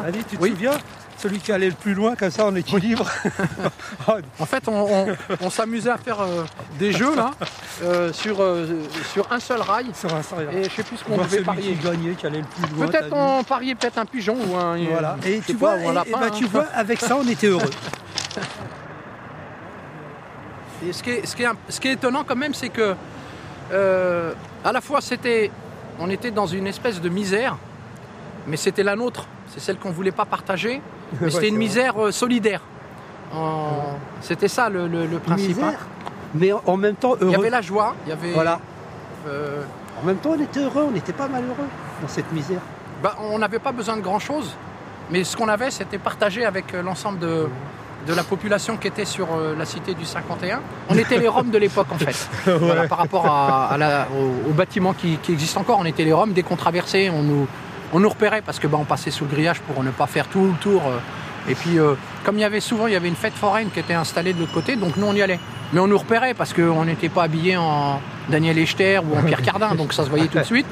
Ali, 0.07 0.25
tu 0.29 0.37
te 0.37 0.43
Oui. 0.43 0.51
souviens 0.51 0.73
Celui 1.19 1.39
qui 1.39 1.51
allait 1.51 1.71
le 1.71 1.75
plus 1.75 1.95
loin, 1.95 2.15
comme 2.15 2.31
ça, 2.31 2.45
en 2.45 2.55
équilibre. 2.55 3.07
En 4.39 4.45
fait, 4.45 4.69
on, 4.69 4.85
on- 4.85 5.17
on 5.41 5.49
s'amusait 5.51 5.89
à 5.91 5.97
faire 5.97 6.21
euh, 6.21 6.45
des 6.79 6.93
jeux 6.93 7.17
là, 7.17 7.31
euh, 7.83 8.13
sur, 8.13 8.37
euh, 8.43 8.67
sur 9.15 9.33
un 9.33 9.41
seul 9.41 9.63
rail. 9.63 9.87
Et 10.53 10.65
je 10.65 10.69
sais 10.69 10.83
plus 10.83 10.99
ce 10.99 11.05
qu'on 11.05 11.17
devait 11.17 11.41
parier. 11.41 11.73
qui 11.75 11.83
gagnait, 11.83 12.15
qui 12.15 12.27
allait 12.27 12.41
le 12.41 12.45
plus 12.45 12.77
loin. 12.77 12.87
Peut-être 12.89 13.09
t'as 13.09 13.17
on 13.17 13.43
pariait 13.45 13.75
peut-être 13.75 13.97
un 13.97 14.05
pigeon 14.05 14.37
ou 14.47 14.57
un. 14.57 14.77
Voilà. 14.77 15.17
Et 15.25 15.41
tu 15.41 15.55
vois, 15.55 15.77
ou 15.77 15.89
un 15.89 15.93
et- 15.93 15.95
lapin, 15.95 16.09
et 16.09 16.13
bah, 16.13 16.27
hein. 16.27 16.31
tu 16.37 16.45
vois, 16.45 16.67
avec 16.75 17.01
ça, 17.01 17.17
on 17.17 17.27
était 17.27 17.47
heureux. 17.49 17.63
Et 20.85 20.93
ce 20.93 21.03
qui 21.03 21.11
est, 21.11 21.27
ce 21.27 21.37
qui 21.37 21.43
est, 21.43 21.47
un- 21.47 21.57
ce 21.69 21.81
qui 21.81 21.89
est 21.89 21.93
étonnant 21.93 22.25
quand 22.25 22.37
même, 22.37 22.55
c'est 22.55 22.69
que 22.69 22.95
euh, 23.73 24.33
à 24.65 24.73
la 24.73 24.81
fois 24.81 25.01
c'était, 25.01 25.51
on 25.99 26.11
était 26.11 26.31
dans 26.31 26.47
une 26.47 26.67
espèce 26.67 27.01
de 27.01 27.09
misère, 27.09 27.57
mais 28.47 28.57
c'était 28.57 28.83
la 28.83 28.97
nôtre. 28.97 29.27
C'est 29.49 29.61
celle 29.61 29.79
qu'on 29.79 29.91
voulait 29.91 30.13
pas 30.13 30.25
partager. 30.25 30.83
Mais 31.21 31.27
Ouais, 31.27 31.31
c'était 31.31 31.49
une 31.49 31.55
vrai. 31.55 31.65
misère 31.65 32.03
euh, 32.05 32.11
solidaire. 32.11 32.61
En- 33.33 33.97
C'était 34.21 34.49
ça 34.49 34.69
le, 34.69 34.87
le- 34.89 35.07
le 35.07 35.19
principe. 35.19 35.59
hein. 35.63 35.75
Mais 36.35 36.53
en- 36.53 36.63
en 36.67 36.77
même 36.77 36.97
temps 36.97 37.13
heureux. 37.15 37.29
Il 37.29 37.33
y 37.33 37.37
avait 37.37 37.51
la 37.51 37.61
joie, 37.63 37.95
il 38.07 38.11
y 38.11 38.13
avait. 38.13 38.33
Voilà. 38.33 38.61
euh, 39.29 39.63
En 40.03 40.07
même 40.07 40.17
temps, 40.17 40.31
on 40.37 40.41
était 40.43 40.61
heureux, 40.61 40.85
on 40.89 40.91
n'était 40.91 41.13
pas 41.13 41.27
malheureux 41.29 41.69
dans 42.03 42.09
cette 42.09 42.31
misère. 42.33 42.61
bah, 43.03 43.15
on 43.21 43.39
n'avait 43.39 43.59
pas 43.59 43.73
besoin 43.73 43.97
de 43.97 44.03
grand 44.03 44.19
chose, 44.19 44.55
mais 45.11 45.23
ce 45.25 45.37
qu'on 45.37 45.49
avait, 45.49 45.71
c'était 45.71 45.99
partagé 45.99 46.45
avec 46.45 46.73
l'ensemble 46.73 47.19
de, 47.21 47.49
de 48.07 48.15
la 48.15 48.23
population 48.23 48.77
qui 48.77 48.89
était 48.89 49.05
sur 49.05 49.29
euh, 49.35 49.55
la 49.59 49.65
cité 49.65 49.95
du 49.95 50.05
51. 50.05 50.61
On 50.89 50.97
était 50.97 51.19
les 51.19 51.29
Roms 51.29 51.51
de 51.51 51.59
l'époque, 51.59 51.89
en 51.91 51.99
fait. 51.99 52.29
Voilà, 52.61 52.87
par 52.89 52.99
rapport 52.99 53.27
à, 53.27 53.73
à 53.73 53.77
la- 53.79 54.07
au, 54.17 54.51
au 54.51 54.53
bâtiment 54.53 54.93
qui, 54.93 55.19
qui 55.23 55.33
existe 55.33 55.57
encore, 55.57 55.79
on 55.81 55.85
était 55.85 56.05
les 56.05 56.13
Roms. 56.13 56.33
Dès 56.33 56.43
qu'on 56.43 56.57
traversait, 56.57 57.11
on 57.11 57.23
nous, 57.23 57.47
on 57.93 58.01
nous 58.01 58.09
repérait 58.09 58.43
parce 58.43 58.59
que 58.59 58.67
bah, 58.67 58.79
on 58.81 58.85
passait 58.85 59.11
sous 59.11 59.25
le 59.25 59.31
grillage 59.31 59.61
pour 59.61 59.83
ne 59.83 59.91
pas 59.91 60.07
faire 60.07 60.27
tout 60.29 60.45
le 60.47 60.53
tour. 60.61 60.83
euh. 60.87 60.99
Et 61.51 61.55
puis, 61.55 61.79
euh, 61.79 61.95
comme 62.25 62.37
il 62.37 62.41
y 62.41 62.45
avait 62.45 62.59
souvent, 62.61 62.87
il 62.89 62.93
y 62.93 62.97
avait 62.97 63.07
une 63.09 63.15
fête 63.15 63.35
foraine 63.35 63.71
qui 63.71 63.79
était 63.79 63.95
installée 63.95 64.33
de 64.33 64.41
l'autre 64.41 64.53
côté, 64.53 64.75
donc 64.77 64.97
nous 64.97 65.07
on 65.07 65.13
y 65.15 65.23
allait. 65.23 65.39
Mais 65.73 65.79
on 65.81 65.87
nous 65.87 65.99
repérait 65.99 66.35
parce 66.35 66.53
qu'on 66.53 66.85
n'était 66.85 67.09
pas 67.09 67.23
habillé 67.25 67.57
en 67.57 68.01
Daniel 68.29 68.59
Echter 68.59 68.99
ou 68.99 69.17
en 69.17 69.23
Pierre 69.23 69.43
Cardin, 69.43 69.75
donc 69.77 69.93
ça 69.93 70.05
se 70.05 70.09
voyait 70.11 70.27
tout 70.27 70.39
de 70.39 70.43
suite. 70.45 70.67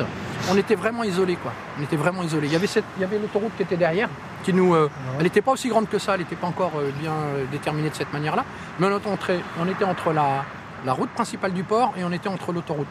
On 0.51 0.57
était 0.57 0.75
vraiment 0.75 1.05
isolés, 1.05 1.37
quoi. 1.37 1.53
On 1.79 1.83
était 1.83 1.97
vraiment 1.97 2.23
isolés. 2.23 2.47
Il 2.49 2.53
y 2.53 2.57
avait, 2.57 2.67
cette- 2.67 2.85
il 2.99 3.01
y 3.01 3.05
avait 3.05 3.19
l'autoroute 3.19 3.53
qui 3.57 3.63
était 3.63 3.77
derrière, 3.77 4.09
qui 4.45 4.53
nous, 4.53 4.75
euh, 4.75 4.91
elle 5.17 5.25
n'était 5.25 5.41
pas 5.41 5.53
aussi 5.53 5.69
grande 5.69 5.89
que 5.89 5.99
ça, 5.99 6.15
elle 6.15 6.21
n'était 6.21 6.37
pas 6.37 6.47
encore 6.49 6.73
euh, 6.77 6.91
bien 7.01 7.13
euh, 7.13 7.45
déterminée 7.51 7.89
de 7.89 7.95
cette 7.95 8.13
manière-là. 8.13 8.45
Mais 8.79 8.87
on 8.87 8.99
était 8.99 9.09
entre, 9.09 9.31
on 9.61 9.69
était 9.69 9.85
entre 9.85 10.13
la, 10.13 10.45
la 10.85 10.93
route 10.93 11.11
principale 11.11 11.53
du 11.53 11.65
port 11.65 11.95
et 11.97 12.05
on 12.05 12.13
était 12.13 12.29
entre 12.29 12.53
l'autoroute. 12.53 12.89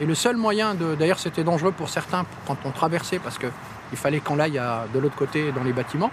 Et 0.00 0.06
le 0.06 0.14
seul 0.14 0.36
moyen 0.36 0.74
de, 0.74 0.94
d'ailleurs, 0.94 1.18
c'était 1.18 1.44
dangereux 1.44 1.72
pour 1.72 1.88
certains 1.88 2.24
quand 2.46 2.56
on 2.64 2.70
traversait 2.70 3.18
parce 3.18 3.38
que 3.38 3.46
il 3.92 3.98
fallait 3.98 4.20
qu'on 4.20 4.38
aille 4.38 4.58
à- 4.58 4.84
de 4.92 4.98
l'autre 4.98 5.16
côté 5.16 5.50
dans 5.52 5.64
les 5.64 5.72
bâtiments. 5.72 6.10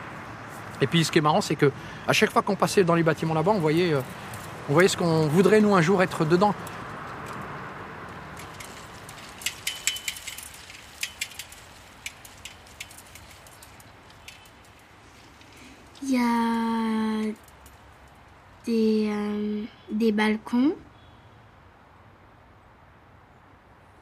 Et 0.82 0.88
puis, 0.88 1.04
ce 1.04 1.12
qui 1.12 1.18
est 1.18 1.22
marrant, 1.22 1.42
c'est 1.42 1.56
que 1.56 1.72
à 2.08 2.14
chaque 2.14 2.32
fois 2.32 2.42
qu'on 2.42 2.56
passait 2.56 2.86
dans 2.86 2.96
les 2.96 3.04
bâtiments 3.04 3.34
là-bas, 3.34 3.52
on 3.54 3.60
voyait, 3.60 3.94
euh, 3.94 4.00
on 4.70 4.74
voyait 4.74 4.88
ce 4.88 4.96
qu'on 4.96 5.28
voudrait 5.28 5.60
nous 5.60 5.76
un 5.76 5.82
jour 5.82 6.02
être 6.04 6.24
dedans. 6.24 6.54
Il 16.12 16.16
y 16.16 16.18
a 16.18 17.32
des, 18.66 19.10
euh, 19.12 19.64
des 19.92 20.12
balcons. 20.12 20.76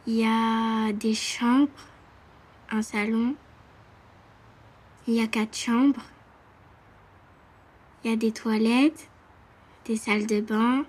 Il 0.05 0.13
y 0.13 0.25
a 0.25 0.93
des 0.93 1.13
chambres, 1.13 1.69
un 2.71 2.81
salon. 2.81 3.35
Il 5.05 5.15
y 5.15 5.21
a 5.21 5.27
quatre 5.27 5.53
chambres. 5.53 6.05
Il 8.05 8.11
y 8.11 8.13
a 8.13 8.15
des 8.15 8.31
toilettes, 8.31 9.09
des 9.83 9.97
salles 9.97 10.27
de 10.27 10.39
bain. 10.39 10.85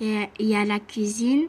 Il 0.00 0.12
y 0.12 0.22
a, 0.22 0.28
il 0.38 0.46
y 0.48 0.54
a 0.54 0.66
la 0.66 0.80
cuisine. 0.80 1.48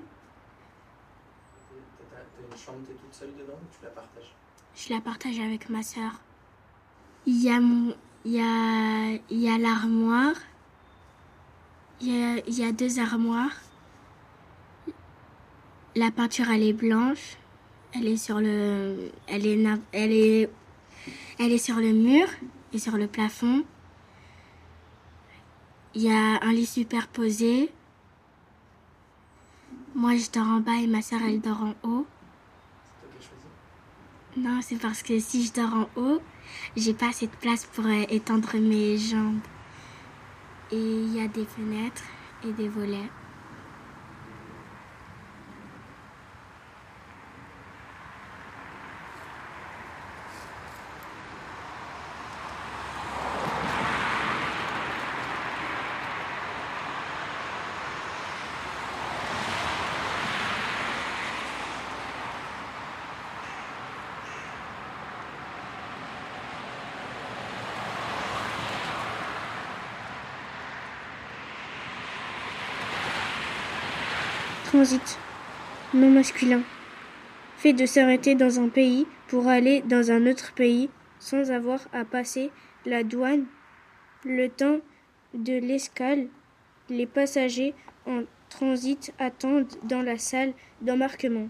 T'as 2.10 2.20
une 2.42 2.58
chambre, 2.58 2.88
t'es 2.88 2.94
toute 2.94 3.14
seule 3.14 3.36
dedans 3.38 3.60
ou 3.62 3.68
tu 3.78 3.84
la 3.84 3.90
partages? 3.90 4.34
Je 4.78 4.94
la 4.94 5.02
partage 5.02 5.40
avec 5.40 5.70
ma 5.70 5.84
sœur. 5.84 6.22
Il 7.26 7.44
y 7.44 7.50
a 7.50 7.60
mon, 7.60 7.94
il 8.26 8.32
y 8.32 8.42
a, 8.42 9.12
il 9.30 9.40
y 9.40 9.50
a 9.50 9.58
l'armoire. 9.58 10.36
Il 12.02 12.08
y 12.08 12.24
a, 12.24 12.42
il 12.48 12.60
y 12.60 12.64
a 12.64 12.72
deux 12.72 13.00
armoires. 13.00 13.56
La 15.96 16.12
peinture 16.12 16.50
elle 16.50 16.64
est 16.64 16.74
blanche. 16.74 17.38
Elle 17.94 18.08
est 18.08 18.18
sur 18.18 18.40
le, 18.40 19.12
elle 19.28 19.46
est, 19.46 19.64
elle 19.94 20.12
est, 20.12 20.50
elle 21.40 21.52
est 21.52 21.58
sur 21.58 21.76
le 21.76 21.94
mur 21.94 22.28
et 22.74 22.80
sur 22.80 22.98
le 22.98 23.08
plafond. 23.08 23.64
Il 25.94 26.02
y 26.02 26.12
a 26.12 26.44
un 26.44 26.52
lit 26.52 26.66
superposé. 26.66 27.72
Moi 29.94 30.18
je 30.18 30.30
dors 30.32 30.48
en 30.48 30.60
bas 30.60 30.76
et 30.82 30.88
ma 30.88 31.02
sœur 31.02 31.22
elle 31.26 31.40
dort 31.40 31.62
en 31.62 31.74
haut. 31.88 32.06
Non, 34.36 34.60
c'est 34.62 34.76
parce 34.76 35.02
que 35.02 35.18
si 35.20 35.46
je 35.46 35.54
dors 35.54 35.74
en 35.74 35.90
haut, 35.96 36.22
j'ai 36.76 36.94
pas 36.94 37.10
assez 37.10 37.28
de 37.28 37.36
place 37.36 37.66
pour 37.66 37.86
euh, 37.86 38.04
étendre 38.10 38.56
mes 38.58 38.98
jambes. 38.98 39.40
Et 40.72 40.76
il 40.76 41.16
y 41.16 41.22
a 41.22 41.28
des 41.28 41.46
fenêtres 41.46 42.04
et 42.44 42.52
des 42.52 42.68
volets. 42.68 43.10
Transit. 74.76 75.18
Non 75.94 76.12
masculin. 76.12 76.62
Fait 77.56 77.72
de 77.72 77.86
s'arrêter 77.86 78.36
dans 78.36 78.60
un 78.60 78.68
pays 78.68 79.08
pour 79.30 79.48
aller 79.48 79.82
dans 79.84 80.12
un 80.12 80.28
autre 80.28 80.54
pays 80.54 80.90
sans 81.18 81.50
avoir 81.50 81.80
à 81.94 82.04
passer 82.04 82.52
la 82.86 83.06
douane. 83.06 83.46
Le 84.26 84.50
temps 84.50 84.82
de 85.34 85.54
l'escale, 85.54 86.28
les 86.90 87.06
passagers 87.06 87.74
en 88.06 88.24
transit 88.50 89.14
attendent 89.18 89.72
dans 89.84 90.02
la 90.02 90.18
salle 90.18 90.52
d'embarquement. 90.82 91.48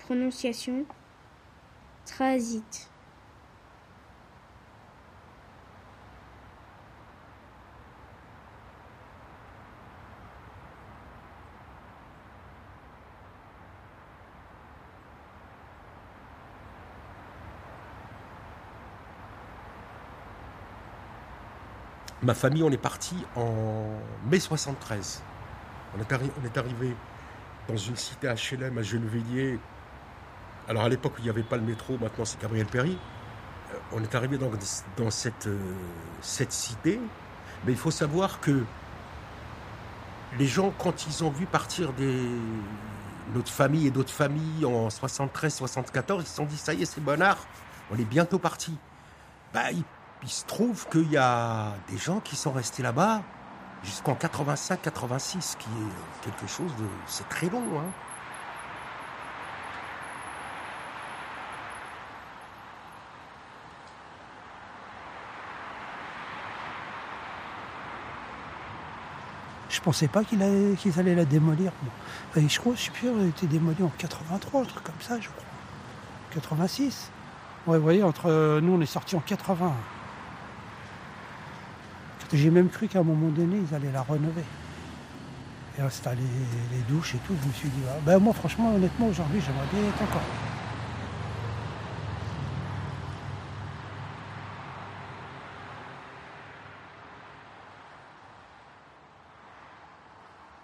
Prononciation. 0.00 0.84
Transit. 2.04 2.89
Ma 22.30 22.34
famille, 22.34 22.62
on 22.62 22.70
est 22.70 22.76
parti 22.76 23.16
en 23.34 23.88
mai 24.30 24.38
73. 24.38 25.20
On 25.96 26.00
est, 26.00 26.20
on 26.40 26.44
est 26.46 26.56
arrivé 26.56 26.94
dans 27.66 27.76
une 27.76 27.96
cité 27.96 28.28
HLM 28.28 28.78
à 28.78 28.82
Gennevilliers. 28.82 29.58
Alors 30.68 30.84
à 30.84 30.88
l'époque, 30.88 31.14
il 31.18 31.24
n'y 31.24 31.28
avait 31.28 31.42
pas 31.42 31.56
le 31.56 31.64
métro, 31.64 31.98
maintenant 31.98 32.24
c'est 32.24 32.40
Gabriel 32.40 32.66
Péry. 32.66 32.96
Euh, 33.72 33.78
On 33.90 34.00
est 34.04 34.14
arrivé 34.14 34.38
dans, 34.38 34.48
dans 34.96 35.10
cette, 35.10 35.48
euh, 35.48 35.58
cette 36.20 36.52
cité. 36.52 37.00
Mais 37.64 37.72
il 37.72 37.78
faut 37.78 37.90
savoir 37.90 38.38
que 38.38 38.62
les 40.38 40.46
gens, 40.46 40.72
quand 40.78 41.08
ils 41.08 41.24
ont 41.24 41.30
vu 41.30 41.46
partir 41.46 41.92
des, 41.94 42.28
notre 43.34 43.50
famille 43.50 43.88
et 43.88 43.90
d'autres 43.90 44.12
familles 44.12 44.64
en 44.64 44.86
73-74, 44.86 46.20
ils 46.20 46.26
se 46.28 46.36
sont 46.36 46.46
dit, 46.46 46.56
ça 46.56 46.74
y 46.74 46.82
est, 46.82 46.86
c'est 46.86 47.00
Bonnard, 47.00 47.38
on 47.90 47.96
est 47.96 48.04
bientôt 48.04 48.38
parti. 48.38 48.78
Bah, 49.52 49.72
il, 49.72 49.82
il 50.22 50.28
se 50.28 50.44
trouve 50.44 50.86
qu'il 50.88 51.10
y 51.10 51.16
a 51.16 51.74
des 51.88 51.96
gens 51.98 52.20
qui 52.20 52.36
sont 52.36 52.52
restés 52.52 52.82
là-bas 52.82 53.22
jusqu'en 53.82 54.14
85-86, 54.14 55.56
qui 55.56 55.68
est 55.68 56.24
quelque 56.24 56.46
chose 56.46 56.74
de... 56.76 56.84
C'est 57.06 57.28
très 57.28 57.48
long, 57.48 57.62
hein. 57.78 57.90
Je 69.70 69.80
pensais 69.80 70.08
pas 70.08 70.24
qu'ils 70.24 70.42
allaient 70.42 71.14
la 71.14 71.24
démolir. 71.24 71.72
Bon. 71.82 71.90
Je 72.46 72.60
crois, 72.60 72.74
je 72.74 72.80
suis 72.80 72.92
sûr, 72.92 73.14
elle 73.16 73.24
a 73.24 73.28
été 73.28 73.46
démolie 73.46 73.82
en 73.82 73.90
83, 73.96 74.60
un 74.60 74.64
truc 74.64 74.84
comme 74.84 75.00
ça, 75.00 75.18
je 75.18 75.28
crois. 75.30 75.42
86. 76.34 77.10
Ouais, 77.66 77.78
vous 77.78 77.82
voyez, 77.82 78.02
entre 78.02 78.60
nous, 78.60 78.74
on 78.74 78.80
est 78.82 78.86
sortis 78.86 79.16
en 79.16 79.20
80. 79.20 79.72
J'ai 82.32 82.50
même 82.50 82.68
cru 82.68 82.86
qu'à 82.86 83.00
un 83.00 83.02
moment 83.02 83.28
donné, 83.28 83.56
ils 83.68 83.74
allaient 83.74 83.90
la 83.92 84.02
rénover. 84.02 84.44
Et 85.78 85.82
installer 85.82 86.22
les 86.72 86.82
douches 86.92 87.14
et 87.14 87.18
tout. 87.18 87.34
Je 87.42 87.48
me 87.48 87.52
suis 87.52 87.68
dit, 87.68 87.82
ah, 87.88 87.98
ben 88.04 88.18
moi, 88.18 88.32
franchement, 88.32 88.74
honnêtement, 88.74 89.08
aujourd'hui, 89.08 89.40
j'aimerais 89.40 89.66
bien 89.72 89.88
être 89.88 90.02
encore. 90.02 90.22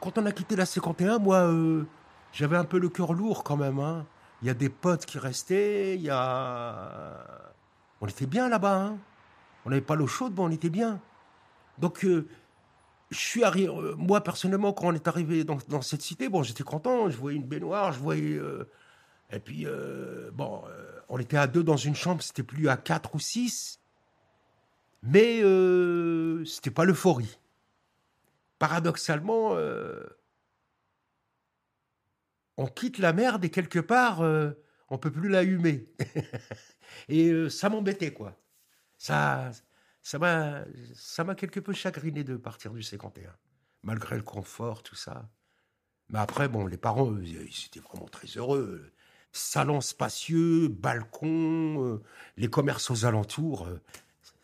Quand 0.01 0.19
on 0.19 0.27
a 0.27 0.33
quitté 0.33 0.57
la 0.57 0.67
51, 0.67 1.19
moi, 1.19 1.37
euh, 1.39 1.85
j'avais 2.33 2.57
un 2.57 2.65
peu 2.65 2.79
le 2.79 2.89
cœur 2.89 3.13
lourd 3.13 3.43
quand 3.45 3.57
même. 3.57 3.79
hein. 3.81 4.05
Il 4.43 4.49
y 4.49 4.51
a 4.51 4.55
des 4.55 4.69
potes 4.69 5.07
qui 5.07 5.19
restaient, 5.19 5.95
il 5.97 6.03
y 6.03 6.11
a... 6.11 7.25
On 8.01 8.07
était 8.07 8.27
bien 8.27 8.49
là-bas. 8.49 8.77
hein. 8.77 8.97
On 9.65 9.71
n'avait 9.71 9.81
pas 9.81 9.97
l'eau 9.97 10.07
chaude, 10.07 10.35
mais 10.37 10.43
on 10.43 10.51
était 10.51 10.69
bien. 10.71 11.01
Donc, 11.79 12.05
euh, 12.05 12.27
je 13.11 13.19
suis 13.19 13.45
arrivé... 13.45 13.69
euh, 13.69 13.95
moi, 13.97 14.23
personnellement, 14.23 14.73
quand 14.73 14.89
on 14.89 14.95
est 14.95 15.09
arrivé 15.09 15.45
dans, 15.45 15.83
cette 15.83 16.03
cité, 16.03 16.29
bon, 16.29 16.43
j'étais 16.43 16.65
content. 16.65 17.11
Je 17.11 17.17
voyais 17.17 17.39
une 17.39 17.47
baignoire, 17.47 17.93
je 17.93 18.01
voyais... 18.01 18.37
euh, 18.37 18.69
et 19.31 19.41
puis, 19.41 19.67
bon, 20.35 20.63
on 21.09 21.19
était 21.19 21.37
à 21.37 21.49
deux 21.49 21.65
dans 21.65 21.77
une 21.77 21.97
chambre, 21.97 22.23
c'était 22.23 22.45
plus 22.45 22.69
à 22.69 22.77
quatre 22.77 23.17
ou 23.17 23.19
six. 23.19 23.81
Mais 25.03 25.41
c'était 26.45 26.71
pas 26.71 26.85
l'euphorie 26.85 27.37
paradoxalement, 28.61 29.57
on 32.57 32.67
quitte 32.69 32.99
la 32.99 33.13
merde 33.13 33.45
et 33.45 33.51
quelque 33.51 33.81
part, 33.81 34.21
on 34.91 34.99
peut 34.99 35.11
plus 35.11 35.29
la 35.29 35.43
humer. 35.43 35.89
et 37.09 37.51
ça 37.51 37.69
m'embêtait, 37.69 38.13
quoi. 38.13 38.37
Ça, 38.97 39.51
ça 40.07 40.21
m'a, 40.21 40.65
ça 40.95 41.25
m'a 41.25 41.35
quelque 41.35 41.59
peu 41.59 41.73
chagriné 41.73 42.23
de 42.23 42.37
partir 42.37 42.73
du 42.73 42.81
51, 42.81 43.35
malgré 43.83 44.15
le 44.15 44.23
confort, 44.23 44.85
tout 44.85 44.95
ça. 44.95 45.29
Mais 46.11 46.21
après, 46.21 46.49
bon, 46.49 46.65
les 46.65 46.77
parents, 46.77 47.11
eux, 47.11 47.25
ils 47.25 47.67
étaient 47.67 47.81
vraiment 47.81 48.07
très 48.07 48.29
heureux. 48.29 48.93
Salon 49.33 49.81
spacieux, 49.81 50.69
balcon, 50.69 51.85
euh, 51.85 52.03
les 52.37 52.47
commerces 52.47 52.89
aux 52.93 53.05
alentours. 53.05 53.67
euh, 53.67 53.81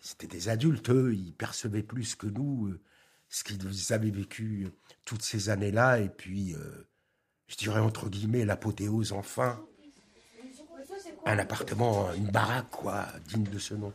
c'était 0.01 0.27
des 0.27 0.49
adultes, 0.49 0.91
eux, 0.91 1.15
ils 1.15 1.33
percevaient 1.33 1.85
plus 1.85 2.17
que 2.17 2.27
nous 2.27 2.67
euh, 2.67 2.81
ce 3.29 3.45
qu'ils 3.45 3.93
avaient 3.93 4.11
vécu 4.11 4.69
toutes 5.05 5.23
ces 5.23 5.49
années-là. 5.49 6.01
Et 6.01 6.09
puis, 6.09 6.57
je 7.47 7.57
dirais 7.57 7.79
entre 7.79 8.09
guillemets, 8.09 8.45
l'apothéose 8.45 9.13
enfin. 9.13 9.65
Un 11.25 11.39
appartement, 11.39 12.13
une 12.15 12.33
baraque, 12.33 12.71
quoi, 12.71 13.07
digne 13.29 13.45
de 13.45 13.61
ce 13.61 13.75
nom. 13.75 13.93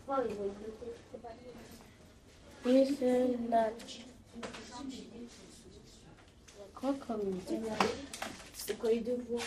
C'est 2.67 3.37
la... 3.49 3.69
Quoi 6.75 6.93
comme 7.07 7.39
C'est 8.53 8.77
quoi 8.77 8.91
les 8.91 8.99
deux 8.99 9.17
voix 9.29 9.39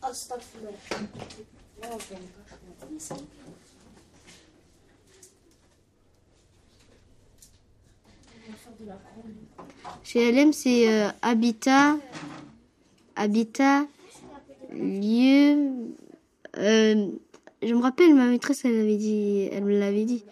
Ah, 0.00 0.14
stop, 0.14 0.40
Non, 1.82 1.98
Chez 10.04 10.30
LM, 10.30 10.52
c'est 10.52 10.88
euh, 10.88 11.08
habitat, 11.22 11.96
habitat, 13.16 13.86
lieu. 14.70 15.70
euh, 16.58 17.08
je 17.62 17.74
me 17.74 17.82
rappelle, 17.82 18.14
ma 18.14 18.26
maîtresse, 18.26 18.64
elle 18.64 18.78
avait 18.78 18.96
dit, 18.96 19.48
elle 19.50 19.64
me 19.64 19.76
l'avait 19.76 20.04
dit. 20.04 20.24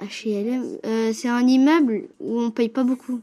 HLM, 0.00 0.78
euh, 0.84 1.12
c'est 1.12 1.28
un 1.28 1.46
immeuble 1.46 2.08
où 2.20 2.40
on 2.40 2.50
paye 2.50 2.68
pas 2.68 2.84
beaucoup. 2.84 3.20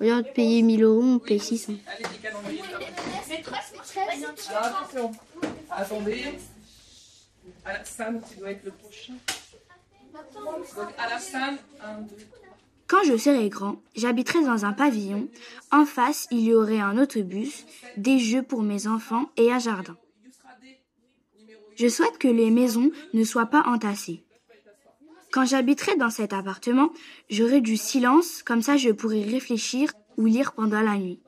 Au 0.00 0.04
lieu 0.04 0.22
de 0.22 0.28
payer 0.28 0.62
1000 0.62 0.82
euros, 0.82 1.02
on 1.02 1.18
paye 1.18 1.40
600. 1.40 1.74
Alors 4.50 4.64
attention. 4.64 5.12
Attendez. 5.70 6.24
Alassane, 7.64 8.20
tu 8.30 8.38
dois 8.38 8.50
être 8.50 8.64
le 8.64 8.70
prochain. 8.72 9.14
Donc 10.76 10.88
Alassane, 10.98 11.56
1, 11.82 12.00
2. 12.02 12.16
Quand 12.86 13.02
je 13.04 13.16
serai 13.16 13.48
grand, 13.48 13.80
j'habiterai 13.96 14.44
dans 14.44 14.64
un 14.64 14.72
pavillon. 14.72 15.28
En 15.72 15.84
face, 15.84 16.28
il 16.30 16.40
y 16.40 16.54
aurait 16.54 16.78
un 16.78 16.98
autobus, 16.98 17.66
des 17.96 18.18
jeux 18.18 18.42
pour 18.42 18.62
mes 18.62 18.86
enfants 18.86 19.28
et 19.36 19.52
un 19.52 19.58
jardin. 19.58 19.96
Je 21.74 21.88
souhaite 21.88 22.18
que 22.18 22.28
les 22.28 22.50
maisons 22.50 22.90
ne 23.12 23.24
soient 23.24 23.46
pas 23.46 23.64
entassées. 23.66 24.22
Quand 25.32 25.44
j'habiterai 25.44 25.96
dans 25.96 26.10
cet 26.10 26.32
appartement, 26.32 26.90
j'aurai 27.28 27.60
du 27.60 27.76
silence, 27.76 28.42
comme 28.42 28.62
ça 28.62 28.76
je 28.76 28.90
pourrai 28.90 29.22
réfléchir 29.22 29.92
ou 30.16 30.26
lire 30.26 30.52
pendant 30.52 30.80
la 30.80 30.96
nuit. 30.96 31.20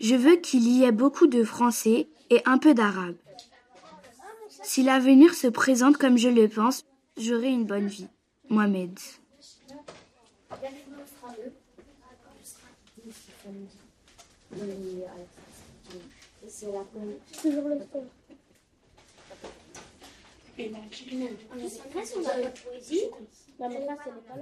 Je 0.00 0.14
veux 0.14 0.36
qu'il 0.36 0.66
y 0.68 0.84
ait 0.84 0.92
beaucoup 0.92 1.26
de 1.26 1.44
français 1.44 2.08
et 2.30 2.40
un 2.46 2.58
peu 2.58 2.74
d'arabe. 2.74 3.16
Si 4.62 4.82
l'avenir 4.82 5.34
se 5.34 5.46
présente 5.46 5.98
comme 5.98 6.16
je 6.16 6.28
le 6.28 6.48
pense, 6.48 6.84
j'aurai 7.16 7.48
une 7.48 7.64
bonne 7.64 7.86
vie. 7.86 8.08
Mohamed. 8.48 8.98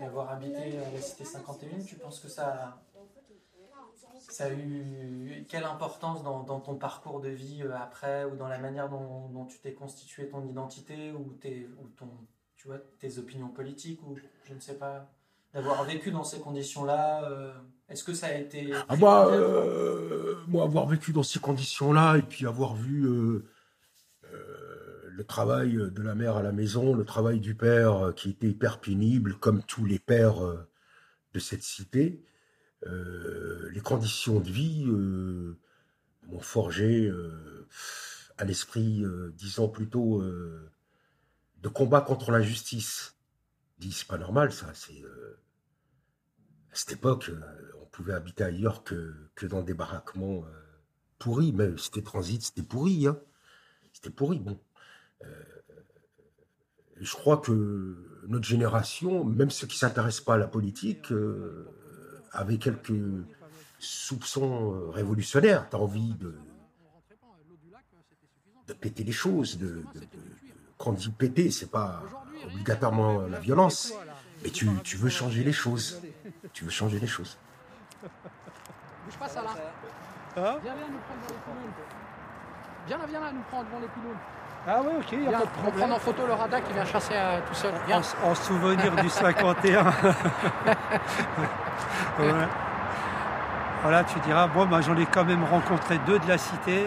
D'avoir 0.00 0.30
habité 0.30 0.78
à 0.78 0.90
la 0.90 1.00
cité 1.00 1.24
51, 1.24 1.84
tu 1.84 1.96
penses 1.96 2.20
que 2.20 2.28
ça, 2.28 2.82
ça 4.18 4.44
a 4.44 4.50
eu 4.50 5.44
quelle 5.48 5.64
importance 5.64 6.22
dans, 6.22 6.42
dans 6.42 6.60
ton 6.60 6.76
parcours 6.76 7.20
de 7.20 7.28
vie 7.28 7.62
euh, 7.62 7.76
après 7.76 8.24
ou 8.24 8.36
dans 8.36 8.48
la 8.48 8.58
manière 8.58 8.88
dont, 8.88 9.28
dont 9.28 9.44
tu 9.46 9.58
t'es 9.58 9.74
constitué 9.74 10.28
ton 10.28 10.46
identité 10.46 11.12
ou, 11.12 11.32
tes, 11.40 11.68
ou 11.80 11.88
ton, 11.88 12.08
tu 12.56 12.68
vois, 12.68 12.78
tes 12.98 13.18
opinions 13.18 13.48
politiques 13.48 14.02
ou 14.02 14.16
je 14.44 14.54
ne 14.54 14.60
sais 14.60 14.78
pas 14.78 15.10
d'avoir 15.54 15.84
vécu 15.84 16.10
dans 16.10 16.24
ces 16.24 16.40
conditions-là 16.40 17.24
euh, 17.24 17.52
Est-ce 17.88 18.04
que 18.04 18.14
ça 18.14 18.28
a 18.28 18.34
été 18.34 18.72
Ah 18.88 18.96
bah, 18.96 19.26
euh, 19.26 20.36
moi, 20.48 20.64
avoir 20.64 20.86
vécu 20.86 21.12
dans 21.12 21.22
ces 21.22 21.40
conditions-là 21.40 22.16
et 22.16 22.22
puis 22.22 22.46
avoir 22.46 22.74
vu 22.74 23.04
euh, 23.04 23.44
le 25.14 25.24
travail 25.24 25.76
de 25.76 26.02
la 26.02 26.14
mère 26.14 26.36
à 26.36 26.42
la 26.42 26.52
maison, 26.52 26.94
le 26.94 27.04
travail 27.04 27.38
du 27.40 27.54
père 27.54 28.06
euh, 28.06 28.12
qui 28.12 28.30
était 28.30 28.48
hyper 28.48 28.80
pénible, 28.80 29.38
comme 29.38 29.62
tous 29.62 29.84
les 29.84 29.98
pères 29.98 30.42
euh, 30.44 30.68
de 31.34 31.38
cette 31.38 31.62
cité, 31.62 32.24
euh, 32.86 33.70
les 33.70 33.80
conditions 33.80 34.40
de 34.40 34.50
vie 34.50 34.84
euh, 34.88 35.58
m'ont 36.28 36.40
forgé 36.40 37.08
euh, 37.08 37.68
un 38.38 38.48
esprit, 38.48 39.04
euh, 39.04 39.32
disons 39.36 39.68
plutôt, 39.68 40.22
euh, 40.22 40.70
de 41.60 41.68
combat 41.68 42.00
contre 42.00 42.30
l'injustice. 42.30 43.16
Dis, 43.78 43.92
c'est 43.92 44.08
pas 44.08 44.18
normal 44.18 44.52
ça, 44.52 44.70
c'est... 44.74 45.02
euh, 45.02 45.38
à 46.72 46.74
cette 46.74 46.92
époque, 46.92 47.28
euh, 47.28 47.40
on 47.82 47.86
pouvait 47.86 48.14
habiter 48.14 48.44
ailleurs 48.44 48.82
que, 48.82 49.14
que 49.34 49.46
dans 49.46 49.62
des 49.62 49.74
baraquements 49.74 50.44
euh, 50.46 50.62
pourris, 51.18 51.52
mais 51.52 51.76
c'était 51.76 52.02
transit, 52.02 52.42
c'était 52.42 52.62
pourri, 52.62 53.06
hein. 53.06 53.20
C'était 53.92 54.10
pourri, 54.10 54.40
bon. 54.40 54.58
Euh, 55.24 55.28
je 57.00 57.12
crois 57.14 57.38
que 57.38 57.96
notre 58.28 58.46
génération, 58.46 59.24
même 59.24 59.50
ceux 59.50 59.66
qui 59.66 59.76
ne 59.76 59.80
s'intéressent 59.80 60.24
pas 60.24 60.34
à 60.34 60.38
la 60.38 60.46
politique, 60.46 61.10
euh, 61.12 61.68
avaient 62.32 62.58
quelques 62.58 62.92
soupçons 63.78 64.72
euh, 64.74 64.90
révolutionnaires. 64.90 65.68
Tu 65.68 65.76
as 65.76 65.80
envie 65.80 66.14
de, 66.14 66.34
de 68.68 68.72
péter 68.72 69.04
les 69.04 69.12
choses. 69.12 69.58
De, 69.58 69.66
de- 69.94 70.00
de- 70.00 70.06
quand 70.78 70.90
on 70.90 70.94
dit 70.94 71.10
péter, 71.10 71.50
c'est 71.50 71.70
pas 71.70 72.02
obligatoirement 72.44 73.22
la 73.28 73.38
violence, 73.38 73.92
mais 74.42 74.50
tu, 74.50 74.68
tu 74.82 74.96
veux 74.96 75.08
changer 75.08 75.44
les 75.44 75.52
choses. 75.52 76.00
Tu 76.52 76.64
veux 76.64 76.70
changer 76.70 76.98
les 76.98 77.06
choses. 77.06 77.38
Bouge 78.02 79.18
pas 79.18 79.28
ça 79.28 79.42
là. 79.42 79.50
Hein? 80.36 80.58
Viens, 80.62 80.74
viens 80.74 80.88
nous 80.88 80.98
prendre 80.98 81.20
devant 81.20 81.34
les 81.34 81.40
pylônes. 81.44 81.72
Viens 82.86 82.98
là, 82.98 83.06
viens 83.06 83.20
là 83.20 83.32
nous 83.32 83.42
prendre 83.42 83.66
devant 83.68 83.80
les 83.80 83.88
pylônes. 83.88 84.16
Ah 84.66 84.80
ouais, 84.80 84.92
ok, 84.98 85.06
il 85.12 85.20
n'y 85.20 85.26
a 85.26 85.32
pas 85.32 85.38
de 85.38 85.42
On 85.44 85.46
problème. 85.62 85.74
prendre 85.78 85.94
en 85.94 85.98
photo 85.98 86.26
le 86.26 86.32
radar 86.34 86.62
qui 86.62 86.72
vient 86.72 86.84
chasser 86.84 87.14
euh, 87.16 87.40
tout 87.48 87.54
seul. 87.54 87.72
Viens. 87.86 88.00
En, 88.24 88.30
en 88.30 88.34
souvenir 88.34 88.94
du 88.96 89.08
51. 89.08 89.84
Ouais. 92.18 92.26
Voilà, 93.82 94.04
tu 94.04 94.18
diras, 94.20 94.46
bon, 94.46 94.66
bah, 94.66 94.80
j'en 94.80 94.96
ai 94.96 95.06
quand 95.06 95.24
même 95.24 95.42
rencontré 95.44 95.98
deux 96.06 96.18
de 96.18 96.28
la 96.28 96.38
cité. 96.38 96.84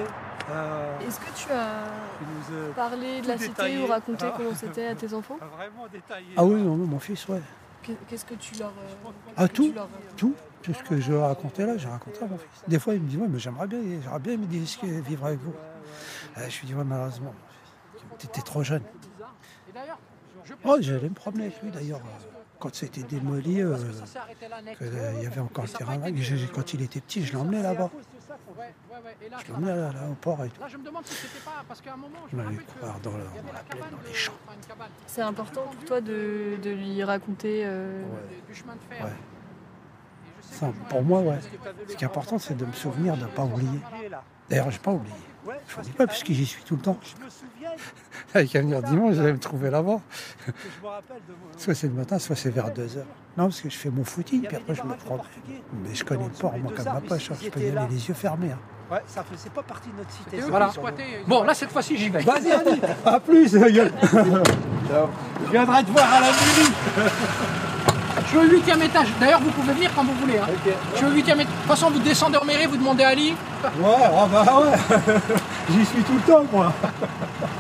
Euh, 0.50 1.00
Est-ce 1.06 1.20
que 1.20 1.26
tu 1.36 1.52
as 1.52 1.84
nous, 2.22 2.56
euh, 2.56 2.72
parlé 2.74 3.22
de 3.22 3.28
la 3.28 3.38
cité 3.38 3.80
ou 3.80 3.88
raconté 3.88 4.26
Ah. 4.30 4.34
comment 4.38 4.54
c'était 4.56 4.88
à 4.88 4.96
tes 4.96 5.14
enfants 5.14 5.38
Vraiment 5.58 5.88
détaillé. 5.92 6.28
Ah 6.38 6.44
oui, 6.46 6.62
non, 6.62 6.76
mon 6.78 7.00
fils, 7.00 7.28
ouais. 7.28 7.42
Qu'est- 7.82 7.98
Qu'est-ce 8.08 8.26
que 8.26 8.36
tu 8.36 8.56
leur. 8.60 8.70
euh, 8.70 9.10
Ah, 9.36 9.48
tout, 9.48 9.74
leur- 9.76 9.90
tout, 10.16 10.34
tout 10.62 10.74
ce 10.74 10.84
que 10.84 11.02
je 11.02 11.14
racontais 11.14 11.66
là, 11.66 11.78
j'ai 11.78 11.90
raconté 11.90 12.20
à 12.24 12.28
mon 12.28 12.38
fils. 12.38 12.64
Des 12.68 12.80
fois, 12.80 12.94
il 12.94 13.02
me 13.02 13.08
dit, 13.10 13.18
ouais, 13.18 13.28
mais 13.28 13.40
j'aimerais 13.40 13.68
bien, 13.68 13.80
j'aimerais 14.02 14.20
bien 14.20 14.38
me 14.38 14.46
dire 14.46 14.68
ce 14.68 14.78
que 14.78 14.86
vivre 14.86 15.26
avec 15.26 15.40
vous. 15.40 15.54
Euh, 16.38 16.46
je 16.48 16.60
lui 16.62 16.68
dis, 16.68 16.76
ouais, 16.76 16.84
malheureusement, 16.86 17.34
tu 18.20 18.28
étais 18.28 18.42
trop 18.42 18.64
jeune. 18.64 18.84
Oh, 20.64 20.78
j'allais 20.80 21.10
me 21.10 21.14
promener 21.16 21.46
avec 21.46 21.62
lui 21.62 21.72
d'ailleurs. 21.72 22.00
euh, 22.00 22.40
Quand 22.60 22.74
c'était 22.74 23.04
démoli, 23.04 23.62
euh, 23.62 23.76
que, 24.80 24.86
euh, 24.86 25.12
il 25.18 25.24
y 25.24 25.28
avait 25.28 25.42
encore 25.42 25.66
le 25.66 25.70
terrain 25.72 25.98
vague. 25.98 26.22
Quand 26.54 26.74
il 26.74 26.82
était 26.82 27.02
petit, 27.02 27.24
je 27.26 27.34
l'emmenais 27.34 27.62
là-bas. 27.62 27.90
Je 29.46 29.52
l'emmenais 29.52 29.76
et 30.46 30.50
tout. 30.50 30.62
Là, 30.62 30.68
je 30.70 30.78
me 30.78 30.84
demande 30.86 31.06
si 31.06 31.14
c'était 31.16 31.44
pas 31.44 31.64
parce 31.68 31.82
qu'à 31.82 31.94
un 31.94 31.98
moment, 31.98 32.20
je 32.32 32.36
que 32.58 32.64
courir 32.80 33.00
dans, 33.04 33.12
le- 33.12 33.24
dans 33.24 33.54
la 33.54 33.60
plaine, 33.60 33.84
dans 33.92 34.08
les 34.08 34.14
champs. 34.14 34.34
C'est 35.08 35.22
important 35.22 35.64
pour 35.64 35.86
toi 35.86 36.02
de, 36.02 36.58
de 36.62 36.70
lui 36.70 37.04
raconter. 37.04 37.64
euh, 37.66 38.04
du 38.48 38.56
chemin 38.56 38.76
de 38.76 38.96
fer. 38.96 39.06
Ouais. 39.06 39.12
Ça, 40.42 40.72
pour 40.90 41.02
moi, 41.04 41.20
ouais. 41.22 41.40
Ce 41.90 41.96
qui 41.96 42.04
est 42.04 42.08
important, 42.08 42.38
c'est 42.40 42.56
de 42.56 42.66
me 42.66 42.72
souvenir 42.74 43.18
de 43.18 43.24
ne 43.24 43.28
pas 43.28 43.44
oublier. 43.44 43.80
D'ailleurs, 44.50 44.70
je 44.72 44.76
n'ai 44.76 44.82
pas 44.82 44.92
oublié. 44.92 45.16
Je 45.68 45.80
ne 45.80 45.84
dis 45.84 45.92
pas, 45.92 46.08
puisque 46.08 46.32
j'y 46.32 46.46
suis 46.46 46.64
tout 46.64 46.76
le 46.76 46.82
temps. 46.82 46.98
Il 48.36 48.48
qu'à 48.50 48.62
venir 48.62 48.82
dimanche, 48.82 49.18
allez 49.18 49.34
me 49.34 49.40
trouver 49.40 49.70
là-bas. 49.70 50.00
Soit 51.58 51.76
c'est 51.76 51.88
le 51.88 51.94
matin, 51.94 52.20
soit 52.20 52.36
c'est 52.36 52.50
vers 52.50 52.72
2 52.72 52.98
heures. 52.98 53.06
Non, 53.38 53.46
parce 53.46 53.62
que 53.62 53.70
je 53.70 53.78
fais 53.78 53.90
mon 53.90 54.04
footing, 54.04 54.44
puis 54.48 54.56
après 54.58 54.76
je 54.76 54.84
me 54.84 54.96
promène. 54.96 55.24
Mais 55.84 55.94
je 55.94 56.04
connais 56.04 56.24
le 56.26 56.30
port, 56.32 56.54
moi, 56.58 56.72
comme 56.76 56.86
ma 56.86 57.02
poche. 57.02 57.32
hein. 57.32 57.36
Je 57.42 57.50
peux 57.50 57.60
y 57.60 57.70
aller 57.70 57.88
les 57.90 58.08
yeux 58.08 58.14
fermés. 58.14 58.52
hein. 58.52 58.60
Ouais, 58.92 59.02
ça 59.08 59.24
faisait 59.24 59.50
pas 59.50 59.64
partie 59.64 59.90
de 59.90 59.98
notre 59.98 60.12
cité. 60.12 60.40
Voilà. 60.42 60.72
Bon, 61.28 61.44
là, 61.44 61.54
cette 61.56 61.72
fois-ci, 61.72 61.98
j'y 61.98 62.10
vais. 62.10 62.22
Vas-y, 62.22 62.52
Annie. 62.52 62.80
À 63.06 63.20
plus, 63.20 63.52
gueule. 63.52 63.92
Je 64.04 65.52
viendrai 65.52 65.84
te 65.84 65.92
voir 65.92 66.14
à 66.14 66.20
la 66.22 66.28
nuit. 66.28 66.72
Je 68.26 68.30
suis 68.30 68.38
au 68.38 68.44
huitième 68.44 68.82
étage. 68.82 69.08
D'ailleurs, 69.20 69.40
vous 69.40 69.52
pouvez 69.52 69.74
venir 69.74 69.92
quand 69.96 70.04
vous 70.04 70.14
voulez. 70.16 70.38
hein. 70.40 70.48
Je 70.94 70.98
suis 70.98 71.06
au 71.06 71.10
huitième 71.12 71.40
étage. 71.42 71.54
De 71.54 71.60
toute 71.60 71.68
façon, 71.70 71.90
vous 71.92 72.00
descendez 72.00 72.38
en 72.38 72.46
mairie, 72.46 72.66
vous 72.66 72.78
demandez 72.78 73.04
à 73.04 73.10
Ali. 73.10 73.34
Ouais, 73.80 73.90
ah 74.04 74.28
bah 74.32 74.46
ouais. 74.62 75.14
J'y 75.72 75.86
suis 75.86 76.04
tout 76.04 76.14
le 76.16 76.22
temps, 76.34 76.46
moi. 76.52 76.72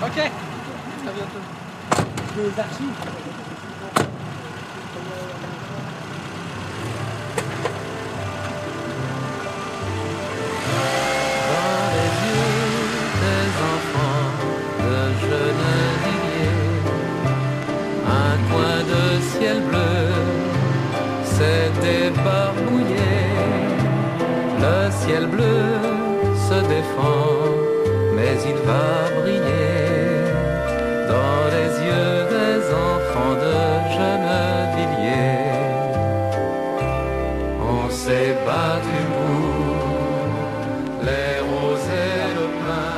Ok. 0.03 0.17
À 0.17 1.11
bientôt. 1.11 2.05
Les 2.37 2.59
archives. 2.59 3.34
Ciel 25.15 25.27
bleu 25.27 25.59
se 26.47 26.59
défend, 26.73 27.27
mais 28.15 28.35
il 28.51 28.57
va 28.67 28.87
briller 29.19 30.07
dans 31.13 31.41
les 31.55 31.69
yeux 31.87 32.17
des 32.35 32.57
enfants 32.87 33.35
de 33.45 33.55
Gennevilliers. 33.95 35.53
On 37.61 37.89
s'est 37.89 38.35
battu 38.45 38.99
pour 39.15 39.47
les 41.07 41.33
roses 41.49 41.89
et 42.07 42.23
le 42.37 42.45
pain. 42.65 42.91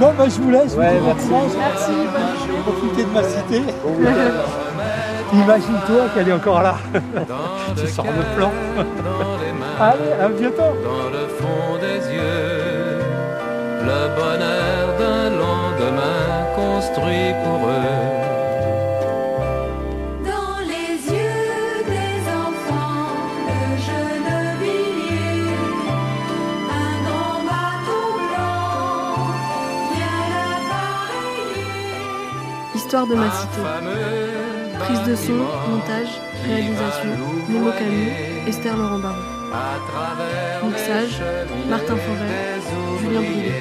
Bon, 0.00 0.12
bah, 0.16 0.28
je 0.28 0.38
vous 0.40 0.50
laisse. 0.50 0.74
Ouais, 0.76 0.98
vous 0.98 1.06
merci. 1.06 1.26
reprendre. 1.26 1.54
Merci. 1.58 1.96
Je 2.40 2.52
vais 2.52 2.62
profiter 2.62 3.02
de 3.04 3.10
ma 3.10 3.24
cité. 3.24 3.62
Imagine-toi 5.44 6.02
qu'elle 6.14 6.28
est 6.28 6.32
encore 6.32 6.62
là. 6.62 6.76
tu 7.76 7.86
sors 7.88 8.06
le 8.06 8.36
plan. 8.36 8.52
Allez, 9.80 10.12
à 10.20 10.28
bientôt. 10.28 10.72
Dans 10.84 11.10
le 11.10 11.26
fond 11.26 11.78
des 11.80 12.00
yeux, 12.14 12.98
le 13.82 14.00
bonheur 14.14 14.96
d'un 14.98 15.30
lendemain 15.30 16.46
construit 16.54 17.34
pour 17.42 17.68
eux. 17.68 18.00
Dans 20.30 20.58
les 20.62 20.94
yeux 21.12 21.82
des 21.96 22.16
enfants 22.46 23.18
de 23.48 23.60
Gennevilliers, 23.84 25.48
un 26.70 26.94
grand 27.06 27.40
bateau 27.50 28.06
blanc 28.30 29.26
vient 29.92 30.24
l'appareiller. 30.34 31.66
Histoire 32.76 33.06
de 33.08 33.14
ma 33.16 33.30
cité. 33.30 33.60
Prise 34.78 35.02
de 35.02 35.16
son, 35.16 35.32
montage, 35.68 36.20
réalisation, 36.46 37.10
Nemo 37.48 37.70
Camus, 37.72 38.12
Esther 38.46 38.76
Laurent 38.76 38.98
Baron. 38.98 39.33
Mixage, 40.64 41.20
Martin 41.68 41.96
Forêt, 41.96 42.60
Julien 43.00 43.20
Brouillet. 43.20 43.52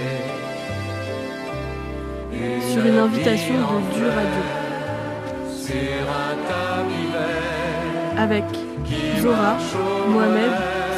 Sur 2.72 2.84
une 2.86 2.98
invitation 2.98 3.56
de 3.56 3.60
Du 3.94 4.06
Radio. 4.06 4.44
Avec 8.18 8.46
Zora, 9.22 9.58
Mohamed, 10.10 10.52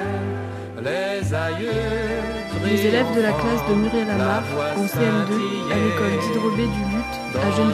les 0.83 1.33
aïeux 1.33 2.21
Les 2.65 2.79
élèves 2.87 3.11
de 3.15 3.21
la 3.21 3.31
classe 3.31 3.63
de 3.69 3.73
Muriel 3.75 4.09
Amar 4.09 4.43
en 4.77 4.85
CM2 4.85 5.31
à 5.71 5.73
l'école 5.75 6.15
d'Hydrobé 6.21 6.65
du 6.75 6.83
Lutte 6.91 7.15
à 7.35 7.37
dans 7.57 7.71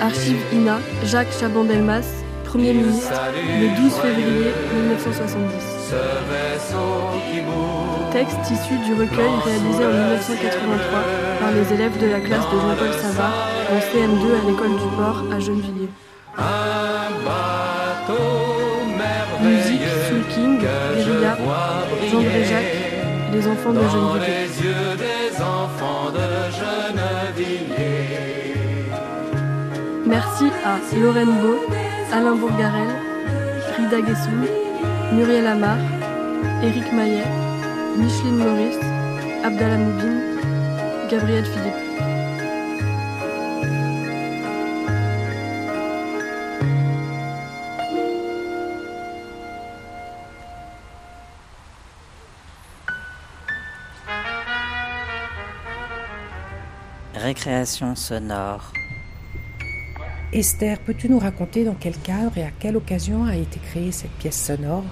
Archive 0.00 0.42
INA, 0.52 0.78
Jacques 1.04 1.32
Chaban-Delmas, 1.40 2.06
Premier 2.44 2.72
ministre, 2.72 3.12
le 3.34 3.68
12 3.82 3.92
février 3.94 4.52
1970. 4.74 5.76
Ce 5.90 5.94
vaisseau 6.30 7.10
qui 7.30 7.40
bouge, 7.40 8.12
Texte 8.12 8.50
issu 8.50 8.78
du 8.84 8.92
recueil 8.94 9.30
réalisé 9.44 9.84
en 9.84 9.90
1983 9.90 11.00
par 11.40 11.50
les 11.52 11.74
élèves 11.74 11.98
de 12.00 12.06
la 12.06 12.20
classe 12.20 12.46
de 12.50 12.58
Jean-Paul 12.58 12.92
Savard 12.92 13.48
en 13.70 13.78
CM2 13.78 14.24
à 14.32 14.50
l'école 14.50 14.76
du 14.76 14.96
port 14.96 15.24
à 15.32 15.40
Gennevilliers. 15.40 15.90
Musique, 19.42 19.82
Soul 20.08 20.22
King, 20.30 20.58
Guérilla, 20.58 21.36
Jean 22.10 22.22
Bréjac, 22.22 22.64
Les 23.32 23.46
enfants 23.46 23.72
de 23.72 23.80
Gennevilliers. 23.80 24.85
Merci 30.06 30.44
à 30.64 30.78
Lorraine 30.96 31.40
Beau, 31.40 31.56
Alain 32.12 32.36
Bourgarel, 32.36 32.88
Rida 33.76 34.00
Guessoul, 34.02 34.48
Muriel 35.12 35.48
Amar, 35.48 35.78
Éric 36.62 36.92
Maillet, 36.92 37.24
Micheline 37.98 38.36
Maurice, 38.36 38.78
Abdallah 39.44 39.78
Moubine, 39.78 40.20
Gabriel 41.10 41.44
Philippe. 41.44 41.74
Récréation 57.16 57.96
sonore. 57.96 58.70
Esther, 60.32 60.78
peux-tu 60.80 61.08
nous 61.08 61.18
raconter 61.18 61.64
dans 61.64 61.76
quel 61.78 61.96
cadre 61.96 62.36
et 62.36 62.42
à 62.42 62.50
quelle 62.58 62.76
occasion 62.76 63.24
a 63.24 63.36
été 63.36 63.60
créée 63.60 63.92
cette 63.92 64.10
pièce 64.12 64.44
sonore? 64.44 64.84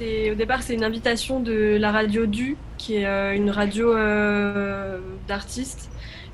Au 0.00 0.34
départ, 0.34 0.62
c'est 0.62 0.74
une 0.74 0.84
invitation 0.84 1.40
de 1.40 1.76
la 1.78 1.92
radio 1.92 2.24
Du, 2.24 2.56
qui 2.78 2.96
est 2.96 3.06
euh, 3.06 3.34
une 3.34 3.50
radio 3.50 3.94
euh, 3.94 4.98
d'artistes, 5.28 5.90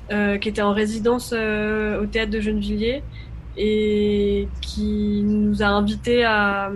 euh, 0.09 0.37
qui 0.37 0.47
était 0.47 0.61
en 0.61 0.71
résidence 0.71 1.33
au 1.33 2.05
théâtre 2.05 2.31
de 2.31 2.39
Gennevilliers 2.39 3.03
et 3.57 4.47
qui 4.61 5.21
nous 5.25 5.61
a 5.61 5.67
invités 5.67 6.23
à, 6.23 6.71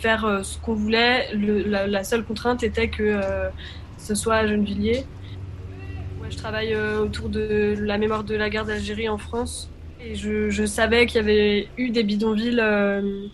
faire 0.00 0.40
ce 0.42 0.58
qu'on 0.58 0.74
voulait. 0.74 1.32
La, 1.34 2.04
seule 2.04 2.24
contrainte 2.24 2.62
était 2.62 2.88
que 2.88 3.20
ce 3.96 4.14
soit 4.14 4.34
à 4.34 4.46
Gennevilliers. 4.46 5.04
Ouais, 6.20 6.30
je 6.30 6.36
travaille 6.36 6.76
autour 6.76 7.28
de 7.28 7.74
la 7.78 7.96
mémoire 7.96 8.24
de 8.24 8.34
la 8.34 8.50
guerre 8.50 8.66
d'Algérie 8.66 9.08
en 9.08 9.18
France. 9.18 9.71
Je, 10.14 10.66
savais 10.66 11.06
qu'il 11.06 11.16
y 11.16 11.20
avait 11.20 11.68
eu 11.76 11.90
des 11.90 12.02
bidonvilles 12.02 12.60
euh, 12.60 13.26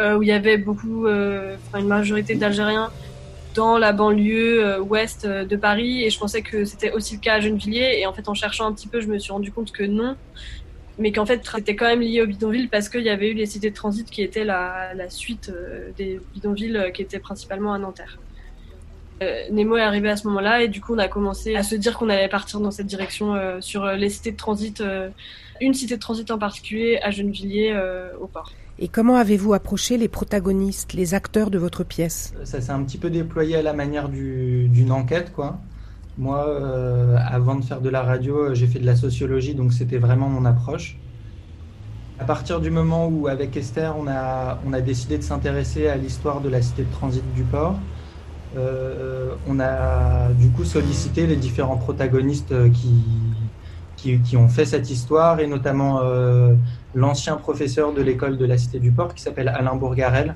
euh, 0.00 0.16
où 0.16 0.22
il 0.22 0.28
y 0.28 0.32
avait 0.32 0.58
beaucoup, 0.58 1.06
euh, 1.06 1.56
enfin 1.66 1.80
une 1.80 1.88
majorité 1.88 2.34
d'Algériens 2.34 2.90
dans 3.54 3.78
la 3.78 3.92
banlieue 3.92 4.80
ouest 4.80 5.26
de 5.26 5.56
Paris. 5.56 6.04
Et 6.04 6.10
je 6.10 6.18
pensais 6.18 6.42
que 6.42 6.64
c'était 6.64 6.90
aussi 6.92 7.16
le 7.16 7.20
cas 7.20 7.34
à 7.34 7.40
Gennevilliers. 7.40 7.98
Et 7.98 8.06
en 8.06 8.12
fait, 8.12 8.28
en 8.28 8.34
cherchant 8.34 8.66
un 8.66 8.72
petit 8.72 8.88
peu, 8.88 9.00
je 9.00 9.08
me 9.08 9.18
suis 9.18 9.32
rendu 9.32 9.52
compte 9.52 9.72
que 9.72 9.84
non. 9.84 10.16
Mais 10.98 11.12
qu'en 11.12 11.26
fait, 11.26 11.42
c'était 11.44 11.76
quand 11.76 11.86
même 11.86 12.00
lié 12.00 12.22
aux 12.22 12.26
bidonvilles 12.26 12.68
parce 12.68 12.88
qu'il 12.88 13.02
y 13.02 13.10
avait 13.10 13.30
eu 13.30 13.34
les 13.34 13.46
cités 13.46 13.70
de 13.70 13.74
transit 13.74 14.08
qui 14.08 14.22
étaient 14.22 14.44
la, 14.44 14.94
suite 15.08 15.52
des 15.98 16.20
bidonvilles 16.34 16.92
qui 16.94 17.02
étaient 17.02 17.18
principalement 17.18 17.74
à 17.74 17.78
Nanterre. 17.78 18.18
Nemo 19.50 19.76
est 19.76 19.82
arrivé 19.82 20.08
à 20.08 20.16
ce 20.16 20.26
moment-là 20.28 20.62
et 20.62 20.68
du 20.68 20.80
coup 20.80 20.96
on 20.96 20.98
a 20.98 21.06
commencé 21.06 21.54
à 21.54 21.62
se 21.62 21.76
dire 21.76 21.96
qu'on 21.96 22.08
allait 22.08 22.28
partir 22.28 22.58
dans 22.58 22.72
cette 22.72 22.88
direction 22.88 23.60
sur 23.60 23.86
les 23.86 24.08
cités 24.08 24.32
de 24.32 24.36
transit, 24.36 24.82
une 25.62 25.74
cité 25.74 25.94
de 25.96 26.00
transit 26.00 26.30
en 26.30 26.38
particulier 26.38 26.98
à 27.02 27.10
Gennevilliers 27.10 27.72
euh, 27.74 28.10
au 28.20 28.26
port. 28.26 28.50
Et 28.78 28.88
comment 28.88 29.16
avez-vous 29.16 29.54
approché 29.54 29.96
les 29.98 30.08
protagonistes, 30.08 30.92
les 30.92 31.14
acteurs 31.14 31.50
de 31.50 31.58
votre 31.58 31.84
pièce? 31.84 32.34
Ça 32.44 32.60
s'est 32.60 32.72
un 32.72 32.82
petit 32.84 32.98
peu 32.98 33.10
déployé 33.10 33.56
à 33.56 33.62
la 33.62 33.72
manière 33.72 34.08
du- 34.08 34.68
d'une 34.68 34.90
enquête, 34.92 35.32
quoi. 35.32 35.60
Moi, 36.16 36.46
euh, 36.48 37.16
avant 37.18 37.54
de 37.54 37.64
faire 37.64 37.80
de 37.80 37.88
la 37.88 38.02
radio, 38.02 38.50
euh, 38.50 38.54
j'ai 38.54 38.66
fait 38.66 38.80
de 38.80 38.86
la 38.86 38.96
sociologie, 38.96 39.54
donc 39.54 39.72
c'était 39.72 39.98
vraiment 39.98 40.28
mon 40.28 40.44
approche. 40.44 41.02
À 42.18 42.24
partir 42.24 42.60
du 42.60 42.70
moment 42.70 43.08
où, 43.08 43.26
avec 43.26 43.56
Esther, 43.56 43.96
on 43.96 44.06
a, 44.06 44.60
on 44.64 44.72
a 44.72 44.80
décidé 44.80 45.18
de 45.18 45.22
s'intéresser 45.22 45.88
à 45.88 45.96
l'histoire 45.96 46.40
de 46.40 46.48
la 46.48 46.62
cité 46.62 46.84
de 46.84 46.90
transit 46.90 47.30
du 47.32 47.44
port, 47.44 47.88
euh, 48.56 49.36
on 49.46 49.60
a 49.60 50.32
du 50.34 50.52
coup 50.52 50.64
sollicité 50.64 51.26
les 51.26 51.36
différents 51.36 51.78
protagonistes 51.78 52.52
euh, 52.52 52.70
qui, 52.70 53.51
qui, 54.24 54.36
ont 54.36 54.48
fait 54.48 54.64
cette 54.64 54.90
histoire, 54.90 55.40
et 55.40 55.46
notamment 55.46 56.00
euh, 56.02 56.54
l'ancien 56.94 57.36
professeur 57.36 57.92
de 57.92 58.02
l'école 58.02 58.36
de 58.36 58.44
la 58.44 58.58
cité 58.58 58.78
du 58.80 58.90
port 58.90 59.14
qui 59.14 59.22
s'appelle 59.22 59.48
Alain 59.48 59.76
Bourgarel, 59.76 60.34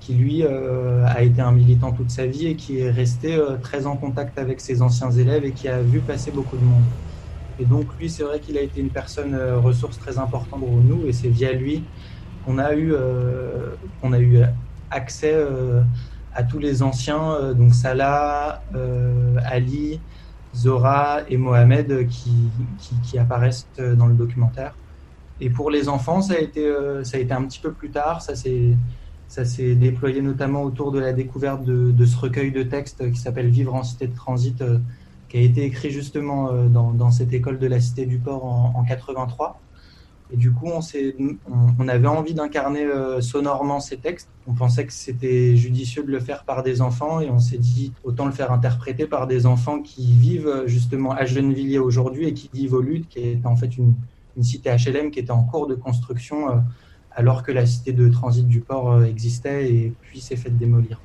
qui 0.00 0.14
lui 0.14 0.42
euh, 0.42 1.04
a 1.06 1.22
été 1.22 1.42
un 1.42 1.52
militant 1.52 1.92
toute 1.92 2.10
sa 2.10 2.26
vie 2.26 2.48
et 2.48 2.56
qui 2.56 2.80
est 2.80 2.90
resté 2.90 3.34
euh, 3.34 3.56
très 3.56 3.86
en 3.86 3.96
contact 3.96 4.38
avec 4.38 4.60
ses 4.60 4.82
anciens 4.82 5.10
élèves 5.10 5.44
et 5.44 5.52
qui 5.52 5.68
a 5.68 5.80
vu 5.80 6.00
passer 6.00 6.30
beaucoup 6.30 6.56
de 6.56 6.64
monde. 6.64 6.82
Et 7.60 7.64
donc 7.64 7.86
lui, 7.98 8.08
c'est 8.08 8.22
vrai 8.22 8.40
qu'il 8.40 8.56
a 8.56 8.62
été 8.62 8.80
une 8.80 8.88
personne 8.88 9.36
ressource 9.62 9.98
très 9.98 10.18
importante 10.18 10.60
pour 10.60 10.80
nous 10.82 11.06
et 11.06 11.12
c'est 11.12 11.28
via 11.28 11.52
lui 11.52 11.84
qu'on 12.44 12.58
a 12.58 12.74
eu 12.74 12.94
qu'on 14.00 14.12
a 14.14 14.18
eu 14.18 14.40
accès 14.90 15.36
à 16.34 16.42
tous 16.42 16.58
les 16.58 16.82
anciens, 16.82 17.52
donc 17.52 17.74
Salah, 17.74 18.62
Ali, 19.44 20.00
Zora 20.54 21.20
et 21.28 21.36
Mohamed 21.36 21.90
euh, 21.90 22.04
qui, 22.04 22.50
qui, 22.78 22.94
qui 23.02 23.18
apparaissent 23.18 23.66
euh, 23.78 23.94
dans 23.94 24.06
le 24.06 24.14
documentaire. 24.14 24.74
Et 25.40 25.50
pour 25.50 25.70
les 25.70 25.88
enfants, 25.88 26.22
ça 26.22 26.34
a 26.34 26.38
été, 26.38 26.66
euh, 26.66 27.04
ça 27.04 27.16
a 27.16 27.20
été 27.20 27.32
un 27.32 27.42
petit 27.42 27.58
peu 27.58 27.72
plus 27.72 27.90
tard. 27.90 28.22
Ça 28.22 28.36
s'est, 28.36 28.76
ça 29.28 29.44
s'est 29.44 29.74
déployé 29.74 30.20
notamment 30.20 30.62
autour 30.62 30.92
de 30.92 30.98
la 30.98 31.12
découverte 31.12 31.64
de, 31.64 31.90
de 31.90 32.06
ce 32.06 32.16
recueil 32.16 32.52
de 32.52 32.62
textes 32.62 33.10
qui 33.10 33.18
s'appelle 33.18 33.48
Vivre 33.48 33.74
en 33.74 33.82
cité 33.82 34.06
de 34.06 34.14
transit, 34.14 34.62
qui 35.28 35.38
a 35.38 35.40
été 35.40 35.64
écrit 35.64 35.90
justement 35.90 36.52
dans, 36.68 36.92
dans 36.92 37.10
cette 37.10 37.32
école 37.32 37.58
de 37.58 37.66
la 37.66 37.80
cité 37.80 38.04
du 38.04 38.18
port 38.18 38.44
en, 38.44 38.74
en 38.76 38.84
83. 38.84 39.58
Et 40.32 40.36
du 40.36 40.50
coup, 40.50 40.66
on, 40.66 41.88
avait 41.88 42.06
envie 42.06 42.32
d'incarner 42.32 42.84
euh, 42.84 43.20
sonorement 43.20 43.80
ces 43.80 43.98
textes. 43.98 44.30
On 44.46 44.54
pensait 44.54 44.86
que 44.86 44.92
c'était 44.92 45.56
judicieux 45.56 46.02
de 46.04 46.10
le 46.10 46.20
faire 46.20 46.44
par 46.44 46.62
des 46.62 46.80
enfants 46.80 47.20
et 47.20 47.28
on 47.28 47.38
s'est 47.38 47.58
dit 47.58 47.92
autant 48.02 48.24
le 48.24 48.32
faire 48.32 48.50
interpréter 48.50 49.06
par 49.06 49.26
des 49.26 49.44
enfants 49.44 49.82
qui 49.82 50.14
vivent 50.14 50.48
euh, 50.48 50.66
justement 50.66 51.12
à 51.12 51.26
Gennevilliers 51.26 51.78
aujourd'hui 51.78 52.28
et 52.28 52.32
qui 52.32 52.48
vivent 52.54 52.72
au 52.72 52.80
Lutte, 52.80 53.08
qui 53.08 53.18
est 53.18 53.44
en 53.44 53.56
fait 53.56 53.76
une, 53.76 53.94
une 54.38 54.42
cité 54.42 54.70
HLM 54.70 55.10
qui 55.10 55.18
était 55.18 55.32
en 55.32 55.44
cours 55.44 55.66
de 55.66 55.74
construction 55.74 56.48
euh, 56.48 56.54
alors 57.10 57.42
que 57.42 57.52
la 57.52 57.66
cité 57.66 57.92
de 57.92 58.08
transit 58.08 58.48
du 58.48 58.60
port 58.60 58.90
euh, 58.90 59.04
existait 59.04 59.70
et 59.70 59.92
puis 60.00 60.22
s'est 60.22 60.36
faite 60.36 60.56
démolir. 60.56 60.98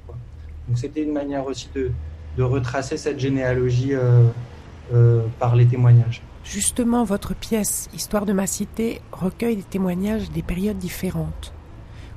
Donc 0.69 0.78
c'était 0.78 1.03
une 1.03 1.13
manière 1.13 1.45
aussi 1.45 1.69
de, 1.75 1.91
retracer 2.39 2.97
cette 2.97 3.19
généalogie 3.19 3.93
par 5.39 5.55
les 5.55 5.65
témoignages. 5.65 6.21
Justement, 6.49 7.03
votre 7.03 7.35
pièce 7.35 7.89
Histoire 7.93 8.25
de 8.25 8.31
ma 8.31 8.47
cité 8.47 9.01
recueille 9.11 9.57
des 9.57 9.63
témoignages 9.63 10.31
des 10.31 10.41
périodes 10.41 10.77
différentes. 10.77 11.51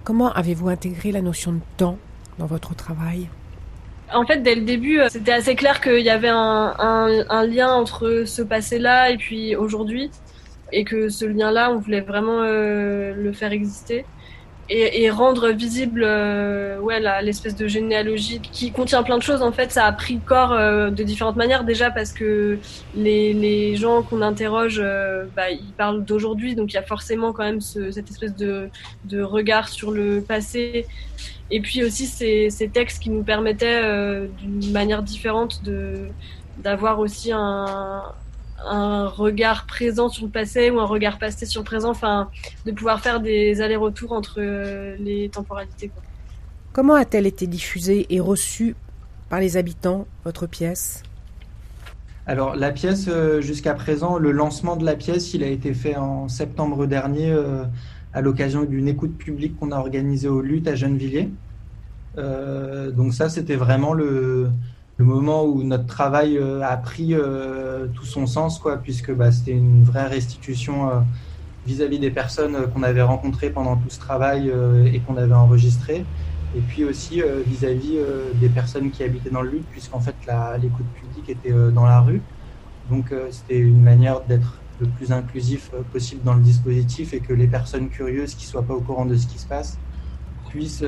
Comment 0.04 0.32
avez-vous 0.32 0.68
intégré 0.68 1.10
la 1.10 1.20
notion 1.20 1.52
de 1.52 1.60
temps 1.76 1.98
dans 2.38 2.46
votre 2.46 2.76
travail? 2.76 3.28
En 4.12 4.24
fait, 4.24 4.38
dès 4.38 4.54
le 4.54 4.62
début, 4.62 5.00
euh, 5.00 5.08
c'était 5.08 5.32
assez 5.32 5.56
clair 5.56 5.80
qu'il 5.80 6.00
y 6.00 6.10
avait 6.10 6.28
un, 6.28 7.44
lien 7.44 7.72
entre 7.72 8.22
ce 8.24 8.42
passé-là 8.42 9.10
et 9.10 9.16
puis 9.16 9.56
aujourd'hui. 9.56 10.10
et 10.72 10.84
que 10.84 11.08
ce 11.08 11.24
lien-là, 11.24 11.72
on 11.72 11.78
voulait 11.78 12.00
vraiment 12.00 12.42
euh, 12.42 13.12
le 13.12 13.32
faire 13.32 13.50
exister 13.50 14.04
et, 14.70 15.02
et 15.02 15.10
rendre 15.10 15.48
visible 15.50 16.02
euh, 16.04 16.78
ouais, 16.78 17.00
l'espèce 17.22 17.56
de 17.56 17.66
généalogie 17.66 18.40
qui 18.40 18.70
contient 18.70 19.02
plein 19.02 19.18
de 19.18 19.22
choses. 19.22 19.42
En 19.42 19.52
fait, 19.52 19.70
ça 19.72 19.84
a 19.84 19.92
pris 19.92 20.18
corps 20.20 20.52
euh, 20.52 20.90
de 20.90 21.02
différentes 21.02 21.36
manières. 21.36 21.64
Déjà 21.64 21.90
parce 21.90 22.12
que 22.12 22.58
les, 22.94 23.32
les 23.34 23.76
gens 23.76 24.02
qu'on 24.02 24.22
interroge, 24.22 24.80
euh, 24.82 25.24
bah, 25.36 25.50
ils 25.50 25.72
parlent 25.76 26.04
d'aujourd'hui, 26.04 26.54
donc 26.54 26.72
il 26.72 26.76
y 26.76 26.78
a 26.78 26.82
forcément 26.82 27.32
quand 27.32 27.44
même 27.44 27.60
ce- 27.60 27.90
cette 27.90 28.08
espèce 28.10 28.34
de, 28.36 28.68
de 29.04 29.20
regard 29.22 29.68
sur 29.68 29.90
le 29.90 30.20
passé. 30.20 30.86
Et 31.50 31.60
puis 31.60 31.82
aussi 31.82 32.06
ces, 32.06 32.48
ces 32.48 32.68
textes 32.68 33.02
qui 33.02 33.10
nous 33.10 33.24
permettaient 33.24 33.82
euh, 33.82 34.28
d'une 34.40 34.70
manière 34.72 35.02
différente 35.02 35.62
de 35.64 36.06
d'avoir 36.58 36.98
aussi 37.00 37.32
un, 37.32 38.02
un 38.66 39.06
regard 39.06 39.66
présent 39.66 40.08
sur 40.08 40.24
le 40.24 40.30
passé 40.30 40.70
ou 40.70 40.80
un 40.80 40.86
regard 40.86 41.18
passé 41.18 41.46
sur 41.46 41.60
le 41.60 41.66
présent, 41.66 41.90
enfin 41.90 42.30
de 42.66 42.72
pouvoir 42.72 43.00
faire 43.00 43.20
des 43.20 43.60
allers-retours 43.60 44.12
entre 44.12 44.36
euh, 44.38 44.96
les 44.98 45.28
temporalités. 45.28 45.88
quoi. 45.88 46.02
Comment 46.72 46.94
a-t-elle 46.94 47.26
été 47.26 47.46
diffusée 47.46 48.06
et 48.10 48.20
reçue 48.20 48.76
par 49.28 49.40
les 49.40 49.56
habitants, 49.56 50.06
votre 50.24 50.46
pièce? 50.46 51.02
Alors 52.26 52.54
la 52.54 52.70
pièce, 52.70 53.06
euh, 53.08 53.40
jusqu'à 53.40 53.74
présent, 53.74 54.18
le 54.18 54.30
lancement 54.30 54.76
de 54.76 54.84
la 54.84 54.94
pièce, 54.94 55.34
il 55.34 55.42
a 55.42 55.48
été 55.48 55.74
fait 55.74 55.96
en 55.96 56.28
septembre 56.28 56.86
dernier 56.86 57.32
euh, 57.32 57.64
à 58.12 58.20
l'occasion 58.20 58.64
d'une 58.64 58.86
écoute 58.86 59.16
publique 59.16 59.58
qu'on 59.58 59.72
a 59.72 59.78
organisée 59.78 60.28
au 60.28 60.40
Lutte 60.40 60.68
à 60.68 60.76
Gennevilliers. 60.76 61.28
Euh, 62.18 62.90
donc 62.92 63.14
ça, 63.14 63.28
c'était 63.28 63.56
vraiment 63.56 63.94
le, 63.94 64.50
le 65.00 65.06
moment 65.06 65.44
où 65.46 65.62
notre 65.62 65.86
travail 65.86 66.36
euh, 66.36 66.60
a 66.60 66.76
pris 66.76 67.14
euh, 67.14 67.86
tout 67.94 68.04
son 68.04 68.26
sens, 68.26 68.58
quoi, 68.58 68.76
puisque 68.76 69.10
bah, 69.10 69.32
c'était 69.32 69.52
une 69.52 69.82
vraie 69.82 70.06
restitution 70.06 70.90
euh, 70.90 71.00
vis-à-vis 71.64 71.98
des 71.98 72.10
personnes 72.10 72.70
qu'on 72.70 72.82
avait 72.82 73.00
rencontrées 73.00 73.48
pendant 73.48 73.76
tout 73.76 73.88
ce 73.88 73.98
travail 73.98 74.52
et 74.92 75.00
qu'on 75.00 75.16
avait 75.16 75.34
enregistré. 75.34 76.04
Et 76.54 76.60
puis 76.60 76.84
aussi 76.84 77.22
vis-à-vis 77.46 77.96
euh, 77.96 78.32
des 78.34 78.50
personnes 78.50 78.90
qui 78.90 79.02
habitaient 79.02 79.30
dans 79.30 79.40
le 79.40 79.50
Lutte, 79.50 79.68
puisqu'en 79.70 80.00
fait 80.00 80.16
l'écoute 80.60 80.86
publique 80.94 81.28
était 81.30 81.54
dans 81.72 81.86
la 81.86 82.00
rue. 82.00 82.22
Donc 82.90 83.14
c'était 83.30 83.58
une 83.58 83.82
manière 83.82 84.20
d'être 84.22 84.60
le 84.80 84.86
plus 84.86 85.12
inclusif 85.12 85.70
possible 85.92 86.22
dans 86.24 86.34
le 86.34 86.42
dispositif 86.42 87.14
et 87.14 87.20
que 87.20 87.32
les 87.32 87.46
personnes 87.46 87.88
curieuses 87.88 88.34
qui 88.34 88.46
ne 88.46 88.50
soient 88.50 88.66
pas 88.66 88.74
au 88.74 88.80
courant 88.80 89.06
de 89.06 89.16
ce 89.16 89.26
qui 89.26 89.38
se 89.38 89.46
passe 89.46 89.78
puissent, 90.48 90.84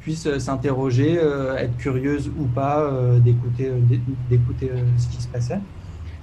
puissent 0.00 0.26
euh, 0.26 0.40
s'interroger, 0.40 1.18
euh, 1.20 1.56
être 1.56 1.76
curieuses 1.78 2.30
ou 2.34 2.48
pas, 2.48 2.82
euh, 2.92 3.20
d'écouter 3.20 3.72
d'é- 3.82 4.04
d'écouter 4.08 4.72
ce 4.98 5.08
qui 5.08 5.22
se 5.22 5.28
passait. 5.30 5.60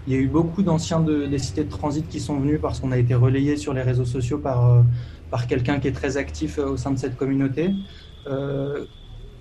Il 0.05 0.13
y 0.13 0.15
a 0.17 0.19
eu 0.19 0.29
beaucoup 0.29 0.63
d'anciens 0.63 1.01
de- 1.01 1.27
des 1.27 1.39
cités 1.39 1.63
de 1.65 1.69
transit 1.69 2.07
qui 2.07 2.19
sont 2.21 2.39
venus 2.39 2.59
parce 2.61 2.79
qu'on 2.79 2.91
a 2.91 2.97
été 2.99 3.15
relayé 3.15 3.57
sur 3.57 3.73
les 3.73 3.81
réseaux 3.83 4.05
sociaux 4.05 4.39
par, 4.39 4.85
par 5.29 5.47
quelqu'un 5.47 5.79
qui 5.79 5.87
est 5.89 5.93
très 5.93 6.17
actif 6.17 6.57
au 6.59 6.77
sein 6.77 6.91
de 6.91 6.97
cette 6.99 7.15
communauté. 7.17 7.75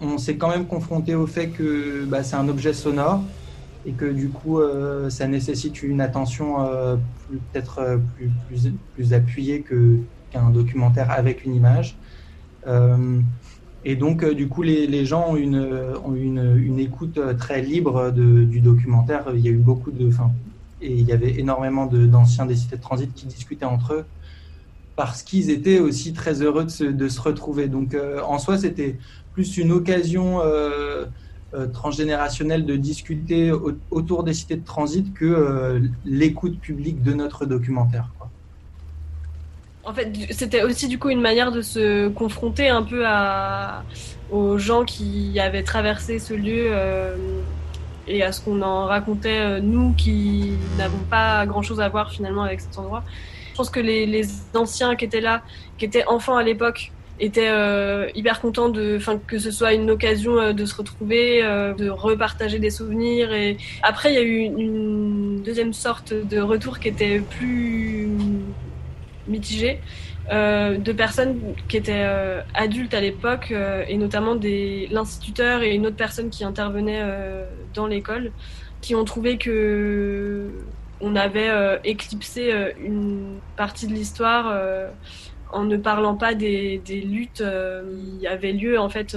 On 0.01 0.19
s'est 0.19 0.37
quand 0.39 0.51
même 0.51 0.67
confronté 0.69 1.15
au 1.15 1.27
fait 1.27 1.53
que 1.53 2.05
bah, 2.05 2.23
c'est 2.23 2.37
un 2.37 2.49
objet 2.49 2.75
sonore 2.75 3.31
et 3.85 3.97
que 3.97 4.05
du 4.07 4.31
coup 4.33 4.61
ça 5.11 5.27
nécessite 5.29 5.83
une 5.83 6.01
attention 6.01 6.63
euh, 6.63 6.97
peut-être 7.29 8.03
plus, 8.15 8.33
plus, 8.47 8.69
plus 8.93 9.13
appuyée 9.15 9.63
que, 9.63 10.07
qu'un 10.31 10.51
documentaire 10.51 11.11
avec 11.11 11.45
une 11.45 11.55
image. 11.55 11.99
Et 13.89 13.95
donc 13.97 14.25
euh, 14.25 14.35
du 14.35 14.49
coup 14.49 14.63
les, 14.63 15.05
gens 15.07 15.31
ont 15.31 15.37
une, 15.37 15.57
ont 16.05 16.15
une, 16.15 16.57
une 16.59 16.79
écoute 16.81 17.19
euh, 17.19 17.35
très 17.35 17.63
libre 17.63 18.11
de- 18.11 18.45
du 18.45 18.61
documentaire. 18.61 19.27
Il 19.35 19.41
y 19.41 19.49
a 19.49 19.53
eu 19.53 19.59
beaucoup 19.59 19.93
de... 19.93 20.09
Enfin, 20.09 20.35
et 20.81 20.93
il 20.95 21.05
y 21.07 21.13
avait 21.13 21.39
énormément 21.39 21.87
d'anciens 21.87 22.47
des 22.47 22.57
cités 22.57 22.77
de 22.77 22.81
transit 22.83 23.15
qui 23.15 23.27
discutaient 23.27 23.65
entre 23.65 23.95
eux 23.95 24.07
parce 24.97 25.23
qu'ils 25.25 25.51
étaient 25.51 25.81
aussi 25.81 26.13
très 26.15 26.43
heureux 26.43 26.65
de 26.65 26.71
se, 26.71 26.85
de 26.85 27.09
se 27.09 27.21
retrouver. 27.21 27.69
Donc 27.69 27.95
euh, 27.95 28.23
en 28.23 28.39
soi, 28.39 28.59
c'était 28.59 28.99
plus 29.33 29.59
une 29.59 29.73
occasion 29.73 30.41
transgénérationnelle 31.73 32.67
de 32.67 32.77
discuter 32.77 33.53
au- 33.53 33.73
autour 33.91 34.25
des 34.25 34.35
cités 34.35 34.57
de 34.57 34.65
transit 34.65 35.15
que 35.15 35.81
l'écoute 36.05 36.61
publique 36.61 37.03
de 37.03 37.13
notre 37.15 37.47
documentaire. 37.47 38.13
En 39.87 39.95
fait, 39.95 40.13
c'était 40.33 40.65
aussi 40.65 40.89
du 40.89 40.99
coup 40.99 41.11
une 41.11 41.21
manière 41.21 41.53
de 41.53 41.63
se 41.63 42.09
confronter 42.09 42.69
un 42.69 42.83
peu 42.83 43.05
aux 44.33 44.59
gens 44.59 44.85
qui 44.85 45.39
avaient 45.39 45.63
traversé 45.63 46.19
ce 46.19 46.35
lieu 46.35 46.71
euh, 46.71 47.17
et 48.09 48.25
à 48.25 48.33
ce 48.33 48.41
qu'on 48.41 48.63
en 48.63 48.87
racontait, 48.87 49.39
euh, 49.39 49.61
nous 49.61 49.93
qui 49.93 50.55
n'avons 50.77 50.99
pas 51.09 51.47
grand-chose 51.47 51.81
à 51.81 51.89
voir 51.89 52.11
finalement 52.11 52.43
avec 52.43 52.61
cet 52.61 52.77
endroit. 52.81 53.05
Je 53.53 53.55
pense 53.55 53.71
que 53.71 53.79
les, 53.79 54.25
anciens 54.55 54.97
qui 54.97 55.05
étaient 55.05 55.21
là, 55.21 55.43
qui 55.79 55.85
étaient 55.85 56.05
enfants 56.07 56.37
à 56.37 56.43
l'époque, 56.43 56.91
étaient 57.21 57.49
euh, 57.49 58.09
hyper 58.17 58.41
contents 58.41 58.69
de, 58.69 58.97
enfin 58.97 59.21
que 59.25 59.39
ce 59.39 59.53
soit 59.53 59.73
une 59.73 59.89
occasion 59.89 60.53
de 60.53 60.65
se 60.67 60.75
retrouver, 60.75 61.43
de 61.43 61.89
repartager 61.89 62.59
des 62.59 62.71
souvenirs. 62.71 63.33
Et 63.33 63.57
après, 63.85 64.13
il 64.13 64.15
y 64.17 64.19
a 64.19 64.23
eu 64.23 64.39
une 64.41 65.43
deuxième 65.45 65.73
sorte 65.73 66.13
de 66.13 66.41
retour 66.41 66.81
qui 66.81 66.89
était 66.89 67.21
plus 67.21 68.11
mitigé 69.29 69.81
euh, 70.33 70.77
de 70.77 70.93
personnes 70.93 71.55
qui 71.69 71.77
étaient 71.77 72.05
euh, 72.05 72.41
adultes 72.55 72.95
à 72.95 73.01
l'époque 73.01 73.53
euh, 73.53 73.85
et 73.87 73.97
notamment 73.97 74.35
des 74.35 74.89
l'instituteur 74.91 75.63
et 75.63 75.73
une 75.73 75.87
autre 75.87 75.97
personne 75.97 76.31
qui 76.31 76.43
intervenait 76.43 77.03
dans 77.75 77.87
l'école 77.87 78.33
qui 78.81 78.95
ont 78.95 79.05
trouvé 79.05 79.39
que 79.39 80.51
on 81.01 81.15
avait 81.15 81.79
éclipsé 81.85 82.53
une 82.83 83.39
partie 83.57 83.87
de 83.87 83.93
l'histoire 83.93 84.53
en 85.53 85.65
ne 85.65 85.77
parlant 85.77 86.15
pas 86.15 86.35
des, 86.35 86.81
des 86.85 87.03
luttes 87.03 87.45
qui 88.19 88.27
avaient 88.27 88.53
lieu 88.53 88.79
en 88.81 88.89
fait 88.89 89.17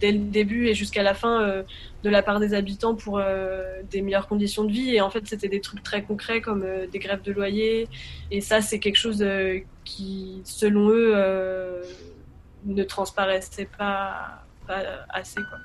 dès 0.00 0.12
le 0.12 0.18
début 0.18 0.66
et 0.68 0.74
jusqu'à 0.74 1.02
la 1.02 1.14
fin 1.14 1.64
de 2.02 2.10
la 2.10 2.22
part 2.22 2.40
des 2.40 2.54
habitants 2.54 2.94
pour 2.94 3.18
euh, 3.18 3.82
des 3.90 4.02
meilleures 4.02 4.26
conditions 4.26 4.64
de 4.64 4.72
vie 4.72 4.94
et 4.94 5.00
en 5.00 5.10
fait 5.10 5.26
c'était 5.26 5.48
des 5.48 5.60
trucs 5.60 5.82
très 5.82 6.02
concrets 6.02 6.40
comme 6.40 6.62
euh, 6.62 6.86
des 6.86 6.98
grèves 6.98 7.22
de 7.22 7.32
loyer 7.32 7.88
et 8.30 8.40
ça 8.40 8.62
c'est 8.62 8.78
quelque 8.78 8.96
chose 8.96 9.22
euh, 9.22 9.58
qui 9.84 10.40
selon 10.44 10.88
eux 10.88 11.12
euh, 11.14 11.82
ne 12.64 12.82
transparaissait 12.84 13.68
pas, 13.76 14.44
pas 14.66 14.82
assez 15.10 15.40
quoi. 15.40 15.58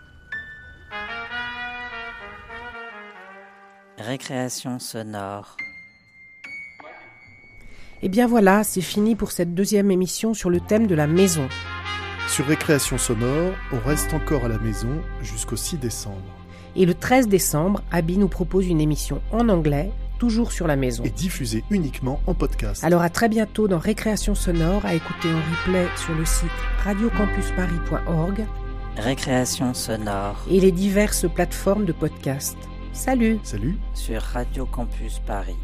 Récréation 3.98 4.78
sonore. 4.80 5.56
Et 8.02 8.10
bien 8.10 8.28
voilà, 8.28 8.64
c'est 8.64 8.82
fini 8.82 9.16
pour 9.16 9.32
cette 9.32 9.56
deuxième 9.56 9.90
émission 9.90 10.34
sur 10.34 10.50
le 10.50 10.60
thème 10.60 10.86
de 10.86 10.96
la 10.96 11.08
maison. 11.08 11.48
Sur 12.28 12.46
Récréation 12.48 12.98
Sonore, 12.98 13.54
on 13.72 13.80
reste 13.88 14.14
encore 14.14 14.46
à 14.46 14.48
la 14.48 14.58
maison 14.58 15.02
jusqu'au 15.22 15.56
6 15.56 15.78
décembre. 15.78 16.22
Et 16.76 16.86
le 16.86 16.94
13 16.94 17.28
décembre, 17.28 17.82
Abby 17.92 18.18
nous 18.18 18.28
propose 18.28 18.68
une 18.68 18.82
émission 18.82 19.22
en 19.32 19.48
anglais, 19.48 19.92
toujours 20.20 20.52
sur 20.52 20.68
la 20.68 20.76
maison. 20.76 21.04
Et 21.04 21.10
diffusée 21.10 21.64
uniquement 21.70 22.20
en 22.28 22.34
podcast. 22.34 22.84
Alors 22.84 23.02
à 23.02 23.10
très 23.10 23.30
bientôt 23.30 23.68
dans 23.68 23.80
Récréation 23.80 24.36
sonore, 24.36 24.86
à 24.86 24.94
écouter 24.96 25.30
en 25.32 25.38
replay 25.68 25.88
sur 25.96 26.14
le 26.16 26.26
site 26.26 26.50
radiocampusparis.org 26.84 28.46
Récréation 28.98 29.74
sonore. 29.74 30.38
et 30.50 30.60
les 30.60 30.72
diverses 30.72 31.26
plateformes 31.34 31.86
de 31.86 31.94
podcast. 31.94 32.58
Salut 32.92 33.40
Salut 33.44 33.78
Sur 33.94 34.22
Radio 34.22 34.66
Campus 34.66 35.20
Paris. 35.26 35.56